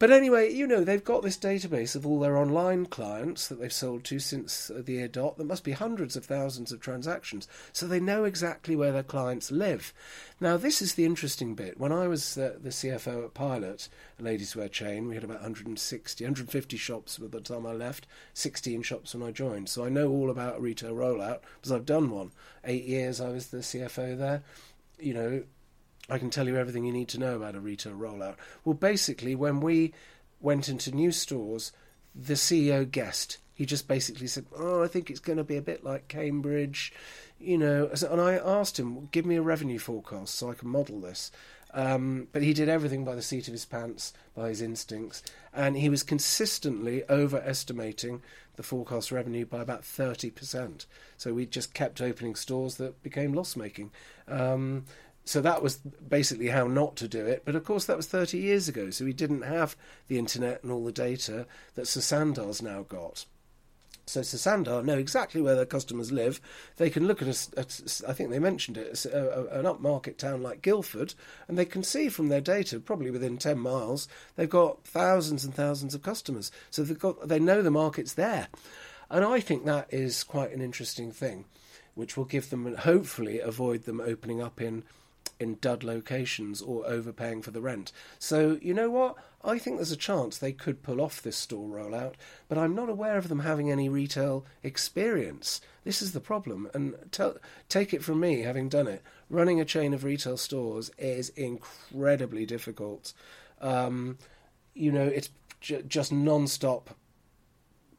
But 0.00 0.10
anyway, 0.10 0.52
you 0.52 0.66
know, 0.66 0.82
they've 0.82 1.04
got 1.04 1.22
this 1.22 1.38
database 1.38 1.94
of 1.94 2.04
all 2.04 2.18
their 2.18 2.36
online 2.36 2.86
clients 2.86 3.46
that 3.46 3.60
they've 3.60 3.72
sold 3.72 4.02
to 4.04 4.18
since 4.18 4.70
the 4.74 4.92
year 4.92 5.06
dot. 5.08 5.36
There 5.36 5.46
must 5.46 5.62
be 5.62 5.72
hundreds 5.72 6.16
of 6.16 6.24
thousands 6.24 6.72
of 6.72 6.80
transactions. 6.80 7.46
So 7.72 7.86
they 7.86 8.00
know 8.00 8.24
exactly 8.24 8.74
where 8.74 8.90
their 8.90 9.04
clients 9.04 9.52
live. 9.52 9.94
Now, 10.40 10.56
this 10.56 10.82
is 10.82 10.94
the 10.94 11.04
interesting 11.04 11.54
bit. 11.54 11.78
When 11.78 11.92
I 11.92 12.08
was 12.08 12.36
uh, 12.36 12.56
the 12.60 12.70
CFO 12.70 13.24
at 13.24 13.34
Pilot, 13.34 13.88
a 14.18 14.22
ladies' 14.22 14.56
wear 14.56 14.68
chain, 14.68 15.06
we 15.06 15.14
had 15.14 15.24
about 15.24 15.42
160, 15.42 16.24
150 16.24 16.76
shops 16.76 17.18
by 17.18 17.28
the 17.28 17.40
time 17.40 17.64
I 17.64 17.72
left, 17.72 18.08
16 18.34 18.82
shops 18.82 19.14
when 19.14 19.26
I 19.26 19.30
joined. 19.30 19.68
So 19.68 19.84
I 19.84 19.90
know 19.90 20.10
all 20.10 20.28
about 20.28 20.60
retail 20.60 20.94
rollout 20.94 21.40
because 21.60 21.70
I've 21.70 21.86
done 21.86 22.10
one. 22.10 22.32
Eight 22.64 22.84
years 22.84 23.20
I 23.20 23.28
was 23.28 23.48
the 23.48 23.58
CFO 23.58 24.18
there. 24.18 24.42
You 24.98 25.14
know, 25.14 25.44
I 26.08 26.18
can 26.18 26.30
tell 26.30 26.46
you 26.46 26.56
everything 26.56 26.84
you 26.84 26.92
need 26.92 27.08
to 27.08 27.18
know 27.18 27.36
about 27.36 27.54
a 27.54 27.60
retail 27.60 27.94
rollout. 27.94 28.36
Well, 28.64 28.74
basically, 28.74 29.34
when 29.34 29.60
we 29.60 29.94
went 30.40 30.68
into 30.68 30.94
new 30.94 31.12
stores, 31.12 31.72
the 32.14 32.34
CEO 32.34 32.88
guessed. 32.90 33.38
He 33.54 33.64
just 33.64 33.88
basically 33.88 34.26
said, 34.26 34.46
"Oh, 34.56 34.82
I 34.82 34.88
think 34.88 35.10
it's 35.10 35.20
going 35.20 35.38
to 35.38 35.44
be 35.44 35.56
a 35.56 35.62
bit 35.62 35.84
like 35.84 36.08
Cambridge," 36.08 36.92
you 37.38 37.56
know. 37.56 37.90
And 38.10 38.20
I 38.20 38.34
asked 38.36 38.78
him, 38.78 39.08
"Give 39.12 39.24
me 39.24 39.36
a 39.36 39.42
revenue 39.42 39.78
forecast 39.78 40.34
so 40.34 40.50
I 40.50 40.54
can 40.54 40.68
model 40.68 41.00
this." 41.00 41.30
Um, 41.72 42.28
but 42.32 42.42
he 42.42 42.52
did 42.52 42.68
everything 42.68 43.04
by 43.04 43.16
the 43.16 43.22
seat 43.22 43.48
of 43.48 43.52
his 43.52 43.64
pants, 43.64 44.12
by 44.34 44.48
his 44.48 44.62
instincts, 44.62 45.24
and 45.52 45.76
he 45.76 45.88
was 45.88 46.04
consistently 46.04 47.02
overestimating 47.10 48.22
the 48.54 48.62
forecast 48.62 49.10
revenue 49.10 49.44
by 49.44 49.60
about 49.60 49.82
30%. 49.82 50.86
So 51.16 51.34
we 51.34 51.46
just 51.46 51.74
kept 51.74 52.00
opening 52.00 52.36
stores 52.36 52.76
that 52.76 53.02
became 53.02 53.32
loss 53.32 53.56
making. 53.56 53.90
Um, 54.28 54.84
so 55.24 55.40
that 55.40 55.62
was 55.62 55.76
basically 55.76 56.48
how 56.48 56.66
not 56.66 56.96
to 56.96 57.08
do 57.08 57.24
it. 57.26 57.42
But 57.44 57.54
of 57.54 57.64
course, 57.64 57.86
that 57.86 57.96
was 57.96 58.06
30 58.06 58.38
years 58.38 58.68
ago, 58.68 58.90
so 58.90 59.04
we 59.04 59.12
didn't 59.12 59.42
have 59.42 59.76
the 60.08 60.18
internet 60.18 60.62
and 60.62 60.70
all 60.70 60.84
the 60.84 60.92
data 60.92 61.46
that 61.74 61.86
Sosandar's 61.86 62.60
now 62.60 62.82
got. 62.82 63.24
So 64.06 64.20
Sosandar 64.20 64.82
know 64.82 64.98
exactly 64.98 65.40
where 65.40 65.54
their 65.54 65.64
customers 65.64 66.12
live. 66.12 66.40
They 66.76 66.90
can 66.90 67.06
look 67.06 67.22
at 67.22 67.28
I 68.06 68.12
think 68.12 68.30
they 68.30 68.38
mentioned 68.38 68.76
it, 68.76 69.04
a, 69.06 69.56
a, 69.56 69.60
an 69.60 69.64
upmarket 69.64 70.18
town 70.18 70.42
like 70.42 70.60
Guildford, 70.60 71.14
and 71.48 71.56
they 71.56 71.64
can 71.64 71.82
see 71.82 72.10
from 72.10 72.28
their 72.28 72.42
data, 72.42 72.80
probably 72.80 73.10
within 73.10 73.38
10 73.38 73.58
miles, 73.58 74.06
they've 74.36 74.48
got 74.48 74.84
thousands 74.84 75.44
and 75.44 75.54
thousands 75.54 75.94
of 75.94 76.02
customers. 76.02 76.52
So 76.70 76.82
they've 76.82 76.98
got, 76.98 77.28
they 77.28 77.40
know 77.40 77.62
the 77.62 77.70
market's 77.70 78.12
there. 78.12 78.48
And 79.10 79.24
I 79.24 79.40
think 79.40 79.64
that 79.64 79.88
is 79.90 80.22
quite 80.22 80.52
an 80.52 80.60
interesting 80.60 81.10
thing, 81.10 81.46
which 81.94 82.16
will 82.16 82.24
give 82.24 82.50
them, 82.50 82.74
hopefully, 82.74 83.40
avoid 83.40 83.84
them 83.84 84.00
opening 84.00 84.42
up 84.42 84.60
in 84.60 84.82
in 85.44 85.58
dud 85.60 85.84
locations 85.84 86.60
or 86.60 86.84
overpaying 86.86 87.42
for 87.42 87.52
the 87.52 87.60
rent. 87.60 87.92
So, 88.18 88.58
you 88.60 88.74
know 88.74 88.90
what? 88.90 89.14
I 89.44 89.58
think 89.58 89.76
there's 89.76 89.92
a 89.92 89.96
chance 89.96 90.38
they 90.38 90.52
could 90.52 90.82
pull 90.82 91.02
off 91.02 91.20
this 91.20 91.36
store 91.36 91.68
rollout, 91.68 92.14
but 92.48 92.56
I'm 92.56 92.74
not 92.74 92.88
aware 92.88 93.18
of 93.18 93.28
them 93.28 93.40
having 93.40 93.70
any 93.70 93.90
retail 93.90 94.46
experience. 94.62 95.60
This 95.84 96.00
is 96.00 96.12
the 96.12 96.20
problem. 96.20 96.68
And 96.72 96.94
tell, 97.12 97.36
take 97.68 97.92
it 97.92 98.02
from 98.02 98.20
me, 98.20 98.40
having 98.40 98.70
done 98.70 98.88
it, 98.88 99.02
running 99.28 99.60
a 99.60 99.66
chain 99.66 99.92
of 99.92 100.02
retail 100.02 100.38
stores 100.38 100.90
is 100.98 101.28
incredibly 101.30 102.46
difficult. 102.46 103.12
Um, 103.60 104.16
you 104.72 104.90
know, 104.90 105.04
it's 105.04 105.28
j- 105.60 105.82
just 105.86 106.10
non 106.10 106.46
stop 106.46 106.96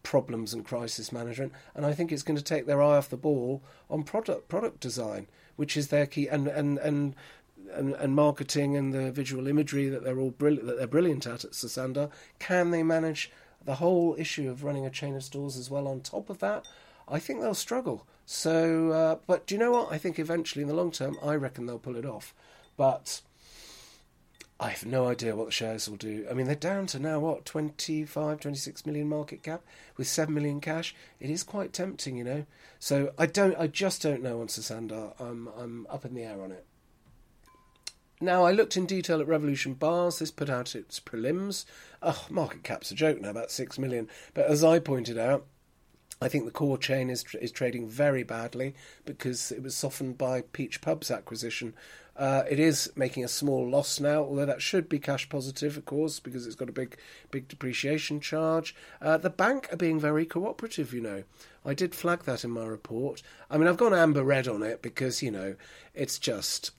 problems 0.02 0.54
and 0.54 0.66
crisis 0.66 1.12
management, 1.12 1.54
and 1.76 1.86
I 1.86 1.94
think 1.94 2.12
it's 2.12 2.24
going 2.24 2.38
to 2.38 2.44
take 2.44 2.66
their 2.66 2.82
eye 2.82 2.98
off 2.98 3.10
the 3.10 3.18
ball 3.18 3.64
on 3.90 4.04
product 4.04 4.50
product 4.50 4.80
design 4.80 5.28
which 5.56 5.78
is 5.78 5.88
their 5.88 6.06
key, 6.06 6.28
and 6.28 6.48
and 6.48 6.78
and 6.80 7.16
and, 7.74 7.94
and 7.94 8.16
marketing 8.16 8.76
and 8.78 8.94
the 8.94 9.12
visual 9.12 9.48
imagery 9.48 9.90
that 9.90 10.04
they're 10.04 10.20
all 10.20 10.32
brilliant 10.32 10.68
that 10.68 10.78
they're 10.78 10.88
brilliant 10.88 11.26
at 11.26 11.44
at 11.44 11.52
Sosandar. 11.52 12.10
Can 12.40 12.72
they 12.72 12.84
manage 12.84 13.32
the 13.64 13.76
whole 13.76 14.16
issue 14.18 14.50
of 14.50 14.64
running 14.64 14.86
a 14.86 14.90
chain 14.90 15.16
of 15.16 15.24
stores 15.24 15.58
as 15.58 15.70
well 15.70 15.88
on 15.88 16.02
top 16.02 16.30
of 16.30 16.40
that? 16.40 16.66
I 17.08 17.20
think 17.20 17.42
they'll 17.42 17.54
struggle. 17.54 18.08
So, 18.26 18.92
uh, 18.92 19.16
but 19.28 19.46
do 19.46 19.54
you 19.56 19.60
know 19.60 19.72
what? 19.72 19.92
I 19.92 19.98
think 19.98 20.18
eventually, 20.18 20.64
in 20.64 20.68
the 20.68 20.74
long 20.76 20.92
term, 20.92 21.18
I 21.24 21.36
reckon 21.36 21.66
they'll 21.66 21.78
pull 21.80 21.96
it 21.96 22.06
off. 22.06 22.34
But 22.78 23.22
I 24.58 24.70
have 24.70 24.86
no 24.86 25.08
idea 25.08 25.36
what 25.36 25.48
the 25.48 25.52
shares 25.52 25.90
will 25.90 25.98
do. 25.98 26.26
I 26.30 26.34
mean, 26.34 26.46
they're 26.46 26.56
down 26.56 26.86
to 26.88 27.00
now, 27.00 27.20
what, 27.20 27.44
25, 27.44 28.40
26 28.40 28.86
million 28.86 29.10
market 29.10 29.44
cap 29.44 29.62
with 29.98 30.08
7 30.08 30.34
million 30.34 30.62
cash. 30.62 30.96
It 31.20 31.30
is 31.30 31.44
quite 31.44 31.74
tempting, 31.74 32.16
you 32.16 32.24
know. 32.24 32.46
So 32.80 33.14
I 33.18 33.26
don't, 33.26 33.58
I 33.58 33.68
just 33.68 34.02
don't 34.02 34.24
know 34.24 34.40
on 34.40 34.48
Sosandar. 34.48 35.14
I'm, 35.20 35.50
I'm 35.58 35.88
up 35.90 36.06
in 36.06 36.14
the 36.14 36.24
air 36.24 36.42
on 36.42 36.54
it. 36.54 36.66
Now, 38.22 38.46
I 38.46 38.54
looked 38.54 38.78
in 38.78 38.86
detail 38.86 39.20
at 39.20 39.28
Revolution 39.28 39.74
Bars. 39.74 40.20
This 40.20 40.32
put 40.32 40.50
out 40.50 40.74
its 40.74 41.02
prelims. 41.02 41.66
Oh, 42.02 42.26
market 42.30 42.64
cap's 42.64 42.92
a 42.92 42.96
joke 42.96 43.20
now, 43.20 43.32
about 43.32 43.52
6 43.52 43.78
million. 43.78 44.08
But 44.34 44.46
as 44.46 44.64
I 44.64 44.80
pointed 44.80 45.18
out, 45.18 45.46
I 46.22 46.30
think 46.30 46.46
the 46.46 46.52
core 46.52 46.78
chain 46.78 47.10
is 47.10 47.26
is 47.42 47.52
trading 47.52 47.90
very 47.90 48.24
badly 48.24 48.74
because 49.04 49.52
it 49.52 49.62
was 49.62 49.76
softened 49.76 50.18
by 50.18 50.42
Peach 50.42 50.80
Pub's 50.80 51.12
acquisition. 51.12 51.74
Uh, 52.16 52.44
it 52.50 52.60
is 52.60 52.92
making 52.96 53.26
a 53.26 53.28
small 53.28 53.68
loss 53.70 54.00
now, 54.00 54.24
although 54.24 54.46
that 54.46 54.62
should 54.62 54.88
be 54.88 55.00
cash 55.00 55.28
positive, 55.28 55.76
of 55.76 55.86
course, 55.86 56.20
because 56.20 56.48
it's 56.48 56.56
got 56.56 56.70
a 56.70 56.74
big 56.74 56.98
big 57.30 57.48
depreciation 57.48 58.20
charge. 58.22 58.74
Uh, 59.02 59.18
the 59.18 59.30
bank 59.30 59.68
are 59.72 59.78
being 59.78 60.00
very 60.00 60.26
cooperative, 60.26 60.94
you 60.94 61.02
know. 61.02 61.24
I 61.66 61.74
did 61.74 61.94
flag 61.94 62.24
that 62.24 62.46
in 62.46 62.52
my 62.52 62.66
report. 62.66 63.22
I 63.50 63.58
mean, 63.58 63.68
I've 63.68 63.78
gone 63.78 63.94
amber 63.94 64.24
red 64.24 64.48
on 64.48 64.64
it 64.64 64.82
because 64.82 65.22
you 65.22 65.32
know 65.32 65.56
it's 65.94 66.18
just 66.18 66.72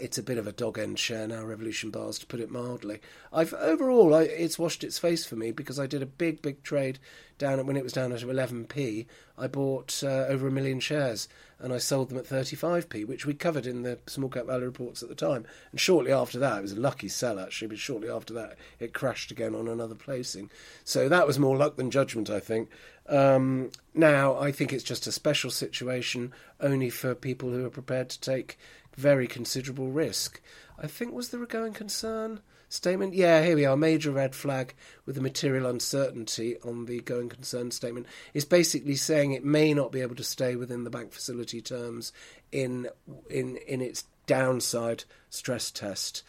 it's 0.00 0.18
a 0.18 0.22
bit 0.22 0.38
of 0.38 0.46
a 0.46 0.52
dog 0.52 0.78
end 0.78 0.98
share 0.98 1.28
now, 1.28 1.44
Revolution 1.44 1.90
Bars, 1.90 2.18
to 2.18 2.26
put 2.26 2.40
it 2.40 2.50
mildly. 2.50 3.00
I've 3.32 3.54
overall, 3.54 4.12
I, 4.12 4.22
it's 4.22 4.58
washed 4.58 4.82
its 4.82 4.98
face 4.98 5.24
for 5.24 5.36
me 5.36 5.52
because 5.52 5.78
I 5.78 5.86
did 5.86 6.02
a 6.02 6.06
big, 6.06 6.42
big 6.42 6.64
trade 6.64 6.98
down 7.38 7.64
when 7.64 7.76
it 7.76 7.84
was 7.84 7.92
down 7.92 8.12
at 8.12 8.20
11p. 8.20 9.06
I 9.38 9.46
bought 9.46 10.02
uh, 10.02 10.26
over 10.28 10.48
a 10.48 10.52
million 10.52 10.80
shares 10.80 11.28
and 11.60 11.72
I 11.72 11.78
sold 11.78 12.08
them 12.08 12.18
at 12.18 12.26
35p, 12.26 13.06
which 13.06 13.24
we 13.24 13.34
covered 13.34 13.66
in 13.66 13.82
the 13.82 13.98
small 14.06 14.28
cap 14.28 14.46
value 14.46 14.66
reports 14.66 15.02
at 15.02 15.08
the 15.08 15.14
time. 15.14 15.46
And 15.70 15.78
shortly 15.78 16.12
after 16.12 16.40
that, 16.40 16.58
it 16.58 16.62
was 16.62 16.72
a 16.72 16.80
lucky 16.80 17.08
sell 17.08 17.38
actually, 17.38 17.68
but 17.68 17.78
shortly 17.78 18.10
after 18.10 18.34
that, 18.34 18.56
it 18.80 18.94
crashed 18.94 19.30
again 19.30 19.54
on 19.54 19.68
another 19.68 19.94
placing. 19.94 20.50
So 20.84 21.08
that 21.08 21.26
was 21.26 21.38
more 21.38 21.56
luck 21.56 21.76
than 21.76 21.92
judgment, 21.92 22.30
I 22.30 22.40
think. 22.40 22.68
Um, 23.08 23.70
now, 23.94 24.36
I 24.38 24.50
think 24.50 24.72
it's 24.72 24.82
just 24.82 25.06
a 25.06 25.12
special 25.12 25.50
situation 25.50 26.32
only 26.60 26.90
for 26.90 27.14
people 27.14 27.50
who 27.50 27.64
are 27.64 27.70
prepared 27.70 28.08
to 28.10 28.20
take 28.20 28.58
very 28.96 29.26
considerable 29.26 29.90
risk. 29.90 30.40
I 30.78 30.86
think 30.86 31.12
was 31.12 31.28
the 31.28 31.38
going 31.46 31.72
concern 31.72 32.40
statement. 32.68 33.14
Yeah, 33.14 33.42
here 33.42 33.56
we 33.56 33.64
are. 33.64 33.76
Major 33.76 34.10
red 34.10 34.34
flag 34.34 34.74
with 35.06 35.14
the 35.14 35.20
material 35.20 35.66
uncertainty 35.66 36.56
on 36.64 36.86
the 36.86 37.00
going 37.00 37.28
concern 37.28 37.70
statement 37.70 38.06
is 38.32 38.44
basically 38.44 38.96
saying 38.96 39.32
it 39.32 39.44
may 39.44 39.72
not 39.72 39.92
be 39.92 40.00
able 40.00 40.16
to 40.16 40.24
stay 40.24 40.56
within 40.56 40.84
the 40.84 40.90
bank 40.90 41.12
facility 41.12 41.60
terms 41.60 42.12
in 42.50 42.88
in 43.30 43.56
in 43.68 43.80
its 43.80 44.04
downside 44.26 45.04
stress 45.30 45.70
test. 45.70 46.22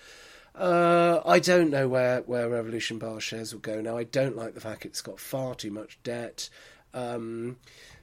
Uh, 0.54 1.22
I 1.26 1.40
don't 1.40 1.70
know 1.70 1.90
where, 1.90 2.22
where 2.22 2.48
Revolution 2.48 2.98
Bar 2.98 3.20
shares 3.20 3.52
will 3.52 3.60
go 3.60 3.82
now. 3.82 3.98
I 3.98 4.06
don't 4.06 4.38
like 4.38 4.54
the 4.54 4.62
fact 4.62 4.86
it's 4.86 5.02
got 5.02 5.20
far 5.20 5.54
too 5.54 5.70
much 5.70 6.00
debt. 6.02 6.50
Um, 6.94 7.58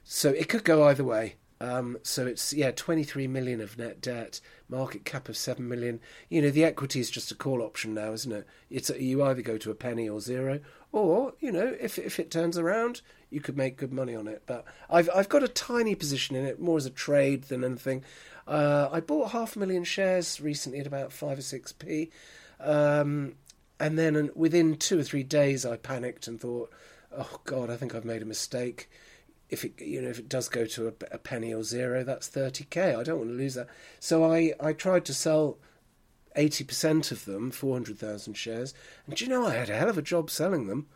so 0.04 0.28
it 0.30 0.50
could 0.50 0.64
go 0.64 0.84
either 0.84 1.04
way. 1.04 1.36
Um, 1.62 1.96
so 2.02 2.26
it's 2.26 2.52
yeah, 2.52 2.72
23 2.72 3.28
million 3.28 3.60
of 3.60 3.78
net 3.78 4.00
debt, 4.00 4.40
market 4.68 5.04
cap 5.04 5.28
of 5.28 5.36
7 5.36 5.68
million. 5.68 6.00
You 6.28 6.42
know, 6.42 6.50
the 6.50 6.64
equity 6.64 6.98
is 6.98 7.08
just 7.08 7.30
a 7.30 7.36
call 7.36 7.62
option 7.62 7.94
now, 7.94 8.12
isn't 8.12 8.32
it? 8.32 8.48
It's 8.68 8.90
a, 8.90 9.00
you 9.00 9.22
either 9.22 9.42
go 9.42 9.56
to 9.58 9.70
a 9.70 9.74
penny 9.76 10.08
or 10.08 10.20
zero, 10.20 10.58
or 10.90 11.34
you 11.38 11.52
know, 11.52 11.76
if 11.80 12.00
if 12.00 12.18
it 12.18 12.32
turns 12.32 12.58
around, 12.58 13.00
you 13.30 13.40
could 13.40 13.56
make 13.56 13.76
good 13.76 13.92
money 13.92 14.16
on 14.16 14.26
it. 14.26 14.42
But 14.44 14.64
I've 14.90 15.08
I've 15.14 15.28
got 15.28 15.44
a 15.44 15.48
tiny 15.48 15.94
position 15.94 16.34
in 16.34 16.44
it, 16.44 16.60
more 16.60 16.78
as 16.78 16.86
a 16.86 16.90
trade 16.90 17.44
than 17.44 17.62
anything. 17.62 18.02
Uh, 18.44 18.88
I 18.90 18.98
bought 18.98 19.30
half 19.30 19.54
a 19.54 19.60
million 19.60 19.84
shares 19.84 20.40
recently 20.40 20.80
at 20.80 20.86
about 20.88 21.12
five 21.12 21.38
or 21.38 21.42
six 21.42 21.70
p, 21.70 22.10
um, 22.58 23.36
and 23.78 23.96
then 23.96 24.30
within 24.34 24.76
two 24.78 24.98
or 24.98 25.04
three 25.04 25.22
days, 25.22 25.64
I 25.64 25.76
panicked 25.76 26.26
and 26.26 26.40
thought, 26.40 26.72
"Oh 27.16 27.38
God, 27.44 27.70
I 27.70 27.76
think 27.76 27.94
I've 27.94 28.04
made 28.04 28.22
a 28.22 28.26
mistake." 28.26 28.90
If 29.52 29.64
it 29.64 29.80
you 29.80 30.02
know 30.02 30.08
if 30.08 30.18
it 30.18 30.28
does 30.28 30.48
go 30.48 30.64
to 30.66 30.88
a, 30.88 30.92
a 31.12 31.18
penny 31.18 31.54
or 31.54 31.62
zero, 31.62 32.02
that's 32.02 32.26
thirty 32.26 32.64
k. 32.64 32.94
I 32.94 33.04
don't 33.04 33.18
want 33.18 33.30
to 33.30 33.36
lose 33.36 33.54
that. 33.54 33.68
So 34.00 34.24
I 34.24 34.54
I 34.58 34.72
tried 34.72 35.04
to 35.06 35.14
sell. 35.14 35.58
80% 36.34 37.12
of 37.12 37.26
them, 37.26 37.50
400,000 37.50 38.32
shares. 38.32 38.72
And 39.06 39.14
do 39.14 39.22
you 39.22 39.30
know, 39.30 39.46
I 39.46 39.52
had 39.52 39.68
a 39.68 39.76
hell 39.76 39.90
of 39.90 39.98
a 39.98 40.00
job 40.00 40.30
selling 40.30 40.66
them. 40.66 40.86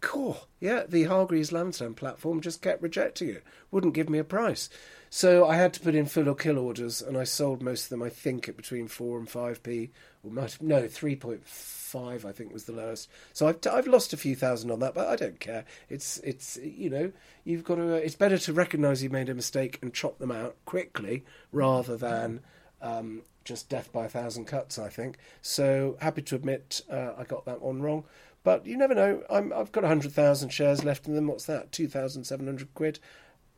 Cool. 0.00 0.48
Yeah, 0.58 0.82
the 0.88 1.04
Hargreaves 1.04 1.52
Lansdown 1.52 1.94
platform 1.94 2.40
just 2.40 2.60
kept 2.60 2.82
rejecting 2.82 3.28
it, 3.28 3.44
wouldn't 3.70 3.94
give 3.94 4.10
me 4.10 4.18
a 4.18 4.24
price. 4.24 4.68
So 5.14 5.46
I 5.46 5.56
had 5.56 5.74
to 5.74 5.80
put 5.80 5.94
in 5.94 6.06
fill 6.06 6.30
or 6.30 6.34
kill 6.34 6.58
orders, 6.58 7.02
and 7.02 7.18
I 7.18 7.24
sold 7.24 7.60
most 7.60 7.84
of 7.84 7.88
them, 7.90 8.02
I 8.02 8.08
think, 8.08 8.48
at 8.48 8.56
between 8.56 8.88
4 8.88 9.18
and 9.18 9.28
5p, 9.28 9.90
or 10.24 10.32
no, 10.32 10.84
3.5 10.84 12.24
I 12.24 12.32
think 12.32 12.50
was 12.50 12.64
the 12.64 12.72
lowest. 12.72 13.10
So 13.34 13.46
I've 13.46 13.58
I've 13.70 13.86
lost 13.86 14.14
a 14.14 14.16
few 14.16 14.34
thousand 14.34 14.70
on 14.70 14.80
that, 14.80 14.94
but 14.94 15.08
I 15.08 15.16
don't 15.16 15.38
care. 15.38 15.66
It's 15.90 16.16
it's 16.24 16.56
you 16.56 16.88
know 16.88 17.12
you've 17.44 17.62
got 17.62 17.74
to. 17.74 17.92
It's 17.92 18.14
better 18.14 18.38
to 18.38 18.54
recognise 18.54 19.02
you 19.02 19.10
made 19.10 19.28
a 19.28 19.34
mistake 19.34 19.78
and 19.82 19.92
chop 19.92 20.18
them 20.18 20.32
out 20.32 20.56
quickly 20.64 21.26
rather 21.52 21.98
than. 21.98 22.40
Um, 22.80 23.20
just 23.44 23.68
death 23.68 23.92
by 23.92 24.06
a 24.06 24.08
thousand 24.08 24.46
cuts, 24.46 24.78
I 24.78 24.88
think. 24.88 25.18
So 25.42 25.96
happy 26.00 26.22
to 26.22 26.36
admit 26.36 26.80
uh, 26.88 27.10
I 27.18 27.24
got 27.24 27.44
that 27.44 27.60
one 27.60 27.82
wrong. 27.82 28.04
But 28.44 28.66
you 28.66 28.76
never 28.76 28.94
know. 28.94 29.22
i 29.30 29.36
have 29.56 29.72
got 29.72 29.82
100,000 29.82 30.48
shares 30.50 30.84
left 30.84 31.06
in 31.06 31.14
them. 31.14 31.26
What's 31.26 31.46
that? 31.46 31.70
2,700 31.72 32.74
quid. 32.74 32.98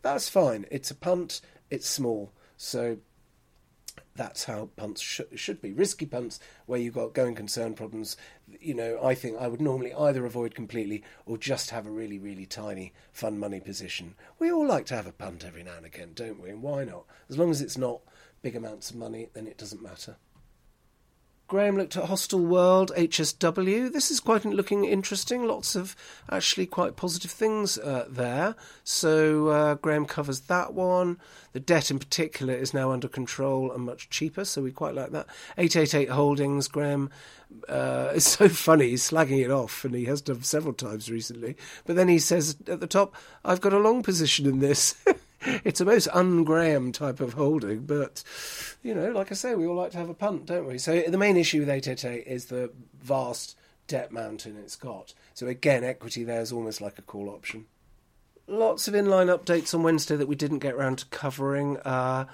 That's 0.04 0.28
fine. 0.28 0.66
It's 0.70 0.90
a 0.90 0.94
punt. 0.94 1.40
It's 1.70 1.88
small. 1.88 2.30
So 2.58 2.98
that's 4.14 4.44
how 4.44 4.68
punts 4.76 5.00
sh- 5.00 5.22
should 5.34 5.62
be. 5.62 5.72
Risky 5.72 6.04
punts 6.04 6.38
where 6.66 6.78
you've 6.78 6.92
got 6.92 7.14
going 7.14 7.34
concern 7.34 7.72
problems, 7.72 8.18
you 8.60 8.74
know, 8.74 9.02
I 9.02 9.14
think 9.14 9.38
I 9.40 9.48
would 9.48 9.62
normally 9.62 9.94
either 9.94 10.26
avoid 10.26 10.54
completely 10.54 11.02
or 11.24 11.38
just 11.38 11.70
have 11.70 11.86
a 11.86 11.90
really, 11.90 12.18
really 12.18 12.44
tiny 12.44 12.92
fun 13.14 13.38
money 13.38 13.60
position. 13.60 14.14
We 14.38 14.52
all 14.52 14.66
like 14.66 14.84
to 14.86 14.94
have 14.94 15.06
a 15.06 15.12
punt 15.12 15.42
every 15.42 15.62
now 15.62 15.78
and 15.78 15.86
again, 15.86 16.10
don't 16.14 16.38
we? 16.38 16.50
And 16.50 16.60
why 16.60 16.84
not? 16.84 17.06
As 17.30 17.38
long 17.38 17.50
as 17.50 17.62
it's 17.62 17.78
not 17.78 18.02
big 18.42 18.54
amounts 18.54 18.90
of 18.90 18.96
money, 18.96 19.30
then 19.32 19.46
it 19.46 19.56
doesn't 19.56 19.82
matter. 19.82 20.16
Graham 21.46 21.76
looked 21.76 21.96
at 21.96 22.04
Hostelworld, 22.04 22.96
HSW. 22.96 23.92
This 23.92 24.10
is 24.10 24.18
quite 24.18 24.46
looking 24.46 24.86
interesting. 24.86 25.46
Lots 25.46 25.76
of 25.76 25.94
actually 26.30 26.64
quite 26.64 26.96
positive 26.96 27.30
things 27.30 27.76
uh, 27.76 28.06
there. 28.08 28.54
So 28.82 29.48
uh, 29.48 29.74
Graham 29.74 30.06
covers 30.06 30.40
that 30.40 30.72
one. 30.72 31.18
The 31.52 31.60
debt 31.60 31.90
in 31.90 31.98
particular 31.98 32.54
is 32.54 32.72
now 32.72 32.92
under 32.92 33.08
control 33.08 33.70
and 33.70 33.84
much 33.84 34.08
cheaper, 34.08 34.46
so 34.46 34.62
we 34.62 34.72
quite 34.72 34.94
like 34.94 35.10
that. 35.10 35.26
888 35.58 36.08
Holdings, 36.08 36.66
Graham 36.66 37.10
uh, 37.68 38.10
is 38.14 38.26
so 38.26 38.48
funny. 38.48 38.90
He's 38.90 39.08
slagging 39.08 39.44
it 39.44 39.50
off, 39.50 39.84
and 39.84 39.94
he 39.94 40.06
has 40.06 40.22
done 40.22 40.42
several 40.42 40.74
times 40.74 41.10
recently. 41.10 41.56
But 41.84 41.96
then 41.96 42.08
he 42.08 42.18
says 42.18 42.56
at 42.66 42.80
the 42.80 42.86
top, 42.86 43.14
I've 43.44 43.60
got 43.60 43.74
a 43.74 43.78
long 43.78 44.02
position 44.02 44.46
in 44.46 44.60
this. 44.60 44.96
it's 45.64 45.80
a 45.80 45.84
most 45.84 46.08
un-Graham 46.12 46.92
type 46.92 47.20
of 47.20 47.34
holding, 47.34 47.80
but 47.80 48.22
you 48.82 48.94
know, 48.94 49.10
like 49.10 49.30
I 49.30 49.34
say, 49.34 49.54
we 49.54 49.66
all 49.66 49.76
like 49.76 49.92
to 49.92 49.98
have 49.98 50.08
a 50.08 50.14
punt, 50.14 50.46
don't 50.46 50.66
we? 50.66 50.78
So 50.78 51.02
the 51.02 51.18
main 51.18 51.36
issue 51.36 51.60
with 51.60 51.68
888 51.68 52.26
is 52.26 52.46
the 52.46 52.72
vast 53.00 53.56
debt 53.86 54.12
mountain 54.12 54.56
it's 54.56 54.76
got. 54.76 55.14
So 55.34 55.46
again, 55.46 55.84
equity 55.84 56.24
there 56.24 56.40
is 56.40 56.52
almost 56.52 56.80
like 56.80 56.98
a 56.98 57.02
call 57.02 57.28
option. 57.28 57.66
Lots 58.46 58.88
of 58.88 58.94
inline 58.94 59.34
updates 59.34 59.74
on 59.74 59.82
Wednesday 59.82 60.16
that 60.16 60.28
we 60.28 60.36
didn't 60.36 60.58
get 60.58 60.74
around 60.74 60.98
to 60.98 61.06
covering. 61.06 61.78
Uh, 61.78 62.26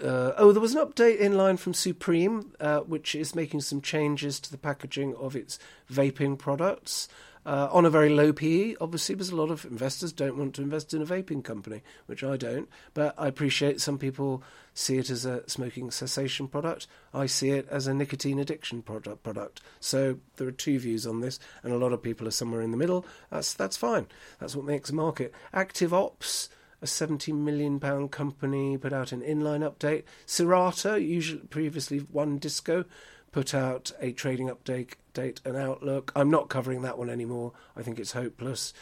uh, 0.00 0.32
oh, 0.36 0.52
there 0.52 0.60
was 0.60 0.74
an 0.74 0.84
update 0.84 1.18
in 1.18 1.36
line 1.36 1.56
from 1.56 1.74
Supreme, 1.74 2.52
uh, 2.60 2.80
which 2.80 3.14
is 3.14 3.34
making 3.34 3.60
some 3.60 3.80
changes 3.80 4.40
to 4.40 4.50
the 4.50 4.58
packaging 4.58 5.14
of 5.16 5.36
its 5.36 5.58
vaping 5.90 6.38
products 6.38 7.08
uh, 7.46 7.68
on 7.70 7.84
a 7.84 7.90
very 7.90 8.10
low 8.10 8.32
PE, 8.32 8.76
obviously, 8.80 9.14
because 9.14 9.30
a 9.30 9.36
lot 9.36 9.50
of 9.50 9.64
investors 9.64 10.12
don't 10.12 10.36
want 10.36 10.54
to 10.54 10.62
invest 10.62 10.92
in 10.92 11.02
a 11.02 11.06
vaping 11.06 11.42
company, 11.42 11.82
which 12.06 12.22
I 12.22 12.36
don't. 12.36 12.68
But 12.94 13.14
I 13.16 13.28
appreciate 13.28 13.80
some 13.80 13.98
people 13.98 14.42
see 14.74 14.98
it 14.98 15.10
as 15.10 15.24
a 15.24 15.48
smoking 15.48 15.90
cessation 15.90 16.48
product. 16.48 16.86
I 17.14 17.26
see 17.26 17.50
it 17.50 17.66
as 17.70 17.86
a 17.86 17.94
nicotine 17.94 18.38
addiction 18.38 18.82
product. 18.82 19.22
Product. 19.22 19.60
So 19.80 20.18
there 20.36 20.48
are 20.48 20.52
two 20.52 20.78
views 20.78 21.06
on 21.06 21.20
this, 21.20 21.38
and 21.62 21.72
a 21.72 21.78
lot 21.78 21.92
of 21.92 22.02
people 22.02 22.28
are 22.28 22.32
somewhere 22.32 22.62
in 22.62 22.70
the 22.70 22.76
middle. 22.76 23.06
That's 23.30 23.54
that's 23.54 23.76
fine. 23.76 24.06
That's 24.38 24.54
what 24.54 24.66
makes 24.66 24.90
a 24.90 24.94
market. 24.94 25.34
ActiveOps 25.54 26.48
a 26.82 26.86
70 26.86 27.32
million 27.32 27.78
pound 27.78 28.10
company 28.10 28.76
put 28.78 28.92
out 28.92 29.12
an 29.12 29.20
inline 29.20 29.68
update. 29.68 30.04
Cirata, 30.26 31.00
usually 31.00 31.42
previously 31.42 32.00
WANdisco, 32.00 32.84
put 33.32 33.54
out 33.54 33.92
a 34.00 34.12
trading 34.12 34.48
update 34.48 34.94
date 35.12 35.40
and 35.44 35.56
outlook. 35.56 36.12
I'm 36.14 36.30
not 36.30 36.48
covering 36.48 36.82
that 36.82 36.98
one 36.98 37.10
anymore. 37.10 37.52
I 37.76 37.82
think 37.82 37.98
it's 37.98 38.12
hopeless. 38.12 38.72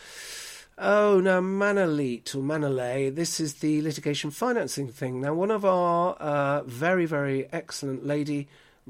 Oh, 0.81 1.19
now 1.19 1.41
Manolete 1.41 2.37
or 2.37 2.39
Manolay, 2.39 3.13
this 3.13 3.41
is 3.41 3.55
the 3.55 3.83
litigation 3.83 4.31
financing 4.31 4.89
thing. 4.89 5.21
Now, 5.21 5.35
one 5.35 5.51
of 5.51 5.65
our 5.65 6.15
uh, 6.15 6.63
very, 6.63 7.05
very 7.05 7.49
excellent 7.53 8.07
lady 8.07 8.47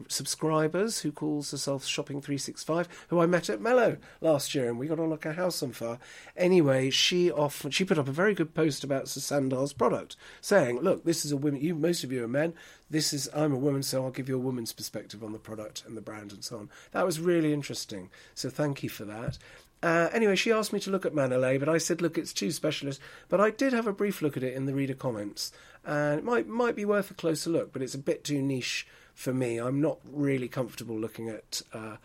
subscribers 0.09 1.01
who 1.01 1.11
calls 1.11 1.51
herself 1.51 1.85
Shopping 1.85 2.21
365, 2.21 3.07
who 3.09 3.21
I 3.21 3.27
met 3.27 3.51
at 3.51 3.61
Mello 3.61 3.97
last 4.21 4.55
year, 4.55 4.69
and 4.69 4.79
we 4.79 4.87
got 4.87 5.01
on 5.01 5.11
like 5.11 5.27
a 5.27 5.33
house 5.33 5.63
on 5.63 5.73
fire. 5.73 5.99
Anyway, 6.37 6.91
she 6.91 7.31
often 7.31 7.71
she 7.71 7.85
put 7.85 7.99
up 7.99 8.09
a 8.09 8.13
very 8.13 8.35
good 8.35 8.55
post 8.55 8.85
about 8.85 9.07
Sosandar's 9.07 9.73
product, 9.73 10.17
saying, 10.41 10.81
"Look, 10.81 11.05
this 11.05 11.25
is 11.25 11.33
a 11.33 11.37
woman. 11.37 11.61
You 11.61 11.75
most 11.75 12.05
of 12.05 12.13
you 12.13 12.25
are 12.25 12.29
men. 12.29 12.55
This 12.91 13.13
is 13.13 13.29
I'm 13.35 13.53
a 13.53 13.59
woman, 13.59 13.83
so 13.83 14.05
I'll 14.05 14.11
give 14.11 14.29
you 14.29 14.37
a 14.37 14.41
woman's 14.41 14.73
perspective 14.73 15.25
on 15.25 15.33
the 15.33 15.39
product 15.39 15.85
and 15.87 15.97
the 15.97 16.03
brand 16.03 16.33
and 16.33 16.45
so 16.45 16.59
on." 16.59 16.71
That 16.93 17.07
was 17.07 17.21
really 17.21 17.53
interesting. 17.53 18.11
So 18.35 18.51
thank 18.51 18.83
you 18.83 18.89
for 18.89 19.05
that. 19.05 19.39
Uh, 19.83 20.09
anyway, 20.13 20.35
she 20.35 20.51
asked 20.51 20.73
me 20.73 20.81
to 20.81 20.91
look 20.91 21.07
at 21.07 21.15
Manolete, 21.15 21.61
but 21.61 21.69
I 21.69 21.79
said, 21.79 22.03
look, 22.03 22.19
it's 22.19 22.33
too 22.33 22.51
specialist. 22.51 23.01
But 23.29 23.41
I 23.41 23.51
did 23.51 23.73
have 23.73 23.87
a 23.87 23.93
brief 23.93 24.21
look 24.21 24.37
at 24.37 24.43
it 24.43 24.55
in 24.55 24.67
the 24.67 24.75
reader 24.75 24.95
comments, 24.95 25.53
and 25.85 26.19
it 26.19 26.25
might 26.25 26.49
might 26.49 26.75
be 26.75 26.85
worth 26.85 27.11
a 27.11 27.15
closer 27.15 27.51
look, 27.51 27.73
but 27.73 27.83
it's 27.83 27.95
a 27.95 27.99
bit 27.99 28.25
too 28.25 28.43
niche 28.43 28.87
for 29.19 29.35
me. 29.35 29.59
I'm 29.59 29.81
not 29.81 29.99
really 30.05 30.49
comfortable 30.49 30.99
looking 30.99 31.29
at. 31.29 31.61
Uh, 31.73 31.97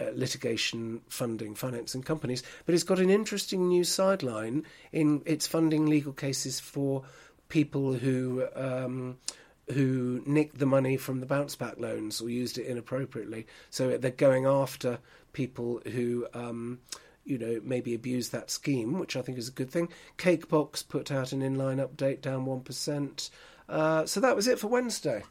uh, 0.00 0.12
litigation 0.14 1.00
funding, 1.08 1.56
financing 1.56 2.04
companies, 2.04 2.44
but 2.64 2.72
it's 2.72 2.84
got 2.84 3.00
an 3.00 3.10
interesting 3.10 3.66
new 3.66 3.82
sideline 3.82 4.64
in 4.92 5.20
its 5.26 5.44
funding 5.48 5.86
legal 5.86 6.12
cases 6.12 6.60
for 6.60 7.02
people 7.48 7.94
who 7.94 8.46
um, 8.54 9.18
who 9.72 10.22
nicked 10.24 10.60
the 10.60 10.66
money 10.66 10.96
from 10.96 11.18
the 11.18 11.26
bounce 11.26 11.56
back 11.56 11.80
loans 11.80 12.20
or 12.20 12.30
used 12.30 12.58
it 12.58 12.66
inappropriately. 12.66 13.44
So 13.70 13.98
they're 13.98 14.12
going 14.12 14.46
after 14.46 15.00
people 15.32 15.80
who 15.84 16.28
um, 16.32 16.78
you 17.28 17.36
know, 17.36 17.60
maybe 17.62 17.94
abuse 17.94 18.30
that 18.30 18.50
scheme, 18.50 18.98
which 18.98 19.14
I 19.14 19.20
think 19.20 19.36
is 19.36 19.48
a 19.48 19.52
good 19.52 19.70
thing. 19.70 19.88
Cakebox 20.16 20.88
put 20.88 21.12
out 21.12 21.32
an 21.32 21.40
inline 21.40 21.84
update 21.84 22.22
down 22.22 22.46
1%. 22.46 23.30
Uh, 23.68 24.06
so 24.06 24.20
that 24.20 24.34
was 24.34 24.46
it 24.46 24.58
for 24.58 24.68
Wednesday. 24.68 25.24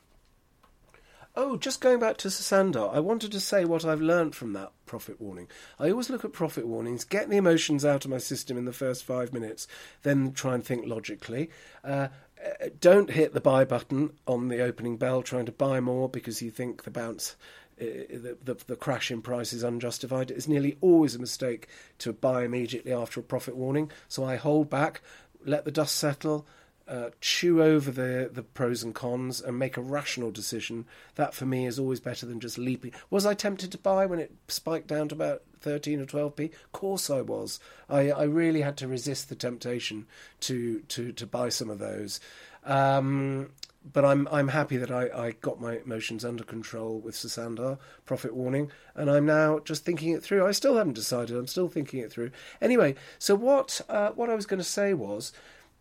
Oh, 1.39 1.55
just 1.55 1.81
going 1.81 1.99
back 1.99 2.17
to 2.17 2.29
Sosandar, 2.29 2.91
I 2.91 2.99
wanted 2.99 3.31
to 3.31 3.39
say 3.39 3.63
what 3.63 3.85
I've 3.85 4.01
learned 4.01 4.33
from 4.33 4.53
that 4.53 4.71
profit 4.87 5.21
warning. 5.21 5.47
I 5.77 5.91
always 5.91 6.09
look 6.09 6.25
at 6.25 6.33
profit 6.33 6.65
warnings, 6.65 7.03
get 7.03 7.29
the 7.29 7.37
emotions 7.37 7.85
out 7.85 8.05
of 8.05 8.09
my 8.09 8.17
system 8.17 8.57
in 8.57 8.65
the 8.65 8.73
first 8.73 9.03
five 9.03 9.31
minutes, 9.31 9.67
then 10.01 10.31
try 10.31 10.55
and 10.55 10.65
think 10.65 10.87
logically. 10.87 11.51
Uh, 11.83 12.07
uh 12.43 12.69
don't 12.79 13.11
hit 13.11 13.35
the 13.35 13.39
buy 13.39 13.65
button 13.65 14.13
on 14.25 14.47
the 14.47 14.61
opening 14.61 14.97
bell 14.97 15.21
trying 15.21 15.45
to 15.45 15.51
buy 15.51 15.79
more 15.79 16.09
because 16.09 16.41
you 16.41 16.49
think 16.49 16.85
the 16.85 16.89
bounce 16.89 17.35
uh, 17.79 17.85
the, 18.09 18.35
the, 18.43 18.55
the, 18.65 18.75
crash 18.75 19.11
in 19.11 19.21
price 19.21 19.53
is 19.53 19.61
unjustified. 19.61 20.31
It's 20.31 20.47
nearly 20.47 20.75
always 20.81 21.13
a 21.13 21.19
mistake 21.19 21.67
to 21.99 22.13
buy 22.13 22.45
immediately 22.45 22.93
after 22.93 23.19
a 23.19 23.23
profit 23.23 23.55
warning. 23.55 23.91
So 24.07 24.25
I 24.25 24.37
hold 24.37 24.71
back, 24.71 25.01
let 25.45 25.65
the 25.65 25.71
dust 25.71 25.97
settle, 25.97 26.47
uh, 26.87 27.09
chew 27.21 27.61
over 27.61 27.91
the, 27.91 28.29
the 28.31 28.43
pros 28.43 28.83
and 28.83 28.95
cons, 28.95 29.41
and 29.41 29.59
make 29.59 29.77
a 29.77 29.81
rational 29.81 30.31
decision. 30.31 30.85
That 31.15 31.33
for 31.33 31.45
me 31.45 31.65
is 31.65 31.79
always 31.79 31.99
better 31.99 32.25
than 32.25 32.39
just 32.39 32.57
leaping. 32.57 32.93
Was 33.09 33.25
I 33.25 33.33
tempted 33.33 33.71
to 33.71 33.77
buy 33.77 34.05
when 34.05 34.19
it 34.19 34.33
spiked 34.47 34.87
down 34.87 35.09
to 35.09 35.15
about 35.15 35.43
13 35.59 36.01
or 36.01 36.05
12p? 36.05 36.53
Of 36.53 36.71
course 36.71 37.09
I 37.09 37.21
was. 37.21 37.59
I, 37.89 38.11
I 38.11 38.23
really 38.23 38.61
had 38.61 38.77
to 38.77 38.87
resist 38.87 39.29
the 39.29 39.35
temptation 39.35 40.07
to, 40.41 40.79
to, 40.81 41.11
to 41.11 41.27
buy 41.27 41.49
some 41.49 41.69
of 41.69 41.79
those. 41.79 42.19
Um, 42.63 43.49
but 43.93 44.05
I'm 44.05 44.27
I'm 44.31 44.49
happy 44.49 44.77
that 44.77 44.91
I, 44.91 45.09
I 45.27 45.31
got 45.31 45.61
my 45.61 45.77
emotions 45.77 46.25
under 46.25 46.43
control 46.43 46.99
with 46.99 47.15
Sosandar 47.15 47.77
profit 48.05 48.35
warning, 48.35 48.71
and 48.95 49.09
I'm 49.09 49.25
now 49.25 49.59
just 49.59 49.85
thinking 49.85 50.11
it 50.11 50.23
through. 50.23 50.45
I 50.45 50.51
still 50.51 50.75
haven't 50.75 50.93
decided. 50.93 51.37
I'm 51.37 51.47
still 51.47 51.69
thinking 51.69 51.99
it 51.99 52.11
through. 52.11 52.31
Anyway, 52.61 52.95
so 53.19 53.35
what 53.35 53.81
uh, 53.89 54.09
what 54.11 54.29
I 54.29 54.35
was 54.35 54.45
going 54.45 54.59
to 54.59 54.63
say 54.63 54.93
was 54.93 55.31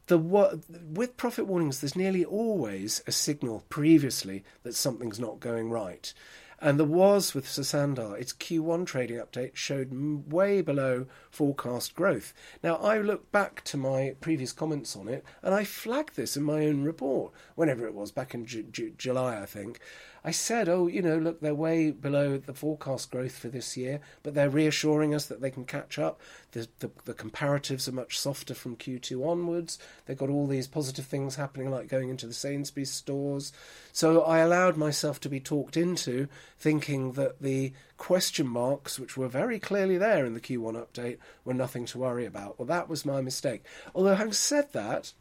the 0.06 0.18
with 0.18 1.16
profit 1.16 1.46
warnings, 1.46 1.80
there's 1.80 1.96
nearly 1.96 2.24
always 2.24 3.02
a 3.06 3.12
signal 3.12 3.64
previously 3.68 4.44
that 4.62 4.74
something's 4.74 5.20
not 5.20 5.40
going 5.40 5.70
right. 5.70 6.12
And 6.58 6.78
there 6.78 6.86
was 6.86 7.34
with 7.34 7.46
Sosandar, 7.46 8.18
its 8.18 8.32
Q1 8.32 8.86
trading 8.86 9.18
update 9.18 9.56
showed 9.56 10.32
way 10.32 10.62
below 10.62 11.06
forecast 11.30 11.94
growth. 11.94 12.32
Now, 12.62 12.76
I 12.76 12.98
look 12.98 13.30
back 13.30 13.62
to 13.64 13.76
my 13.76 14.16
previous 14.22 14.52
comments 14.52 14.96
on 14.96 15.06
it, 15.06 15.22
and 15.42 15.54
I 15.54 15.64
flagged 15.64 16.16
this 16.16 16.34
in 16.34 16.42
my 16.42 16.64
own 16.66 16.82
report, 16.82 17.32
whenever 17.56 17.86
it 17.86 17.94
was, 17.94 18.10
back 18.10 18.32
in 18.32 18.46
Ju- 18.46 18.62
Ju- 18.62 18.94
July, 18.96 19.38
I 19.38 19.44
think. 19.44 19.80
I 20.26 20.32
said, 20.32 20.68
oh, 20.68 20.88
you 20.88 21.02
know, 21.02 21.18
look, 21.18 21.40
they're 21.40 21.54
way 21.54 21.92
below 21.92 22.36
the 22.36 22.52
forecast 22.52 23.12
growth 23.12 23.38
for 23.38 23.46
this 23.46 23.76
year, 23.76 24.00
but 24.24 24.34
they're 24.34 24.50
reassuring 24.50 25.14
us 25.14 25.26
that 25.26 25.40
they 25.40 25.52
can 25.52 25.64
catch 25.64 26.00
up. 26.00 26.20
The, 26.50 26.66
the, 26.80 26.90
the, 27.04 27.14
comparatives 27.14 27.86
are 27.86 27.92
much 27.92 28.18
softer 28.18 28.52
from 28.52 28.74
Q2 28.74 29.24
onwards. 29.24 29.78
They've 30.04 30.18
got 30.18 30.28
all 30.28 30.48
these 30.48 30.66
positive 30.66 31.06
things 31.06 31.36
happening, 31.36 31.70
like 31.70 31.86
going 31.86 32.08
into 32.08 32.26
the 32.26 32.34
Sainsbury's 32.34 32.90
stores. 32.90 33.52
So 33.92 34.22
I 34.22 34.38
allowed 34.38 34.76
myself 34.76 35.20
to 35.20 35.28
be 35.28 35.38
talked 35.38 35.76
into 35.76 36.26
thinking 36.58 37.12
that 37.12 37.40
the 37.40 37.72
question 37.96 38.48
marks, 38.48 38.98
which 38.98 39.16
were 39.16 39.28
very 39.28 39.60
clearly 39.60 39.96
there 39.96 40.26
in 40.26 40.34
the 40.34 40.40
Q1 40.40 40.74
update, 40.74 41.18
were 41.44 41.54
nothing 41.54 41.86
to 41.86 41.98
worry 41.98 42.26
about. 42.26 42.58
Well, 42.58 42.66
that 42.66 42.88
was 42.88 43.06
my 43.06 43.20
mistake. 43.20 43.64
Although, 43.94 44.16
having 44.16 44.32
said 44.32 44.72
that, 44.72 45.12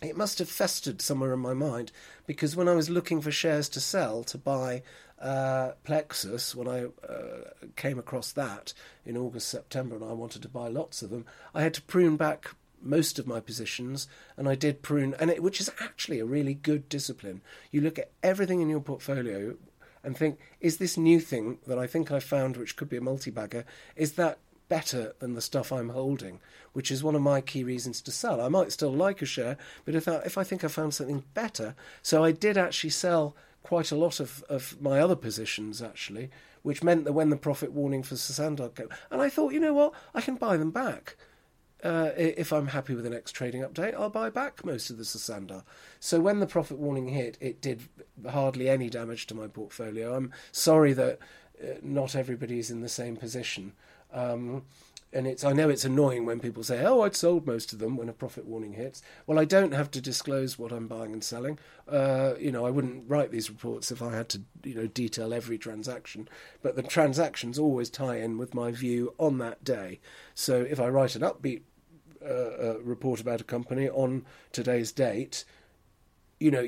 it 0.00 0.16
must 0.16 0.38
have 0.38 0.48
festered 0.48 1.00
somewhere 1.00 1.32
in 1.32 1.40
my 1.40 1.54
mind 1.54 1.90
because 2.26 2.54
when 2.54 2.68
I 2.68 2.74
was 2.74 2.90
looking 2.90 3.20
for 3.20 3.30
shares 3.30 3.68
to 3.70 3.80
sell 3.80 4.22
to 4.24 4.38
buy 4.38 4.82
uh, 5.20 5.72
Plexus, 5.84 6.54
when 6.54 6.68
I 6.68 6.84
uh, 7.06 7.50
came 7.74 7.98
across 7.98 8.30
that 8.32 8.72
in 9.04 9.16
August, 9.16 9.48
September, 9.48 9.96
and 9.96 10.04
I 10.04 10.12
wanted 10.12 10.42
to 10.42 10.48
buy 10.48 10.68
lots 10.68 11.02
of 11.02 11.10
them, 11.10 11.26
I 11.54 11.62
had 11.62 11.74
to 11.74 11.82
prune 11.82 12.16
back 12.16 12.54
most 12.80 13.18
of 13.18 13.26
my 13.26 13.40
positions, 13.40 14.06
and 14.36 14.48
I 14.48 14.54
did 14.54 14.82
prune, 14.82 15.14
and 15.18 15.30
it, 15.30 15.42
which 15.42 15.60
is 15.60 15.70
actually 15.80 16.20
a 16.20 16.24
really 16.24 16.54
good 16.54 16.88
discipline. 16.88 17.40
You 17.72 17.80
look 17.80 17.98
at 17.98 18.12
everything 18.22 18.60
in 18.60 18.68
your 18.68 18.80
portfolio 18.80 19.56
and 20.04 20.16
think, 20.16 20.38
is 20.60 20.76
this 20.76 20.96
new 20.96 21.18
thing 21.18 21.58
that 21.66 21.78
I 21.78 21.88
think 21.88 22.12
I 22.12 22.20
found, 22.20 22.56
which 22.56 22.76
could 22.76 22.88
be 22.88 22.96
a 22.96 23.00
multi-bagger, 23.00 23.64
is 23.96 24.12
that 24.12 24.38
better 24.68 25.14
than 25.18 25.34
the 25.34 25.40
stuff 25.40 25.72
I'm 25.72 25.90
holding, 25.90 26.40
which 26.72 26.90
is 26.90 27.02
one 27.02 27.14
of 27.14 27.22
my 27.22 27.40
key 27.40 27.64
reasons 27.64 28.00
to 28.02 28.10
sell. 28.10 28.40
I 28.40 28.48
might 28.48 28.72
still 28.72 28.92
like 28.92 29.22
a 29.22 29.26
share, 29.26 29.56
but 29.84 29.94
if 29.94 30.06
I, 30.08 30.16
if 30.16 30.38
I 30.38 30.44
think 30.44 30.64
I 30.64 30.68
found 30.68 30.94
something 30.94 31.24
better, 31.34 31.74
so 32.02 32.24
I 32.24 32.32
did 32.32 32.56
actually 32.56 32.90
sell 32.90 33.34
quite 33.62 33.90
a 33.90 33.96
lot 33.96 34.20
of, 34.20 34.44
of 34.48 34.80
my 34.80 35.00
other 35.00 35.16
positions 35.16 35.82
actually, 35.82 36.30
which 36.62 36.82
meant 36.82 37.04
that 37.04 37.12
when 37.12 37.30
the 37.30 37.36
profit 37.36 37.72
warning 37.72 38.02
for 38.02 38.16
Sosandar 38.16 38.68
came, 38.74 38.88
and 39.10 39.20
I 39.20 39.28
thought, 39.28 39.52
you 39.52 39.60
know 39.60 39.74
what, 39.74 39.94
I 40.14 40.20
can 40.20 40.36
buy 40.36 40.56
them 40.56 40.70
back. 40.70 41.16
Uh, 41.82 42.10
if 42.16 42.52
I'm 42.52 42.68
happy 42.68 42.94
with 42.94 43.04
the 43.04 43.10
next 43.10 43.32
trading 43.32 43.62
update, 43.62 43.94
I'll 43.94 44.10
buy 44.10 44.30
back 44.30 44.64
most 44.64 44.90
of 44.90 44.98
the 44.98 45.04
Sosandar. 45.04 45.62
So 46.00 46.18
when 46.18 46.40
the 46.40 46.46
profit 46.46 46.76
warning 46.76 47.08
hit, 47.08 47.38
it 47.40 47.60
did 47.60 47.82
hardly 48.28 48.68
any 48.68 48.90
damage 48.90 49.28
to 49.28 49.34
my 49.34 49.46
portfolio. 49.46 50.16
I'm 50.16 50.32
sorry 50.50 50.92
that 50.94 51.20
uh, 51.62 51.74
not 51.80 52.16
everybody 52.16 52.58
is 52.58 52.70
in 52.70 52.80
the 52.80 52.88
same 52.88 53.16
position. 53.16 53.74
Um, 54.12 54.62
and 55.12 55.26
it's 55.26 55.42
I 55.42 55.52
know 55.52 55.70
it's 55.70 55.84
annoying 55.84 56.26
when 56.26 56.38
people 56.38 56.62
say, 56.62 56.84
"Oh, 56.84 57.00
I'd 57.00 57.16
sold 57.16 57.46
most 57.46 57.72
of 57.72 57.78
them" 57.78 57.96
when 57.96 58.08
a 58.08 58.12
profit 58.12 58.44
warning 58.44 58.74
hits. 58.74 59.00
Well, 59.26 59.38
I 59.38 59.46
don't 59.46 59.72
have 59.72 59.90
to 59.92 60.00
disclose 60.00 60.58
what 60.58 60.70
I'm 60.70 60.86
buying 60.86 61.12
and 61.12 61.24
selling. 61.24 61.58
Uh, 61.88 62.34
you 62.38 62.52
know, 62.52 62.66
I 62.66 62.70
wouldn't 62.70 63.08
write 63.08 63.30
these 63.30 63.48
reports 63.48 63.90
if 63.90 64.02
I 64.02 64.14
had 64.14 64.28
to, 64.30 64.42
you 64.64 64.74
know, 64.74 64.86
detail 64.86 65.32
every 65.32 65.56
transaction. 65.56 66.28
But 66.62 66.76
the 66.76 66.82
transactions 66.82 67.58
always 67.58 67.88
tie 67.88 68.16
in 68.16 68.36
with 68.36 68.54
my 68.54 68.70
view 68.70 69.14
on 69.18 69.38
that 69.38 69.64
day. 69.64 70.00
So 70.34 70.60
if 70.60 70.78
I 70.78 70.88
write 70.88 71.16
an 71.16 71.22
upbeat 71.22 71.62
uh, 72.22 72.28
uh, 72.28 72.78
report 72.82 73.20
about 73.20 73.40
a 73.40 73.44
company 73.44 73.88
on 73.88 74.26
today's 74.52 74.92
date, 74.92 75.44
you 76.38 76.50
know, 76.50 76.60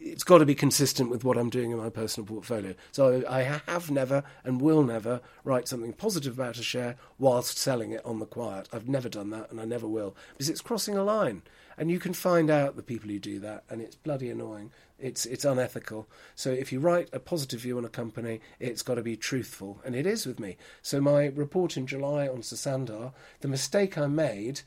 it's 0.00 0.24
got 0.24 0.38
to 0.38 0.46
be 0.46 0.54
consistent 0.54 1.10
with 1.10 1.24
what 1.24 1.36
I'm 1.36 1.50
doing 1.50 1.70
in 1.70 1.78
my 1.78 1.90
personal 1.90 2.26
portfolio. 2.26 2.74
So 2.92 3.24
I 3.28 3.42
have 3.42 3.90
never 3.90 4.22
and 4.44 4.60
will 4.60 4.82
never 4.82 5.20
write 5.44 5.68
something 5.68 5.92
positive 5.92 6.38
about 6.38 6.58
a 6.58 6.62
share 6.62 6.96
whilst 7.18 7.58
selling 7.58 7.92
it 7.92 8.04
on 8.04 8.18
the 8.18 8.26
quiet. 8.26 8.68
I've 8.72 8.88
never 8.88 9.08
done 9.08 9.30
that 9.30 9.50
and 9.50 9.60
I 9.60 9.64
never 9.64 9.86
will 9.86 10.16
because 10.32 10.48
it's 10.48 10.60
crossing 10.60 10.96
a 10.96 11.02
line. 11.02 11.42
And 11.76 11.90
you 11.90 12.00
can 12.00 12.12
find 12.12 12.50
out 12.50 12.76
the 12.76 12.82
people 12.82 13.08
who 13.08 13.18
do 13.18 13.38
that 13.40 13.64
and 13.70 13.80
it's 13.80 13.96
bloody 13.96 14.30
annoying. 14.30 14.72
It's 14.98 15.26
it's 15.26 15.44
unethical. 15.44 16.08
So 16.34 16.50
if 16.50 16.72
you 16.72 16.80
write 16.80 17.08
a 17.12 17.20
positive 17.20 17.60
view 17.60 17.78
on 17.78 17.84
a 17.84 17.88
company, 17.88 18.40
it's 18.58 18.82
got 18.82 18.96
to 18.96 19.02
be 19.02 19.16
truthful 19.16 19.80
and 19.84 19.94
it 19.94 20.06
is 20.06 20.26
with 20.26 20.40
me. 20.40 20.56
So 20.82 21.00
my 21.00 21.26
report 21.26 21.76
in 21.76 21.86
July 21.86 22.26
on 22.26 22.42
Sosandar, 22.42 23.12
the 23.40 23.48
mistake 23.48 23.96
I 23.96 24.06
made 24.08 24.62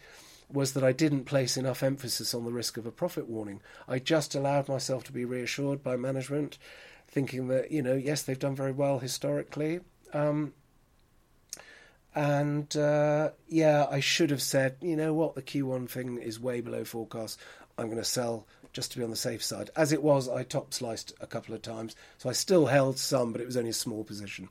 was 0.53 0.73
that 0.73 0.83
I 0.83 0.91
didn't 0.91 1.25
place 1.25 1.57
enough 1.57 1.83
emphasis 1.83 2.33
on 2.33 2.45
the 2.45 2.51
risk 2.51 2.77
of 2.77 2.85
a 2.85 2.91
profit 2.91 3.27
warning. 3.27 3.61
I 3.87 3.99
just 3.99 4.35
allowed 4.35 4.67
myself 4.67 5.03
to 5.05 5.11
be 5.11 5.25
reassured 5.25 5.83
by 5.83 5.95
management, 5.95 6.57
thinking 7.07 7.47
that, 7.47 7.71
you 7.71 7.81
know, 7.81 7.95
yes, 7.95 8.23
they've 8.23 8.37
done 8.37 8.55
very 8.55 8.71
well 8.71 8.99
historically. 8.99 9.81
Um, 10.13 10.53
and 12.13 12.75
uh, 12.75 13.31
yeah, 13.47 13.85
I 13.89 13.99
should 13.99 14.31
have 14.31 14.41
said, 14.41 14.77
you 14.81 14.95
know 14.95 15.13
what, 15.13 15.35
the 15.35 15.41
Q1 15.41 15.89
thing 15.89 16.17
is 16.17 16.39
way 16.39 16.61
below 16.61 16.83
forecast. 16.83 17.39
I'm 17.77 17.85
going 17.85 17.97
to 17.97 18.03
sell 18.03 18.47
just 18.73 18.91
to 18.91 18.97
be 18.97 19.03
on 19.03 19.09
the 19.09 19.15
safe 19.15 19.43
side. 19.43 19.69
As 19.75 19.91
it 19.91 20.03
was, 20.03 20.27
I 20.29 20.43
top 20.43 20.73
sliced 20.73 21.13
a 21.19 21.27
couple 21.27 21.55
of 21.55 21.61
times, 21.61 21.95
so 22.17 22.29
I 22.29 22.33
still 22.33 22.67
held 22.67 22.97
some, 22.97 23.31
but 23.31 23.41
it 23.41 23.47
was 23.47 23.57
only 23.57 23.69
a 23.69 23.73
small 23.73 24.03
position. 24.03 24.49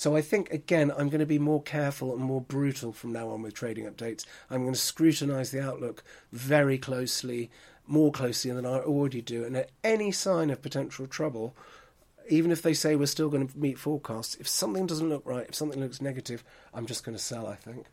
So 0.00 0.16
I 0.16 0.22
think, 0.22 0.50
again, 0.50 0.90
I'm 0.96 1.10
going 1.10 1.20
to 1.20 1.26
be 1.26 1.38
more 1.38 1.62
careful 1.62 2.14
and 2.14 2.22
more 2.22 2.40
brutal 2.40 2.90
from 2.90 3.12
now 3.12 3.28
on 3.28 3.42
with 3.42 3.52
trading 3.52 3.84
updates. 3.84 4.24
I'm 4.48 4.62
going 4.62 4.72
to 4.72 4.80
scrutinise 4.80 5.50
the 5.50 5.62
outlook 5.62 6.02
very 6.32 6.78
closely, 6.78 7.50
more 7.86 8.10
closely 8.10 8.50
than 8.50 8.64
I 8.64 8.78
already 8.78 9.20
do. 9.20 9.44
And 9.44 9.54
at 9.54 9.72
any 9.84 10.10
sign 10.10 10.48
of 10.48 10.62
potential 10.62 11.06
trouble, 11.06 11.54
even 12.30 12.50
if 12.50 12.62
they 12.62 12.72
say 12.72 12.96
we're 12.96 13.04
still 13.04 13.28
going 13.28 13.46
to 13.46 13.58
meet 13.58 13.78
forecasts, 13.78 14.36
if 14.36 14.48
something 14.48 14.86
doesn't 14.86 15.10
look 15.10 15.26
right, 15.26 15.44
if 15.46 15.54
something 15.54 15.78
looks 15.78 16.00
negative, 16.00 16.44
I'm 16.72 16.86
just 16.86 17.04
going 17.04 17.18
to 17.18 17.22
sell, 17.22 17.46
I 17.46 17.56
think. 17.56 17.84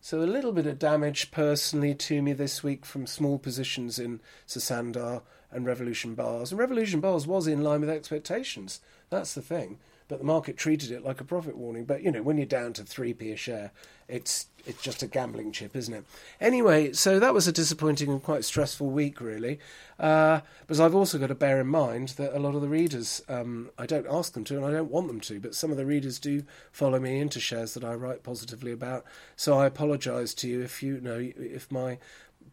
So 0.00 0.22
a 0.22 0.22
little 0.22 0.52
bit 0.52 0.68
of 0.68 0.78
damage 0.78 1.32
personally 1.32 1.96
to 1.96 2.22
me 2.22 2.32
this 2.32 2.62
week 2.62 2.86
from 2.86 3.08
small 3.08 3.40
positions 3.40 3.98
in 3.98 4.20
Sosandar 4.46 5.22
and 5.50 5.66
Revolution 5.66 6.14
Bars. 6.14 6.52
And 6.52 6.60
Revolution 6.60 7.00
Bars 7.00 7.26
was 7.26 7.48
in 7.48 7.64
line 7.64 7.80
with 7.80 7.90
expectations. 7.90 8.80
That's 9.08 9.34
the 9.34 9.42
thing 9.42 9.80
but 10.10 10.18
the 10.18 10.24
market 10.24 10.56
treated 10.56 10.90
it 10.90 11.04
like 11.04 11.20
a 11.20 11.24
profit 11.24 11.56
warning. 11.56 11.84
But 11.84 12.02
you 12.02 12.10
know, 12.10 12.20
when 12.20 12.36
you're 12.36 12.44
down 12.44 12.72
to 12.74 12.82
three 12.82 13.14
p 13.14 13.30
a 13.30 13.36
share, 13.36 13.70
it's 14.08 14.46
it's 14.66 14.82
just 14.82 15.04
a 15.04 15.06
gambling 15.06 15.52
chip, 15.52 15.76
isn't 15.76 15.94
it? 15.94 16.04
Anyway, 16.40 16.92
so 16.92 17.20
that 17.20 17.32
was 17.32 17.46
a 17.46 17.52
disappointing 17.52 18.10
and 18.10 18.22
quite 18.22 18.44
stressful 18.44 18.90
week, 18.90 19.20
really. 19.20 19.60
Uh, 20.00 20.40
I've 20.68 20.94
also 20.94 21.16
got 21.16 21.28
to 21.28 21.34
bear 21.34 21.60
in 21.60 21.68
mind 21.68 22.10
that 22.10 22.36
a 22.36 22.40
lot 22.40 22.56
of 22.56 22.60
the 22.60 22.68
readers, 22.68 23.22
um, 23.28 23.70
I 23.78 23.86
don't 23.86 24.06
ask 24.10 24.32
them 24.32 24.44
to, 24.44 24.56
and 24.56 24.66
I 24.66 24.72
don't 24.72 24.90
want 24.90 25.06
them 25.06 25.20
to, 25.20 25.38
but 25.38 25.54
some 25.54 25.70
of 25.70 25.76
the 25.76 25.86
readers 25.86 26.18
do 26.18 26.42
follow 26.72 26.98
me 26.98 27.20
into 27.20 27.38
shares 27.38 27.74
that 27.74 27.84
I 27.84 27.94
write 27.94 28.24
positively 28.24 28.72
about. 28.72 29.04
So 29.36 29.56
I 29.56 29.66
apologise 29.66 30.34
to 30.34 30.48
you 30.48 30.60
if 30.60 30.82
you 30.82 31.00
know 31.00 31.30
if 31.36 31.70
my 31.70 31.98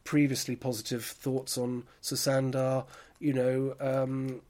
previously 0.03 0.55
positive 0.55 1.03
thoughts 1.03 1.57
on 1.57 1.83
Sosandar 2.01 2.85
you 3.19 3.33
know, 3.33 3.75
um, 3.79 4.41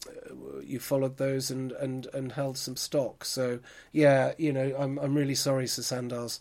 you 0.63 0.79
followed 0.79 1.17
those 1.17 1.49
and, 1.51 1.71
and, 1.73 2.07
and 2.13 2.31
held 2.33 2.57
some 2.57 2.75
stock. 2.75 3.25
So 3.25 3.59
yeah, 3.91 4.33
you 4.37 4.51
know, 4.51 4.75
I'm 4.77 4.97
I'm 4.99 5.15
really 5.15 5.35
sorry, 5.35 5.65
Sosandar's 5.65 6.39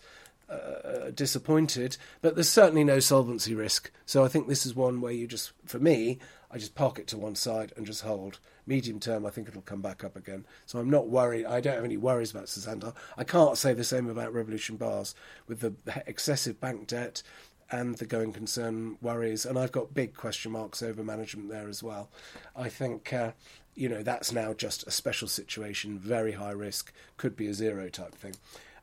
uh, 0.48 1.10
disappointed, 1.14 1.96
but 2.22 2.34
there's 2.34 2.48
certainly 2.48 2.84
no 2.84 3.00
solvency 3.00 3.54
risk. 3.54 3.90
So 4.04 4.24
I 4.24 4.28
think 4.28 4.48
this 4.48 4.66
is 4.66 4.74
one 4.74 5.00
where 5.00 5.12
you 5.12 5.26
just, 5.26 5.52
for 5.64 5.78
me, 5.78 6.18
I 6.50 6.58
just 6.58 6.74
park 6.74 6.98
it 6.98 7.06
to 7.08 7.18
one 7.18 7.34
side 7.34 7.72
and 7.76 7.84
just 7.84 8.02
hold. 8.02 8.38
Medium 8.66 8.98
term, 8.98 9.26
I 9.26 9.30
think 9.30 9.48
it'll 9.48 9.62
come 9.62 9.82
back 9.82 10.04
up 10.04 10.16
again. 10.16 10.44
So 10.64 10.78
I'm 10.78 10.90
not 10.90 11.08
worried. 11.08 11.46
I 11.46 11.60
don't 11.60 11.74
have 11.74 11.84
any 11.84 11.96
worries 11.96 12.30
about 12.30 12.46
Sosandar. 12.46 12.94
I 13.16 13.24
can't 13.24 13.58
say 13.58 13.74
the 13.74 13.84
same 13.84 14.08
about 14.08 14.32
Revolution 14.32 14.76
Bars 14.76 15.14
with 15.46 15.60
the 15.60 15.74
excessive 16.06 16.60
bank 16.60 16.86
debt 16.88 17.22
and 17.70 17.96
the 17.96 18.06
going 18.06 18.32
concern 18.32 18.96
worries, 19.00 19.44
and 19.44 19.58
I've 19.58 19.72
got 19.72 19.94
big 19.94 20.14
question 20.14 20.52
marks 20.52 20.82
over 20.82 21.02
management 21.02 21.50
there 21.50 21.68
as 21.68 21.82
well. 21.82 22.08
I 22.54 22.68
think. 22.68 23.12
Uh, 23.12 23.32
you 23.78 23.90
know 23.90 24.02
that's 24.02 24.32
now 24.32 24.54
just 24.54 24.86
a 24.86 24.90
special 24.90 25.28
situation, 25.28 25.98
very 25.98 26.32
high 26.32 26.50
risk, 26.50 26.92
could 27.18 27.36
be 27.36 27.46
a 27.46 27.54
zero 27.54 27.88
type 27.90 28.14
thing. 28.14 28.34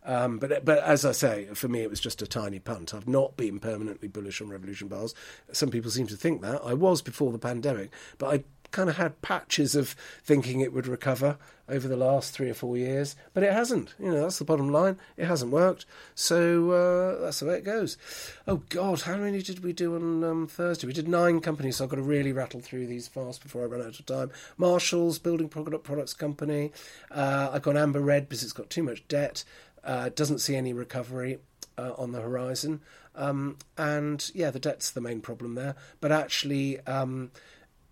Um, 0.06 0.38
but 0.38 0.64
but 0.64 0.80
as 0.80 1.06
I 1.06 1.14
say, 1.14 1.46
for 1.54 1.68
me, 1.68 1.82
it 1.82 1.90
was 1.90 2.00
just 2.00 2.22
a 2.22 2.28
tiny 2.28 2.60
punt. 2.60 2.94
I've 2.94 3.08
not 3.08 3.36
been 3.36 3.60
permanently 3.60 4.08
bullish 4.08 4.42
on 4.42 4.50
Revolution 4.50 4.88
Bars. 4.88 5.16
Some 5.52 5.70
people 5.70 5.92
seem 5.92 6.08
to 6.08 6.16
think 6.16 6.42
that 6.42 6.62
I 6.64 6.74
was 6.74 7.02
before 7.02 7.32
the 7.32 7.40
pandemic, 7.40 7.92
but 8.18 8.34
I 8.34 8.44
kind 8.74 8.90
of 8.90 8.98
had 8.98 9.22
patches 9.22 9.76
of 9.76 9.96
thinking 10.24 10.60
it 10.60 10.74
would 10.74 10.88
recover 10.88 11.38
over 11.70 11.88
the 11.88 11.96
last 11.96 12.34
three 12.34 12.50
or 12.50 12.54
four 12.54 12.76
years, 12.76 13.16
but 13.34 13.44
it 13.44 13.54
hasn't. 13.54 13.94
You 13.98 14.12
know, 14.12 14.22
that's 14.24 14.40
the 14.40 14.44
bottom 14.44 14.70
line. 14.70 14.98
It 15.16 15.26
hasn't 15.26 15.52
worked. 15.52 15.86
So 16.14 16.72
uh, 16.72 17.22
that's 17.22 17.40
the 17.40 17.46
way 17.46 17.56
it 17.56 17.64
goes. 17.64 17.98
Oh, 18.46 18.58
God, 18.68 19.02
how 19.02 19.16
many 19.16 19.42
did 19.42 19.64
we 19.64 19.72
do 19.72 19.96
on 19.96 20.24
um, 20.26 20.48
Thursday? 20.48 20.88
We 20.88 20.94
did 20.94 21.08
nine 21.08 21.40
companies, 21.40 21.78
so 21.78 21.86
I've 21.86 21.90
got 21.90 21.96
to 21.96 22.02
really 22.02 22.34
rattle 22.34 22.60
through 22.60 22.88
these 22.88 23.08
fast 23.08 23.42
before 23.42 23.64
I 23.64 23.68
run 23.68 23.82
out 23.82 24.00
of 24.00 24.06
time. 24.06 24.32
Marshall's 24.58 25.20
Building 25.20 25.48
Product 25.48 25.86
Products 25.86 26.14
Company. 26.14 26.74
Uh, 27.10 27.52
I've 27.54 27.62
got 27.62 27.78
Amber 27.78 28.02
Red 28.02 28.28
because 28.28 28.44
it's 28.44 28.54
got 28.54 28.70
too 28.70 28.84
much 28.84 29.08
debt, 29.08 29.46
uh, 29.86 30.10
doesn't 30.10 30.40
see 30.40 30.56
any 30.56 30.74
recovery. 30.74 31.40
Uh, 31.76 31.92
on 31.98 32.12
the 32.12 32.22
horizon, 32.22 32.82
um, 33.16 33.58
and 33.80 34.30
yeah, 34.36 34.52
the 34.52 34.60
debt's 34.60 34.92
the 34.92 35.02
main 35.02 35.22
problem 35.22 35.56
there. 35.56 35.76
But 36.02 36.12
actually, 36.12 36.80
um, 36.82 37.32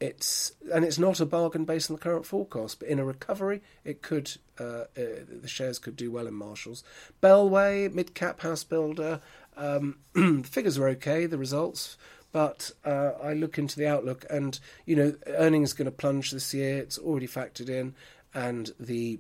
it's 0.02 0.54
and 0.74 0.84
it's 0.84 0.98
not 0.98 1.20
a 1.20 1.26
bargain 1.28 1.64
based 1.64 1.90
on 1.90 1.96
the 1.96 2.02
current 2.02 2.26
forecast, 2.26 2.80
but 2.80 2.90
in 2.90 2.98
a 2.98 3.06
recovery, 3.06 3.62
it 3.86 4.02
could 4.02 4.36
uh, 4.60 4.64
uh, 4.64 4.86
the 5.30 5.48
shares 5.48 5.78
could 5.78 5.96
do 5.96 6.12
well 6.12 6.26
in 6.26 6.34
Marshalls. 6.34 6.84
Bellway, 7.22 7.94
mid 7.94 8.16
cap 8.16 8.42
house 8.42 8.64
builder, 8.64 9.22
um, 9.56 10.00
the 10.14 10.44
figures 10.44 10.80
are 10.80 10.90
okay, 10.90 11.28
the 11.28 11.38
results, 11.38 11.98
but 12.32 12.72
uh, 12.84 13.12
I 13.22 13.34
look 13.34 13.60
into 13.60 13.78
the 13.78 13.88
outlook, 13.88 14.26
and 14.28 14.60
you 14.88 14.96
know 14.96 15.14
earnings 15.28 15.74
going 15.74 15.86
to 15.86 15.92
plunge 15.92 16.32
this 16.32 16.52
year. 16.52 16.80
It's 16.80 16.98
already 16.98 17.28
factored 17.28 17.70
in, 17.70 17.94
and 18.34 18.72
the 18.80 19.20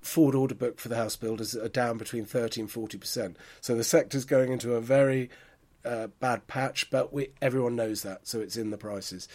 forward 0.00 0.34
order 0.34 0.56
book 0.56 0.80
for 0.80 0.88
the 0.88 0.96
house 0.96 1.14
builders 1.14 1.54
are 1.54 1.68
down 1.68 1.98
between 1.98 2.24
30 2.24 2.62
and 2.62 2.70
40%. 2.70 3.36
So 3.60 3.76
the 3.76 3.84
sector's 3.84 4.24
going 4.24 4.50
into 4.50 4.72
a 4.72 4.80
very 4.80 5.28
bad 5.82 6.46
patch, 6.46 6.90
but 6.90 7.12
we, 7.12 7.30
everyone 7.40 7.76
knows 7.76 8.02
that, 8.02 8.26
so 8.26 8.40
it's 8.40 8.56
in 8.56 8.70
the 8.70 8.78
prices. 8.78 9.28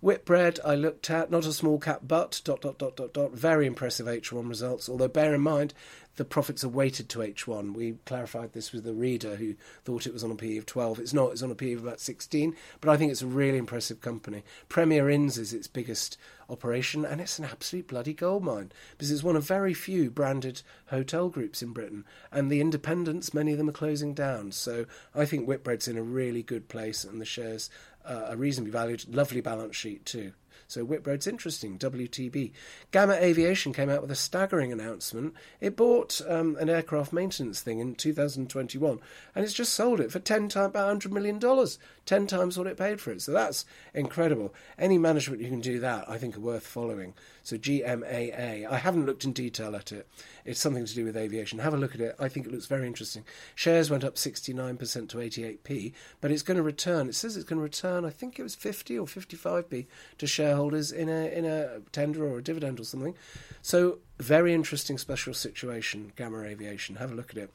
Whitbread, 0.00 0.60
I 0.64 0.74
looked 0.74 1.08
at, 1.10 1.30
not 1.30 1.46
a 1.46 1.52
small 1.52 1.78
cap, 1.78 2.00
but 2.06 2.40
dot 2.44 2.60
dot 2.60 2.78
dot 2.78 2.96
dot 2.96 3.12
dot. 3.12 3.32
Very 3.32 3.66
impressive 3.66 4.06
H1 4.06 4.48
results. 4.48 4.88
Although 4.88 5.08
bear 5.08 5.34
in 5.34 5.40
mind, 5.40 5.74
the 6.16 6.24
profits 6.24 6.62
are 6.62 6.68
weighted 6.68 7.08
to 7.10 7.20
H1. 7.20 7.74
We 7.74 7.96
clarified 8.04 8.52
this 8.52 8.72
with 8.72 8.84
the 8.84 8.92
reader 8.92 9.36
who 9.36 9.54
thought 9.84 10.06
it 10.06 10.12
was 10.12 10.22
on 10.22 10.30
a 10.30 10.34
PE 10.34 10.58
of 10.58 10.66
12. 10.66 10.98
It's 10.98 11.14
not, 11.14 11.32
it's 11.32 11.42
on 11.42 11.50
a 11.50 11.54
PE 11.54 11.72
of 11.72 11.82
about 11.82 12.00
16, 12.00 12.54
but 12.80 12.90
I 12.90 12.96
think 12.96 13.10
it's 13.10 13.22
a 13.22 13.26
really 13.26 13.58
impressive 13.58 14.00
company. 14.00 14.42
Premier 14.68 15.08
Inns 15.08 15.38
is 15.38 15.52
its 15.52 15.68
biggest 15.68 16.18
operation, 16.50 17.04
and 17.04 17.20
it's 17.20 17.38
an 17.38 17.46
absolute 17.46 17.88
bloody 17.88 18.12
goldmine 18.12 18.72
because 18.92 19.10
it's 19.10 19.22
one 19.22 19.36
of 19.36 19.44
very 19.44 19.74
few 19.74 20.10
branded 20.10 20.62
hotel 20.86 21.28
groups 21.28 21.62
in 21.62 21.72
Britain, 21.72 22.04
and 22.30 22.50
the 22.50 22.60
independents, 22.60 23.32
many 23.32 23.52
of 23.52 23.58
them 23.58 23.68
are 23.68 23.72
closing 23.72 24.12
down. 24.12 24.52
So 24.52 24.84
I 25.14 25.24
think 25.24 25.46
Whitbread's 25.46 25.88
in 25.88 25.96
a 25.96 26.02
really 26.02 26.42
good 26.42 26.68
place, 26.68 27.04
and 27.04 27.20
the 27.20 27.24
shares 27.24 27.70
uh, 28.04 28.26
are 28.28 28.36
reasonably 28.36 28.72
valued. 28.72 29.14
Lovely 29.14 29.40
balance 29.40 29.76
sheet, 29.76 30.04
too. 30.04 30.32
So 30.72 30.84
Whitbread's 30.84 31.26
interesting. 31.26 31.78
WTB. 31.78 32.52
Gama 32.92 33.12
Aviation 33.14 33.74
came 33.74 33.90
out 33.90 34.00
with 34.00 34.10
a 34.10 34.16
staggering 34.16 34.72
announcement. 34.72 35.34
It 35.60 35.76
bought 35.76 36.22
um, 36.26 36.56
an 36.58 36.70
aircraft 36.70 37.12
maintenance 37.12 37.60
thing 37.60 37.78
in 37.78 37.94
2021, 37.94 38.98
and 39.34 39.44
it's 39.44 39.52
just 39.52 39.74
sold 39.74 40.00
it 40.00 40.10
for 40.10 40.18
ten 40.18 40.48
times 40.48 40.70
about 40.70 40.86
100 40.86 41.12
million 41.12 41.38
dollars, 41.38 41.78
ten 42.06 42.26
times 42.26 42.56
what 42.56 42.66
it 42.66 42.78
paid 42.78 43.00
for 43.00 43.10
it. 43.12 43.20
So 43.20 43.32
that's 43.32 43.66
incredible. 43.92 44.54
Any 44.78 44.96
management 44.96 45.42
who 45.42 45.48
can 45.48 45.60
do 45.60 45.78
that, 45.80 46.08
I 46.08 46.16
think, 46.16 46.36
are 46.36 46.40
worth 46.40 46.66
following. 46.66 47.12
So 47.42 47.56
GMAA. 47.56 48.66
I 48.66 48.76
haven't 48.76 49.06
looked 49.06 49.24
in 49.24 49.32
detail 49.32 49.74
at 49.76 49.92
it. 49.92 50.08
It's 50.44 50.60
something 50.60 50.86
to 50.86 50.94
do 50.94 51.04
with 51.04 51.16
aviation. 51.16 51.58
Have 51.58 51.74
a 51.74 51.76
look 51.76 51.94
at 51.94 52.00
it. 52.00 52.16
I 52.18 52.28
think 52.28 52.46
it 52.46 52.52
looks 52.52 52.66
very 52.66 52.86
interesting. 52.86 53.24
Shares 53.54 53.90
went 53.90 54.04
up 54.04 54.14
69% 54.14 55.08
to 55.08 55.18
88p, 55.18 55.92
but 56.20 56.30
it's 56.30 56.42
going 56.42 56.56
to 56.56 56.62
return. 56.62 57.08
It 57.08 57.14
says 57.14 57.36
it's 57.36 57.44
going 57.44 57.58
to 57.58 57.62
return. 57.62 58.04
I 58.04 58.10
think 58.10 58.38
it 58.38 58.42
was 58.42 58.54
50 58.54 58.98
or 58.98 59.06
55p 59.06 59.86
to 60.18 60.26
shareholders 60.26 60.61
in 60.70 61.08
a 61.08 61.26
in 61.28 61.44
a 61.44 61.80
tender 61.92 62.24
or 62.26 62.38
a 62.38 62.42
dividend 62.42 62.80
or 62.80 62.84
something. 62.84 63.14
So 63.62 63.98
very 64.18 64.54
interesting 64.54 64.98
special 64.98 65.34
situation. 65.34 66.12
Gama 66.16 66.42
Aviation. 66.42 66.96
Have 66.96 67.12
a 67.12 67.14
look 67.14 67.30
at 67.30 67.36
it. 67.36 67.50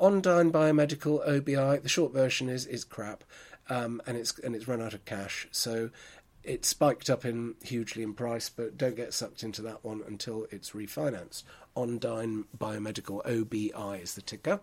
Ondine 0.00 0.50
Biomedical 0.50 1.26
OBI. 1.26 1.78
The 1.80 1.88
short 1.88 2.12
version 2.12 2.48
is 2.48 2.66
is 2.66 2.84
crap. 2.84 3.24
Um, 3.68 4.02
and 4.06 4.16
it's 4.16 4.38
and 4.38 4.54
it's 4.54 4.68
run 4.68 4.82
out 4.82 4.94
of 4.94 5.04
cash. 5.04 5.48
So 5.50 5.90
it 6.42 6.64
spiked 6.64 7.08
up 7.08 7.24
in 7.24 7.54
hugely 7.62 8.02
in 8.02 8.14
price, 8.14 8.48
but 8.48 8.76
don't 8.76 8.96
get 8.96 9.14
sucked 9.14 9.42
into 9.42 9.62
that 9.62 9.84
one 9.84 10.02
until 10.06 10.46
it's 10.50 10.70
refinanced. 10.70 11.44
Ondine 11.76 12.44
Biomedical 12.58 13.24
OBI 13.24 14.02
is 14.02 14.14
the 14.14 14.22
ticker. 14.22 14.60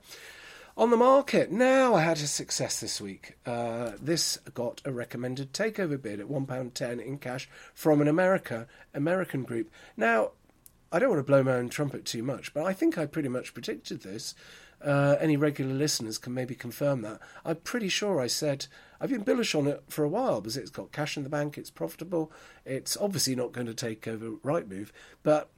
OnTheMarket 0.79 1.49
now, 1.51 1.93
I 1.93 2.03
had 2.03 2.19
a 2.19 2.25
success 2.25 2.79
this 2.79 3.01
week. 3.01 3.35
Uh, 3.45 3.91
this 4.01 4.37
got 4.53 4.81
a 4.85 4.93
recommended 4.93 5.51
takeover 5.51 6.01
bid 6.01 6.21
at 6.21 6.29
one 6.29 6.45
pound 6.45 6.73
ten 6.73 7.01
in 7.01 7.17
cash 7.17 7.49
from 7.73 7.99
an 7.99 8.07
America 8.07 8.65
American 8.93 9.43
group. 9.43 9.69
Now, 9.97 10.31
I 10.89 10.99
don't 10.99 11.09
want 11.09 11.19
to 11.19 11.29
blow 11.29 11.43
my 11.43 11.55
own 11.55 11.67
trumpet 11.67 12.05
too 12.05 12.23
much, 12.23 12.53
but 12.53 12.63
I 12.65 12.71
think 12.71 12.97
I 12.97 13.07
pretty 13.07 13.27
much 13.27 13.53
predicted 13.53 14.03
this. 14.03 14.35
Uh, 14.81 15.17
any 15.19 15.35
regular 15.35 15.73
listeners 15.73 16.17
can 16.17 16.33
maybe 16.33 16.55
confirm 16.55 17.01
that. 17.01 17.19
I'm 17.43 17.57
pretty 17.57 17.89
sure 17.89 18.21
I 18.21 18.27
said 18.27 18.67
I've 19.01 19.09
been 19.09 19.23
bullish 19.23 19.53
on 19.55 19.67
it 19.67 19.83
for 19.89 20.05
a 20.05 20.09
while 20.09 20.39
because 20.39 20.55
it's 20.55 20.71
got 20.71 20.93
cash 20.93 21.17
in 21.17 21.23
the 21.23 21.29
bank, 21.29 21.57
it's 21.57 21.69
profitable, 21.69 22.31
it's 22.63 22.95
obviously 22.95 23.35
not 23.35 23.51
going 23.51 23.67
to 23.67 23.73
take 23.73 24.07
over 24.07 24.31
Rightmove, 24.31 24.91
but 25.23 25.49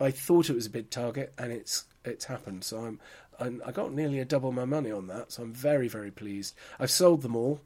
I 0.00 0.12
thought 0.12 0.48
it 0.48 0.54
was 0.54 0.66
a 0.66 0.70
big 0.70 0.90
target 0.90 1.34
and 1.36 1.50
it's 1.50 1.86
it's 2.04 2.26
happened. 2.26 2.64
So 2.64 2.78
I'm, 2.78 3.00
I'm 3.38 3.62
I 3.64 3.72
got 3.72 3.92
nearly 3.92 4.20
a 4.20 4.24
double 4.24 4.52
my 4.52 4.64
money 4.64 4.90
on 4.90 5.06
that. 5.08 5.32
So 5.32 5.42
I'm 5.42 5.52
very 5.52 5.88
very 5.88 6.10
pleased. 6.10 6.54
I've 6.78 6.90
sold 6.90 7.22
them 7.22 7.36
all 7.36 7.60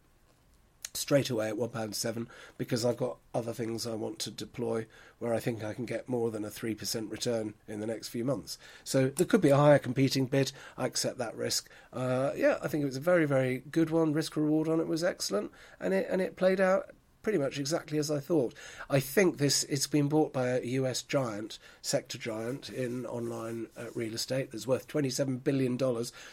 straight 0.94 1.30
away 1.30 1.48
at 1.48 1.56
one 1.56 1.70
pound 1.70 1.94
seven 1.96 2.28
because 2.58 2.84
I've 2.84 2.98
got 2.98 3.16
other 3.34 3.54
things 3.54 3.86
I 3.86 3.94
want 3.94 4.18
to 4.20 4.30
deploy 4.30 4.86
where 5.18 5.32
I 5.32 5.40
think 5.40 5.64
I 5.64 5.72
can 5.72 5.86
get 5.86 6.08
more 6.08 6.30
than 6.30 6.44
a 6.44 6.50
three 6.50 6.74
percent 6.74 7.10
return 7.10 7.54
in 7.66 7.80
the 7.80 7.86
next 7.86 8.08
few 8.08 8.24
months. 8.24 8.58
So 8.84 9.08
there 9.08 9.26
could 9.26 9.40
be 9.40 9.50
a 9.50 9.56
higher 9.56 9.78
competing 9.78 10.26
bid. 10.26 10.52
I 10.76 10.86
accept 10.86 11.18
that 11.18 11.36
risk. 11.36 11.70
Uh, 11.92 12.32
yeah, 12.36 12.58
I 12.62 12.68
think 12.68 12.82
it 12.82 12.86
was 12.86 12.96
a 12.96 13.00
very 13.00 13.26
very 13.26 13.62
good 13.70 13.90
one. 13.90 14.12
Risk 14.12 14.36
reward 14.36 14.68
on 14.68 14.80
it 14.80 14.88
was 14.88 15.04
excellent, 15.04 15.50
and 15.80 15.94
it 15.94 16.06
and 16.10 16.20
it 16.20 16.36
played 16.36 16.60
out 16.60 16.90
pretty 17.22 17.38
much 17.38 17.58
exactly 17.58 17.98
as 17.98 18.10
I 18.10 18.18
thought. 18.18 18.54
I 18.90 19.00
think 19.00 19.38
this 19.38 19.64
it's 19.64 19.86
been 19.86 20.08
bought 20.08 20.32
by 20.32 20.48
a 20.48 20.60
US 20.62 21.02
giant, 21.02 21.58
sector 21.80 22.18
giant 22.18 22.68
in 22.68 23.06
online 23.06 23.68
uh, 23.76 23.86
real 23.94 24.14
estate 24.14 24.50
that's 24.50 24.66
worth 24.66 24.88
$27 24.88 25.42
billion. 25.42 25.78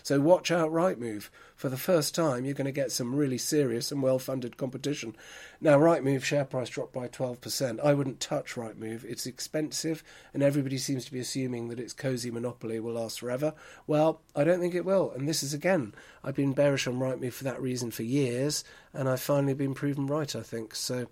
So 0.04 0.20
watch 0.20 0.52
out, 0.52 0.72
Rightmove. 0.72 1.30
For 1.56 1.68
the 1.68 1.78
first 1.78 2.16
time, 2.16 2.46
you're 2.46 2.54
going 2.54 2.66
to 2.66 2.72
get 2.72 2.92
some 2.92 3.14
really 3.14 3.38
serious 3.38 3.92
and 3.92 4.02
well 4.02 4.18
funded 4.18 4.56
competition. 4.56 5.16
Now, 5.60 5.78
Rightmove 5.78 6.24
share 6.24 6.46
price 6.46 6.70
dropped 6.70 6.94
by 6.94 7.10
12%. 7.10 7.84
I 7.84 7.94
wouldn't 7.94 8.22
touch 8.22 8.56
Rightmove. 8.56 9.04
It's 9.04 9.26
expensive, 9.26 10.02
and 10.34 10.42
everybody 10.42 10.78
seems 10.78 11.04
to 11.06 11.12
be 11.12 11.20
assuming 11.20 11.68
that 11.68 11.80
its 11.80 11.92
cosy 11.92 12.32
monopoly 12.32 12.80
will 12.80 12.94
last 12.94 13.20
forever. 13.20 13.54
Well, 13.88 14.22
I 14.36 14.46
don't 14.46 14.62
think 14.62 14.74
it 14.74 14.86
will. 14.86 15.12
And 15.12 15.28
this 15.28 15.44
is, 15.44 15.54
again, 15.54 15.94
I've 16.24 16.36
been 16.36 16.54
bearish 16.54 16.88
on 16.88 16.98
Rightmove 16.98 17.34
for 17.34 17.44
that 17.44 17.62
reason 17.62 17.92
for 17.92 18.04
years, 18.04 18.64
and 18.94 19.08
I've 19.08 19.22
finally 19.22 19.54
been 19.54 19.74
proven 19.74 20.08
right, 20.08 20.36
I 20.36 20.42
think. 20.42 20.76
So 20.76 21.08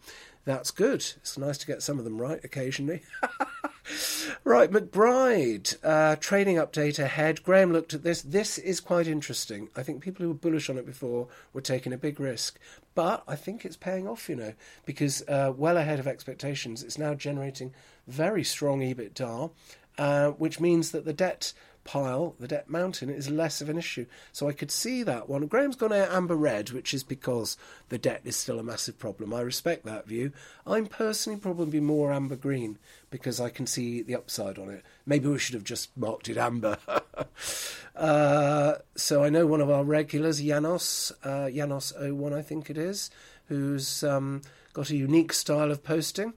that's 0.45 0.71
good. 0.71 1.05
It's 1.17 1.37
nice 1.37 1.57
to 1.57 1.67
get 1.67 1.83
some 1.83 1.99
of 1.99 2.05
them 2.05 2.21
right 2.21 2.39
occasionally. 2.43 3.03
right, 4.43 4.71
McBride, 4.71 5.75
uh, 5.83 6.15
trading 6.15 6.55
update 6.55 6.99
ahead. 6.99 7.43
Graham 7.43 7.73
looked 7.73 7.93
at 7.93 8.03
this. 8.03 8.21
This 8.21 8.57
is 8.57 8.79
quite 8.79 9.07
interesting. 9.07 9.69
I 9.75 9.83
think 9.83 10.01
people 10.01 10.23
who 10.23 10.29
were 10.29 10.37
bullish 10.37 10.69
on 10.69 10.77
it 10.77 10.85
before 10.85 11.27
were 11.53 11.61
taking 11.61 11.93
a 11.93 11.97
big 11.97 12.19
risk, 12.19 12.59
but 12.95 13.23
I 13.27 13.35
think 13.35 13.65
it's 13.65 13.77
paying 13.77 14.07
off, 14.07 14.29
you 14.29 14.35
know, 14.35 14.53
because 14.85 15.21
uh, 15.27 15.53
well 15.55 15.77
ahead 15.77 15.99
of 15.99 16.07
expectations. 16.07 16.81
It's 16.81 16.97
now 16.97 17.13
generating 17.13 17.73
very 18.07 18.43
strong 18.43 18.79
EBITDA, 18.81 19.51
uh, 19.97 20.29
which 20.31 20.59
means 20.59 20.91
that 20.91 21.05
the 21.05 21.13
debt 21.13 21.53
pile, 21.87 22.35
the 22.39 22.47
debt 22.47 22.69
mountain, 22.69 23.09
is 23.09 23.29
less 23.29 23.61
of 23.61 23.69
an 23.69 23.77
issue. 23.77 24.05
So 24.31 24.47
I 24.47 24.51
could 24.51 24.69
see 24.69 25.01
that 25.03 25.27
one. 25.27 25.47
Graham's 25.47 25.77
gone 25.77 25.93
out 25.93 26.11
amber 26.11 26.35
red, 26.35 26.69
which 26.69 26.93
is 26.93 27.03
because 27.03 27.57
the 27.89 27.97
debt 27.97 28.21
is 28.25 28.35
still 28.35 28.59
a 28.59 28.63
massive 28.63 28.99
problem. 28.99 29.33
I 29.33 29.41
respect 29.41 29.85
that 29.85 30.05
view. 30.05 30.33
I'm 30.67 30.85
personally 30.85 31.39
probably 31.39 31.79
more 31.79 32.13
amber 32.13 32.35
green 32.35 32.77
because 33.09 33.39
I 33.39 33.49
can 33.49 33.65
see 33.65 34.03
the 34.03 34.15
upside 34.15 34.59
on 34.59 34.69
it. 34.69 34.83
Maybe 35.05 35.29
we 35.29 35.39
should 35.39 35.55
have 35.55 35.63
just 35.63 35.95
marked 35.97 36.29
it 36.29 36.37
amber. 36.37 36.77
uh, 37.95 38.75
so 38.95 39.23
I 39.23 39.29
know 39.29 39.47
one 39.47 39.61
of 39.61 39.69
our 39.69 39.85
regulars, 39.85 40.41
Janos, 40.41 41.13
uh, 41.23 41.47
Janos01, 41.47 42.33
I 42.33 42.41
think 42.41 42.69
it 42.69 42.77
is, 42.77 43.09
who's 43.47 44.03
um, 44.03 44.41
got 44.73 44.89
a 44.89 44.97
unique 44.97 45.31
style 45.31 45.71
of 45.71 45.83
posting. 45.83 46.33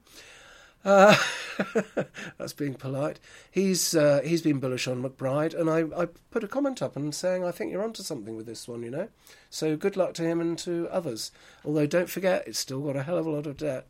Uh, 0.83 1.15
that's 2.37 2.53
being 2.53 2.73
polite. 2.73 3.19
He's 3.51 3.95
uh, 3.95 4.21
he's 4.23 4.41
been 4.41 4.59
bullish 4.59 4.87
on 4.87 5.03
McBride, 5.03 5.53
and 5.53 5.69
I, 5.69 6.01
I 6.01 6.07
put 6.31 6.43
a 6.43 6.47
comment 6.47 6.81
up 6.81 6.95
and 6.95 7.13
saying 7.13 7.43
I 7.43 7.51
think 7.51 7.71
you're 7.71 7.83
onto 7.83 8.03
something 8.03 8.35
with 8.35 8.47
this 8.47 8.67
one, 8.67 8.81
you 8.81 8.89
know. 8.89 9.09
So 9.49 9.75
good 9.77 9.95
luck 9.95 10.13
to 10.15 10.23
him 10.23 10.41
and 10.41 10.57
to 10.59 10.87
others. 10.89 11.31
Although 11.63 11.85
don't 11.85 12.09
forget, 12.09 12.47
it's 12.47 12.59
still 12.59 12.81
got 12.81 12.95
a 12.95 13.03
hell 13.03 13.17
of 13.17 13.27
a 13.27 13.31
lot 13.31 13.45
of 13.45 13.57
debt. 13.57 13.87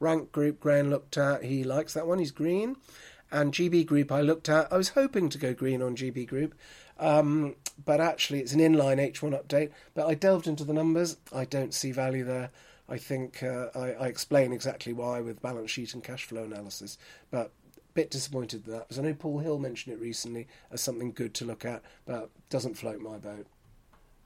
Rank 0.00 0.32
Group, 0.32 0.60
Graham 0.60 0.90
looked 0.90 1.16
at. 1.16 1.44
He 1.44 1.64
likes 1.64 1.94
that 1.94 2.06
one. 2.06 2.18
He's 2.18 2.30
green. 2.30 2.76
And 3.30 3.52
GB 3.52 3.86
Group, 3.86 4.12
I 4.12 4.20
looked 4.20 4.48
at. 4.48 4.72
I 4.72 4.76
was 4.76 4.90
hoping 4.90 5.28
to 5.30 5.38
go 5.38 5.54
green 5.54 5.82
on 5.82 5.96
GB 5.96 6.26
Group, 6.28 6.54
um, 7.00 7.56
but 7.84 8.00
actually 8.00 8.40
it's 8.40 8.52
an 8.52 8.60
inline 8.60 8.98
H1 8.98 9.42
update. 9.42 9.70
But 9.94 10.06
I 10.06 10.14
delved 10.14 10.46
into 10.46 10.64
the 10.64 10.74
numbers. 10.74 11.16
I 11.32 11.44
don't 11.46 11.72
see 11.72 11.90
value 11.90 12.24
there. 12.24 12.50
I 12.88 12.98
think 12.98 13.42
uh, 13.42 13.68
I, 13.74 13.92
I, 13.92 14.06
explain 14.08 14.52
exactly 14.52 14.92
why 14.92 15.20
with 15.20 15.40
balance 15.40 15.70
sheet 15.70 15.94
and 15.94 16.04
cash 16.04 16.24
flow 16.24 16.44
analysis, 16.44 16.98
but 17.30 17.46
a 17.46 17.92
bit 17.94 18.10
disappointed 18.10 18.64
that 18.66 18.80
because 18.80 18.98
I 18.98 19.02
know 19.02 19.14
Paul 19.14 19.38
Hill 19.38 19.58
mentioned 19.58 19.94
it 19.94 20.00
recently 20.00 20.46
as 20.70 20.82
something 20.82 21.12
good 21.12 21.32
to 21.34 21.44
look 21.46 21.64
at, 21.64 21.82
but 22.04 22.30
doesn't 22.50 22.74
float 22.74 23.00
my 23.00 23.16
boat. 23.16 23.46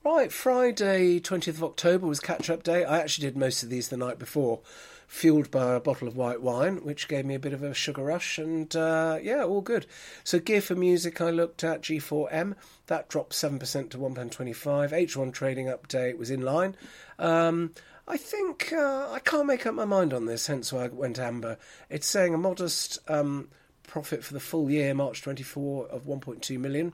Right, 0.05 0.33
Friday, 0.33 1.21
20th 1.21 1.49
of 1.49 1.65
October 1.65 2.07
was 2.07 2.21
catch 2.21 2.49
up 2.49 2.63
day. 2.63 2.85
I 2.85 3.01
actually 3.01 3.29
did 3.29 3.37
most 3.37 3.63
of 3.63 3.69
these 3.69 3.89
the 3.89 3.97
night 3.97 4.19
before, 4.19 4.61
fueled 5.09 5.51
by 5.51 5.75
a 5.75 5.81
bottle 5.81 6.07
of 6.07 6.17
white 6.17 6.43
wine, 6.43 6.77
which 6.85 7.09
gave 7.09 7.25
me 7.25 7.35
a 7.35 7.41
bit 7.41 7.55
of 7.55 7.63
a 7.63 7.75
sugar 7.75 8.05
rush, 8.05 8.39
and 8.39 8.77
uh, 8.77 9.19
yeah, 9.21 9.43
all 9.43 9.63
good. 9.63 9.87
So, 10.23 10.39
Gear4music, 10.39 11.21
I 11.21 11.31
looked 11.31 11.65
at 11.65 11.83
G4M, 11.83 12.55
that 12.87 13.09
dropped 13.09 13.33
7% 13.33 13.91
to 13.91 13.99
£1.25. 13.99 14.91
H1 14.93 15.33
trading 15.33 15.67
update 15.67 16.19
was 16.19 16.31
in 16.31 16.43
line. 16.43 16.77
Um, 17.19 17.73
I 18.07 18.19
think 18.19 18.73
uh, 18.73 19.09
I 19.11 19.19
can't 19.21 19.47
make 19.47 19.67
up 19.67 19.75
my 19.75 19.87
mind 19.87 20.13
on 20.13 20.27
this, 20.27 20.47
hence 20.47 20.73
why 20.73 20.85
I 20.85 20.89
went 20.89 21.19
amber. 21.19 21.57
It's 21.89 22.07
saying 22.07 22.35
a 22.35 22.39
modest 22.39 22.99
um, 23.09 23.49
profit 23.87 24.23
for 24.23 24.35
the 24.35 24.41
full 24.41 24.71
year, 24.71 24.93
March 24.95 25.23
24, 25.23 25.89
of 25.89 26.05
1.2 26.05 26.59
million 26.59 26.93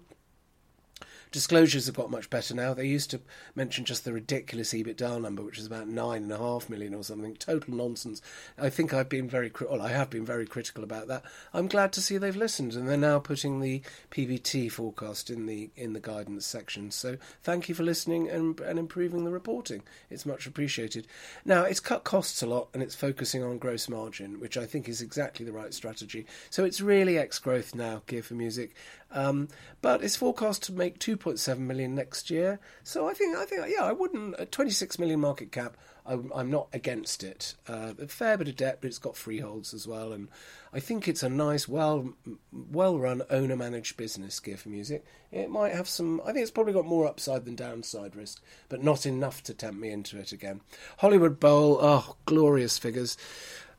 disclosures 1.35 1.87
have 1.87 1.97
got 1.97 2.13
much 2.13 2.31
better 2.31 2.55
now. 2.55 2.73
They 2.75 2.87
used 2.87 3.11
to 3.11 3.21
mention 3.57 3.85
just 3.85 4.05
the 4.05 4.13
ridiculous 4.13 4.73
EBITDA 4.73 5.21
number, 5.21 5.43
which 5.43 5.59
is 5.59 5.67
about 5.67 5.89
nine 5.89 6.23
and 6.23 6.33
a 6.33 6.39
half 6.39 6.71
million 6.71 6.95
or 6.95 7.03
something. 7.03 7.35
Total 7.35 7.75
nonsense. 7.75 8.23
I 8.57 8.71
think 8.71 8.95
I've 8.95 9.09
been 9.09 9.29
very, 9.29 9.51
well, 9.69 9.83
I 9.83 9.89
have 9.89 10.11
been 10.11 10.25
very 10.25 10.47
critical 10.47 10.85
about 10.85 11.09
that. 11.09 11.25
I'm 11.53 11.67
glad 11.67 11.93
to 11.95 12.01
see 12.01 12.19
they've 12.19 12.37
listened, 12.37 12.75
and 12.75 12.89
they're 12.89 12.97
now 12.97 13.19
putting 13.19 13.61
the 13.61 13.83
PBT 14.13 14.71
forecast 14.71 15.29
in 15.29 15.47
the 15.47 15.71
in 15.77 15.93
the 15.93 15.99
guidance 15.99 16.47
section. 16.47 16.93
So 16.93 17.17
thank 17.43 17.69
you 17.69 17.75
for 17.75 17.83
listening 17.83 18.31
and 18.31 18.61
and 18.61 18.79
improving 18.79 19.25
the 19.25 19.33
reporting. 19.33 19.83
It's 20.11 20.25
much 20.25 20.47
appreciated. 20.47 21.09
Now 21.45 21.65
it's 21.65 21.81
cut 21.81 22.05
costs 22.05 22.43
a 22.43 22.47
lot, 22.47 22.69
and 22.73 22.81
it's 22.81 22.95
focusing 22.95 23.43
on 23.43 23.59
gross 23.59 23.89
margin, 23.89 24.39
which 24.39 24.57
I 24.57 24.67
think 24.67 24.89
is 24.89 25.01
exactly 25.01 25.45
the 25.45 25.53
right 25.53 25.75
strategy. 25.75 26.27
So 26.49 26.65
it's 26.65 26.81
really 26.81 27.19
ex 27.19 27.41
growth 27.41 27.75
now, 27.75 28.03
Gear4music, 28.07 28.71
um, 29.15 29.49
but 29.81 30.03
it's 30.03 30.17
forecast 30.17 30.63
to 30.65 30.73
make 30.73 30.99
2.7 30.99 31.59
million 31.59 31.95
next 31.95 32.31
year. 32.31 32.59
So 32.83 33.09
I 33.09 33.15
think, 33.15 33.37
I 33.37 33.45
think, 33.45 33.65
yeah, 33.69 33.85
I 33.85 33.93
wouldn't. 33.93 34.39
At 34.39 34.53
26 34.53 34.99
million 34.99 35.21
market 35.21 35.53
cap, 35.53 35.77
I'm, 36.07 36.31
I'm 36.35 36.51
not 36.51 36.69
against 36.73 37.25
it. 37.25 37.55
Uh, 37.67 37.95
a 37.99 38.09
fair 38.09 38.37
bit 38.37 38.49
of 38.49 38.57
debt, 38.57 38.79
but 38.81 38.89
it's 38.89 38.99
got 38.99 39.17
freeholds 39.17 39.73
as 39.73 39.89
well, 39.89 40.13
and 40.13 40.29
I 40.73 40.81
think 40.81 41.09
it's 41.09 41.23
a 41.23 41.29
nice, 41.29 41.67
well, 41.67 42.13
well-run 42.53 43.23
owner-managed 43.31 43.97
business. 43.97 44.41
Gear4music. 44.41 45.03
It 45.33 45.49
might 45.49 45.73
have 45.73 45.89
some. 45.89 46.21
I 46.23 46.33
think 46.33 46.43
it's 46.43 46.51
probably 46.51 46.73
got 46.75 46.85
more 46.85 47.07
upside 47.07 47.45
than 47.45 47.55
downside 47.57 48.17
risk, 48.17 48.43
but 48.69 48.83
not 48.83 49.07
enough 49.07 49.43
to 49.45 49.55
tempt 49.55 49.81
me 49.81 49.91
into 49.91 50.19
it 50.19 50.33
again. 50.33 50.61
Hollywood 50.99 51.41
Bowl. 51.41 51.79
Oh, 51.81 52.17
glorious 52.27 52.77
figures. 52.77 53.17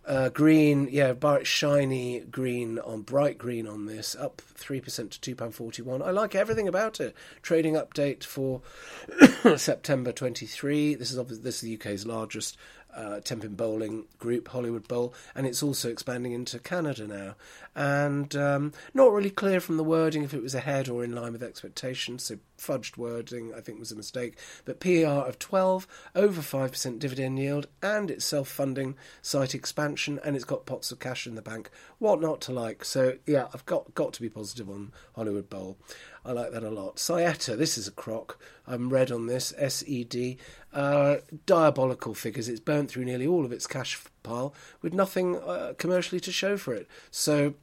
Uh, 0.06 0.30
green, 0.30 0.88
yeah, 0.92 1.14
bright 1.14 1.48
shiny 1.48 2.20
green 2.20 2.78
on 2.78 3.02
bright 3.02 3.40
green 3.40 3.68
on 3.68 3.88
this, 3.88 4.16
up 4.16 4.40
three 4.54 4.80
percent 4.80 5.10
to 5.12 5.20
two 5.20 5.36
pound 5.36 5.56
forty 5.56 5.82
one. 5.82 6.04
I 6.04 6.12
like 6.12 6.36
everything 6.36 6.68
about 6.68 7.00
it. 7.00 7.16
Trading 7.42 7.74
update 7.74 8.24
for 8.24 8.62
September 9.58 10.12
twenty 10.12 10.46
three. 10.46 10.94
This 10.94 11.12
is 11.12 11.18
obviously 11.18 11.44
this 11.44 11.56
is 11.56 11.62
the 11.62 11.74
UK's 11.76 12.06
largest 12.06 12.56
uh, 12.96 13.20
Bowling 13.50 14.06
Group, 14.18 14.48
Hollywood 14.48 14.88
Bowl, 14.88 15.14
and 15.36 15.46
it's 15.46 15.62
also 15.62 15.90
expanding 15.90 16.32
into 16.32 16.60
Canada 16.60 17.08
now. 17.08 17.36
And 17.76 18.36
um, 18.36 18.74
not 18.94 19.12
really 19.12 19.30
clear 19.30 19.60
from 19.60 19.78
the 19.78 19.84
wording 19.84 20.24
if 20.24 20.34
it 20.34 20.42
was 20.42 20.56
ahead 20.56 20.88
or 20.88 21.04
in 21.04 21.14
line 21.14 21.34
with 21.34 21.44
expectations, 21.44 22.24
so 22.24 22.38
fudged 22.58 22.98
wording 22.98 23.54
I 23.54 23.60
think 23.60 23.80
was 23.80 23.92
a 23.92 23.96
mistake. 23.96 24.38
But 24.64 24.80
PER 24.80 25.26
of 25.28 25.40
12, 25.40 25.88
over 26.16 26.42
5% 26.42 27.00
dividend 27.00 27.40
yield, 27.40 27.68
and 27.84 28.10
it's 28.10 28.26
self 28.26 28.48
funding 28.48 28.96
site 29.22 29.54
expansion, 29.54 30.20
and 30.24 30.36
it's 30.36 30.46
got 30.46 30.66
pots 30.66 30.92
of 30.92 31.00
cash 31.00 31.28
in 31.28 31.36
the 31.36 31.42
bank. 31.42 31.70
What 32.00 32.22
not 32.22 32.42
to 32.42 32.54
like? 32.54 32.86
So, 32.86 33.18
yeah, 33.26 33.48
I've 33.54 33.66
got, 33.66 33.94
got 33.96 34.14
to 34.14 34.22
be 34.22 34.30
positive 34.30 34.70
on 34.70 34.94
Hollywood 35.16 35.50
Bowl. 35.50 35.78
I 36.26 36.32
like 36.32 36.52
that 36.54 36.64
a 36.64 36.72
lot. 36.72 36.96
Saietta, 36.96 37.56
this 37.56 37.78
is 37.78 37.88
a 37.88 37.92
crock. 37.92 38.40
I'm 38.66 38.90
red 38.90 39.12
on 39.12 39.28
this. 39.28 39.54
S 39.58 39.84
E 39.86 40.04
D. 40.04 40.38
Uh, 40.74 41.18
diabolical 41.46 42.16
figures. 42.16 42.50
It's 42.50 42.60
burnt 42.60 42.90
through 42.90 43.06
nearly 43.06 43.28
all 43.28 43.46
of 43.46 43.52
its 43.52 43.68
cash 43.68 44.02
pile 44.24 44.54
with 44.82 44.92
nothing 44.94 45.38
uh, 45.38 45.74
commercially 45.78 46.20
to 46.22 46.32
show 46.32 46.58
for 46.58 46.74
it. 46.74 46.88
So 47.12 47.54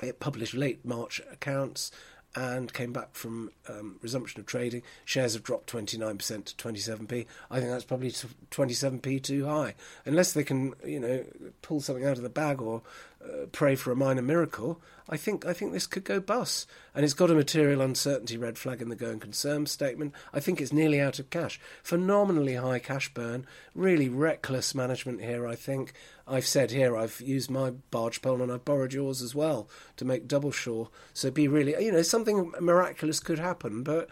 it 0.00 0.20
published 0.20 0.54
late 0.54 0.84
March 0.84 1.20
accounts 1.32 1.90
and 2.36 2.72
came 2.72 2.92
back 2.92 3.14
from 3.14 3.50
um, 3.68 3.96
resumption 4.02 4.38
of 4.38 4.46
trading. 4.46 4.82
Shares 5.06 5.32
have 5.32 5.42
dropped 5.42 5.72
29% 5.72 6.44
to 6.44 6.54
27p. 6.54 7.26
I 7.50 7.58
think 7.58 7.70
that's 7.70 7.84
probably 7.84 8.10
27p 8.10 9.22
too 9.22 9.46
high. 9.46 9.74
Unless 10.04 10.34
they 10.34 10.44
can, 10.44 10.74
you 10.84 11.00
know, 11.00 11.24
pull 11.62 11.80
something 11.80 12.04
out 12.04 12.18
of 12.18 12.22
the 12.22 12.28
bag 12.28 12.60
or 12.60 12.82
uh, 13.24 13.46
pray 13.52 13.74
for 13.74 13.90
a 13.90 13.96
minor 13.96 14.20
miracle, 14.20 14.80
I 15.08 15.16
think 15.16 15.46
I 15.46 15.54
think 15.54 15.72
this 15.72 15.86
could 15.86 16.04
go 16.04 16.20
bust. 16.20 16.68
And 16.94 17.04
it's 17.04 17.14
got 17.14 17.30
a 17.30 17.34
material 17.34 17.80
uncertainty 17.80 18.36
red 18.36 18.58
flag 18.58 18.82
in 18.82 18.90
the 18.90 18.96
going 18.96 19.20
concern 19.20 19.66
statement. 19.66 20.12
I 20.34 20.40
think 20.40 20.60
it's 20.60 20.72
nearly 20.72 21.00
out 21.00 21.18
of 21.18 21.30
cash. 21.30 21.58
Phenomenally 21.82 22.54
high 22.54 22.80
cash 22.80 23.12
burn. 23.14 23.46
Really 23.74 24.08
reckless 24.10 24.74
management 24.74 25.22
here. 25.22 25.46
I 25.46 25.54
think 25.54 25.94
I've 26.26 26.46
said 26.46 26.70
here 26.70 26.96
I've 26.96 27.20
used 27.20 27.50
my 27.50 27.70
barge 27.90 28.20
pole 28.20 28.42
and 28.42 28.50
I've 28.50 28.64
borrowed 28.64 28.92
yours 28.92 29.22
as 29.22 29.34
well 29.34 29.68
to 29.96 30.04
make 30.04 30.26
double 30.26 30.50
shore. 30.50 30.90
So 31.14 31.30
be 31.30 31.48
really, 31.48 31.82
you 31.84 31.92
know, 31.92 32.02
something 32.02 32.52
miraculous 32.60 33.20
could 33.20 33.38
happen, 33.38 33.82
but. 33.82 34.08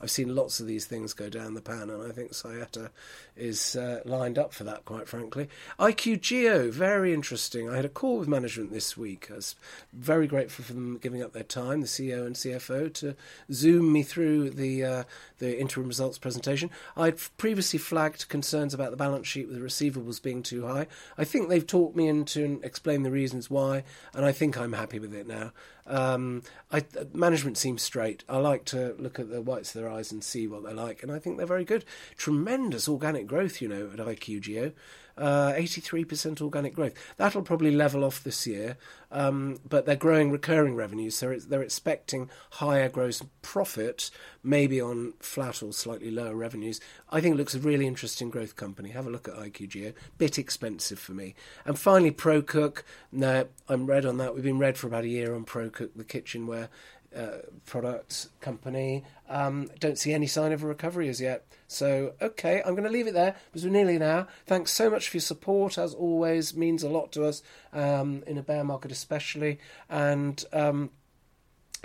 I've 0.00 0.10
seen 0.10 0.34
lots 0.34 0.60
of 0.60 0.66
these 0.66 0.86
things 0.86 1.12
go 1.12 1.28
down 1.28 1.54
the 1.54 1.60
pan, 1.60 1.90
and 1.90 2.02
I 2.02 2.12
think 2.12 2.32
Saietta 2.32 2.90
is 3.36 3.76
uh, 3.76 4.00
lined 4.04 4.38
up 4.38 4.52
for 4.52 4.64
that, 4.64 4.84
quite 4.84 5.08
frankly. 5.08 5.48
IQGeo, 5.78 6.70
very 6.70 7.12
interesting. 7.12 7.68
I 7.68 7.76
had 7.76 7.84
a 7.84 7.88
call 7.90 8.18
with 8.18 8.28
management 8.28 8.72
this 8.72 8.96
week. 8.96 9.28
I 9.30 9.36
was 9.36 9.56
very 9.92 10.26
grateful 10.26 10.64
for 10.64 10.72
them 10.72 10.98
giving 10.98 11.22
up 11.22 11.32
their 11.32 11.42
time, 11.42 11.80
the 11.80 11.86
CEO 11.86 12.26
and 12.26 12.36
CFO, 12.36 12.92
to 12.94 13.16
zoom 13.52 13.92
me 13.92 14.02
through 14.02 14.50
the 14.50 14.84
uh, 14.84 15.04
the 15.38 15.58
interim 15.58 15.88
results 15.88 16.18
presentation. 16.18 16.70
I'd 16.96 17.18
previously 17.36 17.78
flagged 17.78 18.28
concerns 18.28 18.74
about 18.74 18.90
the 18.90 18.96
balance 18.96 19.26
sheet 19.26 19.48
with 19.48 19.58
the 19.58 19.64
receivables 19.64 20.22
being 20.22 20.42
too 20.42 20.66
high. 20.66 20.86
I 21.16 21.24
think 21.24 21.48
they've 21.48 21.66
talked 21.66 21.96
me 21.96 22.08
into 22.08 22.44
and 22.44 22.64
explained 22.64 23.04
the 23.04 23.10
reasons 23.10 23.50
why, 23.50 23.84
and 24.14 24.24
I 24.24 24.32
think 24.32 24.58
I'm 24.58 24.72
happy 24.72 24.98
with 24.98 25.14
it 25.14 25.26
now. 25.26 25.52
Um, 25.88 26.42
I, 26.70 26.84
management 27.12 27.56
seems 27.56 27.82
straight. 27.82 28.24
I 28.28 28.38
like 28.38 28.64
to 28.66 28.94
look 28.98 29.18
at 29.18 29.30
the 29.30 29.40
whites 29.40 29.74
of 29.74 29.80
their 29.80 29.90
eyes 29.90 30.12
and 30.12 30.22
see 30.22 30.46
what 30.46 30.62
they're 30.62 30.74
like, 30.74 31.02
and 31.02 31.10
I 31.10 31.18
think 31.18 31.36
they're 31.36 31.46
very 31.46 31.64
good. 31.64 31.84
Tremendous 32.16 32.88
organic 32.88 33.26
growth, 33.26 33.60
you 33.60 33.68
know, 33.68 33.90
at 33.92 33.98
IQGeo. 33.98 34.72
Uh, 35.18 35.52
83% 35.54 36.40
organic 36.40 36.74
growth. 36.74 36.94
That'll 37.16 37.42
probably 37.42 37.72
level 37.72 38.04
off 38.04 38.22
this 38.22 38.46
year, 38.46 38.76
um, 39.10 39.58
but 39.68 39.84
they're 39.84 39.96
growing 39.96 40.30
recurring 40.30 40.76
revenues, 40.76 41.16
so 41.16 41.36
they're 41.36 41.60
expecting 41.60 42.30
higher 42.52 42.88
gross 42.88 43.20
profit, 43.42 44.12
maybe 44.44 44.80
on 44.80 45.14
flat 45.18 45.60
or 45.60 45.72
slightly 45.72 46.12
lower 46.12 46.36
revenues. 46.36 46.80
I 47.10 47.20
think 47.20 47.34
it 47.34 47.38
looks 47.38 47.56
a 47.56 47.58
really 47.58 47.86
interesting 47.86 48.30
growth 48.30 48.54
company. 48.54 48.90
Have 48.90 49.08
a 49.08 49.10
look 49.10 49.26
at 49.26 49.34
IQGeo. 49.34 49.92
Bit 50.18 50.38
expensive 50.38 51.00
for 51.00 51.12
me. 51.12 51.34
And 51.64 51.76
finally, 51.76 52.12
ProCook. 52.12 52.82
No, 53.10 53.48
I'm 53.68 53.86
red 53.86 54.06
on 54.06 54.18
that. 54.18 54.34
We've 54.34 54.44
been 54.44 54.58
red 54.58 54.78
for 54.78 54.86
about 54.86 55.04
a 55.04 55.08
year 55.08 55.34
on 55.34 55.44
ProCook, 55.44 55.90
the 55.96 56.04
kitchenware 56.04 56.68
uh, 57.14 57.38
product 57.66 58.28
company. 58.40 59.04
Um, 59.28 59.70
don't 59.80 59.98
see 59.98 60.12
any 60.12 60.26
sign 60.26 60.52
of 60.52 60.62
a 60.62 60.66
recovery 60.66 61.08
as 61.08 61.20
yet. 61.20 61.46
So, 61.66 62.14
okay, 62.22 62.62
I'm 62.64 62.74
going 62.74 62.84
to 62.84 62.90
leave 62.90 63.06
it 63.06 63.14
there 63.14 63.36
because 63.46 63.64
we're 63.64 63.70
nearly 63.70 63.98
now. 63.98 64.26
Thanks 64.46 64.72
so 64.72 64.88
much 64.90 65.08
for 65.08 65.16
your 65.16 65.22
support, 65.22 65.78
as 65.78 65.94
always, 65.94 66.56
means 66.56 66.82
a 66.82 66.88
lot 66.88 67.12
to 67.12 67.24
us 67.24 67.42
um, 67.72 68.22
in 68.26 68.38
a 68.38 68.42
bear 68.42 68.64
market, 68.64 68.90
especially. 68.90 69.58
And 69.88 70.42
um, 70.52 70.90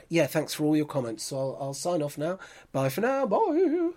yeah, 0.10 0.28
thanks 0.28 0.54
for 0.54 0.64
all 0.64 0.78
your 0.78 0.86
comments. 0.86 1.24
So 1.24 1.38
I'll, 1.38 1.58
I'll 1.60 1.74
sign 1.74 2.02
off 2.02 2.18
now. 2.18 2.40
Bye 2.72 2.90
for 2.90 3.02
now. 3.02 3.26
Bye. 3.26 3.92